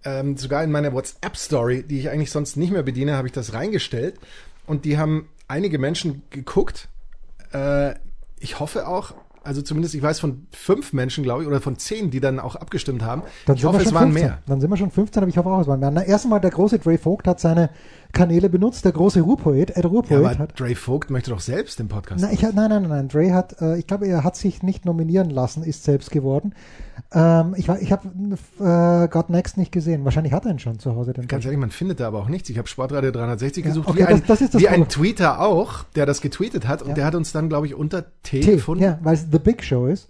ähm, 0.04 0.36
sogar 0.36 0.64
in 0.64 0.70
meiner 0.72 0.92
WhatsApp-Story, 0.92 1.84
die 1.84 1.98
ich 2.00 2.10
eigentlich 2.10 2.30
sonst 2.30 2.56
nicht 2.56 2.72
mehr 2.72 2.82
bediene, 2.82 3.16
habe 3.16 3.28
ich 3.28 3.32
das 3.32 3.52
reingestellt. 3.52 4.14
Und 4.66 4.84
die 4.84 4.96
haben 4.98 5.28
einige 5.52 5.78
Menschen 5.78 6.22
geguckt. 6.30 6.88
Äh, 7.52 7.94
ich 8.40 8.58
hoffe 8.58 8.88
auch, 8.88 9.14
also 9.44 9.60
zumindest 9.60 9.94
ich 9.94 10.02
weiß 10.02 10.18
von 10.18 10.46
fünf 10.50 10.92
Menschen, 10.94 11.22
glaube 11.24 11.42
ich, 11.42 11.48
oder 11.48 11.60
von 11.60 11.76
zehn, 11.76 12.10
die 12.10 12.20
dann 12.20 12.40
auch 12.40 12.56
abgestimmt 12.56 13.02
haben. 13.02 13.22
Dann 13.46 13.56
ich 13.56 13.64
hoffe, 13.64 13.82
es 13.82 13.92
waren 13.92 14.12
15. 14.12 14.14
mehr. 14.14 14.38
Dann 14.46 14.60
sind 14.60 14.70
wir 14.70 14.76
schon 14.78 14.90
15, 14.90 15.22
aber 15.22 15.28
ich 15.28 15.36
hoffe 15.36 15.50
auch, 15.50 15.60
es 15.60 15.66
waren 15.66 15.80
mehr. 15.80 15.90
Na, 15.90 16.02
erstmal 16.02 16.40
der 16.40 16.50
große 16.50 16.78
Dre 16.78 16.96
Vogt 16.96 17.28
hat 17.28 17.38
seine 17.38 17.68
Kanäle 18.12 18.48
benutzt, 18.48 18.84
der 18.84 18.92
große 18.92 19.20
Ruhrpoet, 19.22 19.70
Ed 19.70 19.84
Ja, 19.84 19.90
Ruhrpoet 19.90 20.18
aber 20.18 20.38
hat. 20.38 20.60
Dre 20.60 20.74
Vogt 20.74 21.10
möchte 21.10 21.30
doch 21.30 21.40
selbst 21.40 21.78
den 21.78 21.88
Podcast. 21.88 22.22
Na, 22.22 22.30
ich, 22.32 22.42
nein, 22.42 22.52
nein, 22.54 22.68
nein, 22.68 22.88
nein. 22.88 23.08
Dre 23.08 23.32
hat, 23.32 23.60
äh, 23.60 23.78
ich 23.78 23.86
glaube, 23.86 24.06
er 24.06 24.22
hat 24.24 24.36
sich 24.36 24.62
nicht 24.62 24.84
nominieren 24.84 25.30
lassen, 25.30 25.62
ist 25.62 25.84
selbst 25.84 26.10
geworden. 26.10 26.54
Ähm, 27.14 27.54
ich 27.56 27.68
ich 27.68 27.90
habe 27.92 28.08
äh, 28.60 29.08
God 29.08 29.30
Next 29.30 29.56
nicht 29.56 29.72
gesehen. 29.72 30.04
Wahrscheinlich 30.04 30.32
hat 30.32 30.44
er 30.44 30.52
ihn 30.52 30.58
schon 30.58 30.78
zu 30.78 30.94
Hause. 30.94 31.12
Den 31.12 31.26
Ganz 31.26 31.44
ehrlich, 31.44 31.58
man 31.60 31.70
findet 31.70 32.00
da 32.00 32.06
aber 32.08 32.18
auch 32.20 32.28
nichts. 32.28 32.48
Ich 32.50 32.58
habe 32.58 32.68
Sportradio 32.68 33.10
360 33.12 33.64
Ja, 33.64 33.70
gesucht, 33.70 33.88
okay, 33.88 33.98
wie, 34.00 34.04
ein, 34.04 34.18
das- 34.20 34.26
das 34.26 34.40
ist 34.42 34.54
das 34.54 34.62
wie 34.62 34.68
ein. 34.68 34.88
Tweeter 34.88 35.40
auch, 35.40 35.84
der 35.96 36.06
das 36.06 36.20
getweetet 36.20 36.68
hat. 36.68 36.82
Und 36.82 36.88
Ja. 36.90 36.94
der 36.94 37.04
hat 37.06 37.14
uns 37.14 37.32
dann, 37.32 37.48
glaube 37.48 37.66
ich, 37.66 37.74
unter 37.74 38.04
T, 38.22 38.40
T, 38.40 38.54
gefunden. 38.56 38.84
ja, 38.84 38.98
weil 39.02 39.14
es 39.14 39.26
The 39.32 39.38
Big 39.38 39.62
Show 39.64 39.86
ist. 39.86 40.08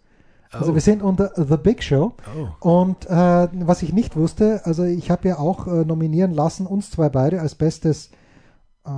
Also 0.53 0.73
Oh. 0.73 0.75
wir 0.75 0.81
sind 0.83 1.03
unter 1.03 1.33
The 1.37 1.57
Big 1.57 1.83
Show. 1.83 2.13
Oh. 2.61 2.81
Und 2.83 3.07
äh, 3.07 3.49
was 3.67 3.83
ich 3.83 3.93
nicht 3.93 4.17
wusste, 4.17 4.61
also 4.65 4.85
ich 4.85 5.11
habe 5.11 5.29
ja 5.29 5.39
auch 5.39 5.67
äh, 5.67 5.85
nominieren 5.85 6.33
lassen, 6.33 6.67
uns 6.67 6.91
zwei 6.91 7.09
beide 7.09 7.41
als 7.41 7.55
bestes 7.55 8.11
äh, 8.85 8.91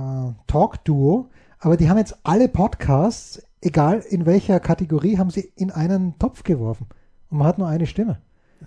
Talk-Duo. 0.47 1.27
Aber 1.59 1.77
die 1.77 1.89
haben 1.89 1.97
jetzt 1.97 2.17
alle 2.23 2.47
Podcasts, 2.49 3.41
egal 3.61 4.03
in 4.09 4.25
welcher 4.25 4.59
Kategorie, 4.59 5.17
haben 5.17 5.29
sie 5.29 5.51
in 5.55 5.71
einen 5.71 6.17
Topf 6.19 6.43
geworfen. 6.43 6.87
Und 7.29 7.39
man 7.39 7.47
hat 7.47 7.57
nur 7.57 7.67
eine 7.67 7.85
Stimme. 7.87 8.19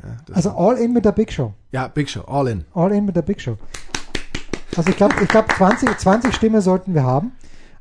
Ja, 0.02 0.34
Also 0.34 0.50
all 0.52 0.76
in 0.78 0.92
mit 0.92 1.04
der 1.04 1.12
Big 1.12 1.32
Show. 1.32 1.52
ja, 1.72 1.88
Big 1.88 2.08
Show, 2.08 2.22
all 2.22 2.48
in. 2.48 2.64
All 2.74 2.92
in 2.92 3.04
mit 3.04 3.16
der 3.16 3.22
Big 3.22 3.40
Show. 3.40 3.56
Also 4.76 4.90
ich 4.90 4.96
glaube, 4.96 5.14
ich 5.22 5.28
glaub 5.28 5.50
20, 5.52 5.98
20 5.98 6.34
Stimmen 6.34 6.60
sollten 6.60 6.94
wir 6.94 7.02
haben. 7.02 7.32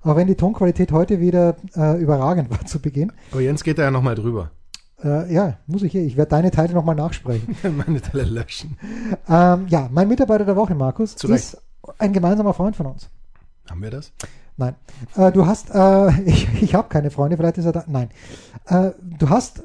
Auch 0.04 0.16
wenn 0.16 0.28
die 0.28 0.36
Tonqualität 0.36 0.92
heute 0.92 1.20
wieder 1.20 1.56
äh, 1.76 2.00
überragend 2.02 2.50
war 2.52 2.66
zu 2.66 2.80
Beginn. 2.80 3.12
Aber 3.32 3.42
Jens 3.42 3.64
geht 3.64 3.78
da 3.78 3.84
ja 3.84 3.92
nochmal 3.92 4.16
drüber. 4.16 4.52
Äh, 5.04 5.32
ja, 5.34 5.58
muss 5.68 5.84
ich 5.84 5.92
hier. 5.92 6.04
Ich 6.04 6.18
werde 6.18 6.30
deine 6.30 6.52
Teile 6.52 6.74
nochmal 6.74 6.96
nachsprechen. 6.96 7.56
Meine 7.86 8.02
Teile 8.02 8.24
löschen. 8.24 8.78
ähm, 9.30 9.68
ja, 9.68 9.90
mein 9.92 10.08
Mitarbeiter 10.08 10.46
der 10.46 10.56
Woche, 10.56 10.74
Markus, 10.76 11.16
Zu 11.16 11.28
Recht. 11.28 11.54
ist 11.54 11.62
ein 12.00 12.14
gemeinsamer 12.14 12.54
Freund 12.54 12.76
von 12.76 12.88
uns. 12.88 13.10
Haben 13.70 13.82
wir 13.84 13.92
das? 13.92 14.12
Nein. 14.58 14.76
Äh, 15.16 15.32
du 15.32 15.46
hast, 15.46 15.70
äh, 15.74 16.22
ich, 16.26 16.64
ich 16.64 16.76
habe 16.76 16.90
keine 16.90 17.12
Freunde, 17.12 17.38
vielleicht 17.38 17.58
ist 17.60 17.66
er 17.66 17.74
da. 17.74 17.84
Nein. 17.88 18.10
Äh, 18.66 18.92
du 19.20 19.30
hast, 19.30 19.64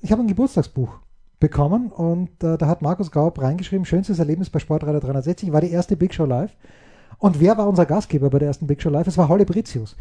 ich 0.00 0.10
habe 0.10 0.22
ein 0.22 0.28
Geburtstagsbuch 0.28 0.98
bekommen 1.38 1.90
und 1.90 2.42
äh, 2.42 2.56
da 2.58 2.66
hat 2.66 2.82
Markus 2.82 3.10
Gaub 3.10 3.40
reingeschrieben, 3.40 3.84
schönstes 3.84 4.18
Erlebnis 4.18 4.50
bei 4.50 4.58
Sportradar 4.58 5.00
360, 5.00 5.52
war 5.52 5.60
die 5.60 5.70
erste 5.70 5.96
Big 5.96 6.12
Show 6.14 6.24
Live. 6.24 6.52
Und 7.18 7.38
wer 7.40 7.56
war 7.56 7.68
unser 7.68 7.86
Gastgeber 7.86 8.30
bei 8.30 8.40
der 8.40 8.48
ersten 8.48 8.66
Big 8.66 8.82
Show 8.82 8.90
Live? 8.90 9.06
Es 9.06 9.16
war 9.16 9.28
Holle 9.28 9.46
Britius. 9.46 9.96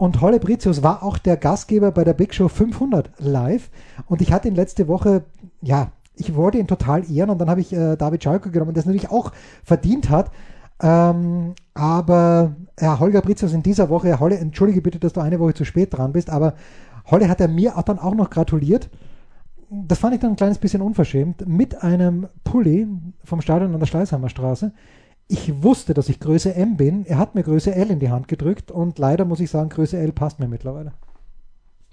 Und 0.00 0.22
Holle 0.22 0.40
Britius 0.40 0.82
war 0.82 1.02
auch 1.02 1.18
der 1.18 1.36
Gastgeber 1.36 1.90
bei 1.90 2.04
der 2.04 2.14
Big 2.14 2.32
Show 2.34 2.48
500 2.48 3.10
live. 3.18 3.68
Und 4.06 4.22
ich 4.22 4.32
hatte 4.32 4.48
ihn 4.48 4.54
letzte 4.54 4.88
Woche, 4.88 5.24
ja, 5.60 5.92
ich 6.14 6.34
wollte 6.34 6.56
ihn 6.56 6.66
total 6.66 7.04
ehren 7.12 7.28
und 7.28 7.36
dann 7.36 7.50
habe 7.50 7.60
ich 7.60 7.70
äh, 7.74 7.96
David 7.96 8.24
Schalker 8.24 8.48
genommen, 8.48 8.72
der 8.72 8.80
es 8.80 8.86
natürlich 8.86 9.10
auch 9.10 9.30
verdient 9.62 10.08
hat. 10.08 10.30
Ähm, 10.82 11.52
aber 11.74 12.56
ja, 12.80 12.98
Holger 12.98 13.20
Britius 13.20 13.52
in 13.52 13.62
dieser 13.62 13.90
Woche, 13.90 14.18
Holle, 14.18 14.38
entschuldige 14.38 14.80
bitte, 14.80 14.98
dass 14.98 15.12
du 15.12 15.20
eine 15.20 15.38
Woche 15.38 15.52
zu 15.52 15.66
spät 15.66 15.92
dran 15.92 16.14
bist, 16.14 16.30
aber 16.30 16.54
Holle 17.10 17.28
hat 17.28 17.42
er 17.42 17.48
mir 17.48 17.76
auch 17.76 17.82
dann 17.82 17.98
auch 17.98 18.14
noch 18.14 18.30
gratuliert. 18.30 18.88
Das 19.68 19.98
fand 19.98 20.14
ich 20.14 20.20
dann 20.20 20.30
ein 20.30 20.36
kleines 20.36 20.56
bisschen 20.56 20.80
unverschämt. 20.80 21.46
Mit 21.46 21.82
einem 21.82 22.26
Pulli 22.42 22.88
vom 23.22 23.42
Stadion 23.42 23.74
an 23.74 23.80
der 23.80 23.86
Schleißheimer 23.86 24.30
Straße. 24.30 24.72
Ich 25.32 25.62
wusste, 25.62 25.94
dass 25.94 26.08
ich 26.08 26.18
Größe 26.18 26.56
M 26.56 26.76
bin. 26.76 27.06
Er 27.06 27.18
hat 27.18 27.36
mir 27.36 27.44
Größe 27.44 27.72
L 27.72 27.88
in 27.92 28.00
die 28.00 28.10
Hand 28.10 28.26
gedrückt 28.26 28.72
und 28.72 28.98
leider 28.98 29.24
muss 29.24 29.38
ich 29.38 29.48
sagen, 29.48 29.68
Größe 29.68 29.96
L 29.96 30.10
passt 30.10 30.40
mir 30.40 30.48
mittlerweile. 30.48 30.92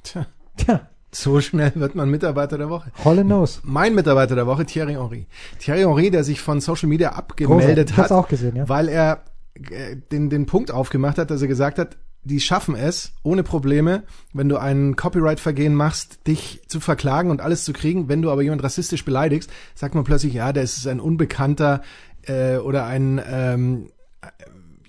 Tja, 0.01 0.25
Tja, 0.57 0.89
so 1.11 1.39
schnell 1.39 1.71
wird 1.75 1.93
man 1.93 2.09
Mitarbeiter 2.09 2.57
der 2.57 2.71
Woche. 2.71 2.91
Holle 3.05 3.23
knows. 3.23 3.61
Mein 3.63 3.93
Mitarbeiter 3.93 4.33
der 4.33 4.47
Woche, 4.47 4.65
Thierry 4.65 4.93
Henry. 4.93 5.27
Thierry 5.59 5.81
Henry, 5.81 6.09
der 6.09 6.23
sich 6.23 6.41
von 6.41 6.61
Social 6.61 6.89
Media 6.89 7.11
abgemeldet 7.11 7.89
Großartig. 7.89 7.97
Hat, 7.97 8.11
auch 8.11 8.27
gesehen, 8.27 8.55
ja. 8.55 8.67
weil 8.67 8.89
er 8.89 9.23
äh, 9.53 9.97
den, 10.11 10.31
den 10.31 10.47
Punkt 10.47 10.71
aufgemacht 10.71 11.19
hat, 11.19 11.29
dass 11.29 11.43
er 11.43 11.47
gesagt 11.47 11.77
hat, 11.77 11.95
die 12.23 12.39
schaffen 12.41 12.75
es 12.75 13.13
ohne 13.23 13.43
Probleme, 13.43 14.03
wenn 14.33 14.49
du 14.49 14.57
ein 14.57 14.95
Copyright-Vergehen 14.95 15.73
machst, 15.73 16.27
dich 16.27 16.61
zu 16.67 16.79
verklagen 16.79 17.31
und 17.31 17.41
alles 17.41 17.63
zu 17.63 17.71
kriegen. 17.71 18.09
Wenn 18.09 18.21
du 18.21 18.31
aber 18.31 18.41
jemand 18.41 18.63
rassistisch 18.63 19.05
beleidigst, 19.05 19.49
sagt 19.75 19.95
man 19.95 20.03
plötzlich, 20.03 20.33
ja, 20.33 20.51
der 20.51 20.63
ist 20.63 20.85
ein 20.87 20.99
Unbekannter 20.99 21.81
äh, 22.27 22.57
oder 22.57 22.85
ein 22.85 23.21
ähm, 23.25 23.91
äh, 24.21 24.27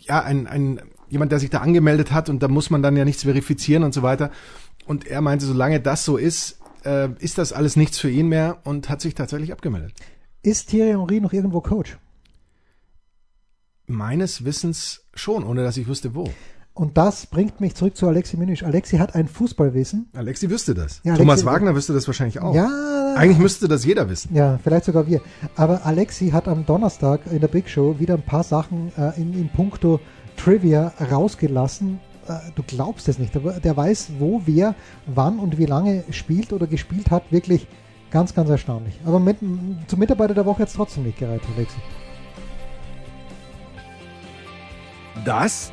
ja 0.01 0.22
ein, 0.22 0.46
ein 0.46 0.81
jemand, 1.09 1.33
der 1.33 1.38
sich 1.38 1.51
da 1.51 1.59
angemeldet 1.59 2.12
hat 2.12 2.29
und 2.29 2.42
da 2.42 2.48
muss 2.48 2.70
man 2.70 2.83
dann 2.83 2.96
ja 2.96 3.05
nichts 3.05 3.22
verifizieren 3.22 3.83
und 3.83 3.94
so 3.94 4.03
weiter. 4.03 4.31
Und 4.87 5.07
er 5.07 5.20
meinte, 5.20 5.46
solange 5.46 5.81
das 5.81 6.05
so 6.05 6.16
ist, 6.16 6.61
äh, 6.85 7.11
ist 7.18 7.38
das 7.38 7.53
alles 7.53 7.77
nichts 7.77 7.98
für 7.98 8.11
ihn 8.11 8.29
mehr 8.29 8.59
und 8.64 8.88
hat 8.88 9.01
sich 9.01 9.14
tatsächlich 9.14 9.53
abgemeldet. 9.53 9.92
Ist 10.42 10.70
Thierry 10.70 10.90
Henry 10.90 11.20
noch 11.20 11.33
irgendwo 11.33 11.61
Coach? 11.61 11.98
Meines 13.87 14.44
Wissens 14.44 15.07
schon, 15.14 15.44
ohne 15.44 15.62
dass 15.62 15.77
ich 15.77 15.88
wüsste, 15.88 16.14
wo. 16.14 16.31
Und 16.78 16.96
das 16.96 17.26
bringt 17.26 17.60
mich 17.60 17.74
zurück 17.74 17.96
zu 17.96 18.06
Alexi 18.06 18.36
Minisch. 18.36 18.62
Alexi 18.62 18.98
hat 18.98 19.16
ein 19.16 19.26
Fußballwissen. 19.26 20.10
Alexi 20.14 20.48
wüsste 20.48 20.74
das. 20.74 21.00
Ja, 21.02 21.16
Thomas 21.16 21.40
Alexi- 21.40 21.46
Wagner 21.46 21.74
wüsste 21.74 21.92
das 21.92 22.06
wahrscheinlich 22.06 22.40
auch. 22.40 22.54
Ja, 22.54 23.14
Eigentlich 23.16 23.38
müsste 23.38 23.66
das 23.66 23.84
jeder 23.84 24.08
wissen. 24.08 24.32
Ja, 24.32 24.60
vielleicht 24.62 24.84
sogar 24.84 25.08
wir. 25.08 25.20
Aber 25.56 25.84
Alexi 25.84 26.30
hat 26.30 26.46
am 26.46 26.64
Donnerstag 26.66 27.22
in 27.32 27.40
der 27.40 27.48
Big 27.48 27.68
Show 27.68 27.96
wieder 27.98 28.14
ein 28.14 28.22
paar 28.22 28.44
Sachen 28.44 28.92
äh, 28.96 29.20
in, 29.20 29.32
in 29.34 29.48
puncto 29.48 29.98
Trivia 30.36 30.92
rausgelassen. 31.10 31.98
Äh, 32.28 32.34
du 32.54 32.62
glaubst 32.62 33.08
es 33.08 33.18
nicht. 33.18 33.34
Aber 33.34 33.54
der 33.54 33.76
weiß, 33.76 34.10
wo, 34.20 34.42
wer, 34.46 34.76
wann 35.06 35.40
und 35.40 35.58
wie 35.58 35.66
lange 35.66 36.04
spielt 36.10 36.52
oder 36.52 36.68
gespielt 36.68 37.10
hat. 37.10 37.32
Wirklich 37.32 37.66
ganz, 38.12 38.36
ganz 38.36 38.50
erstaunlich. 38.50 39.00
Aber 39.04 39.18
mit, 39.18 39.38
zum 39.88 39.98
Mitarbeiter 39.98 40.34
der 40.34 40.46
Woche 40.46 40.62
hat 40.62 40.68
es 40.68 40.74
trotzdem 40.74 41.02
nicht 41.02 41.18
gereicht, 41.18 41.44
Alexi. 41.56 41.76
Das 45.24 45.72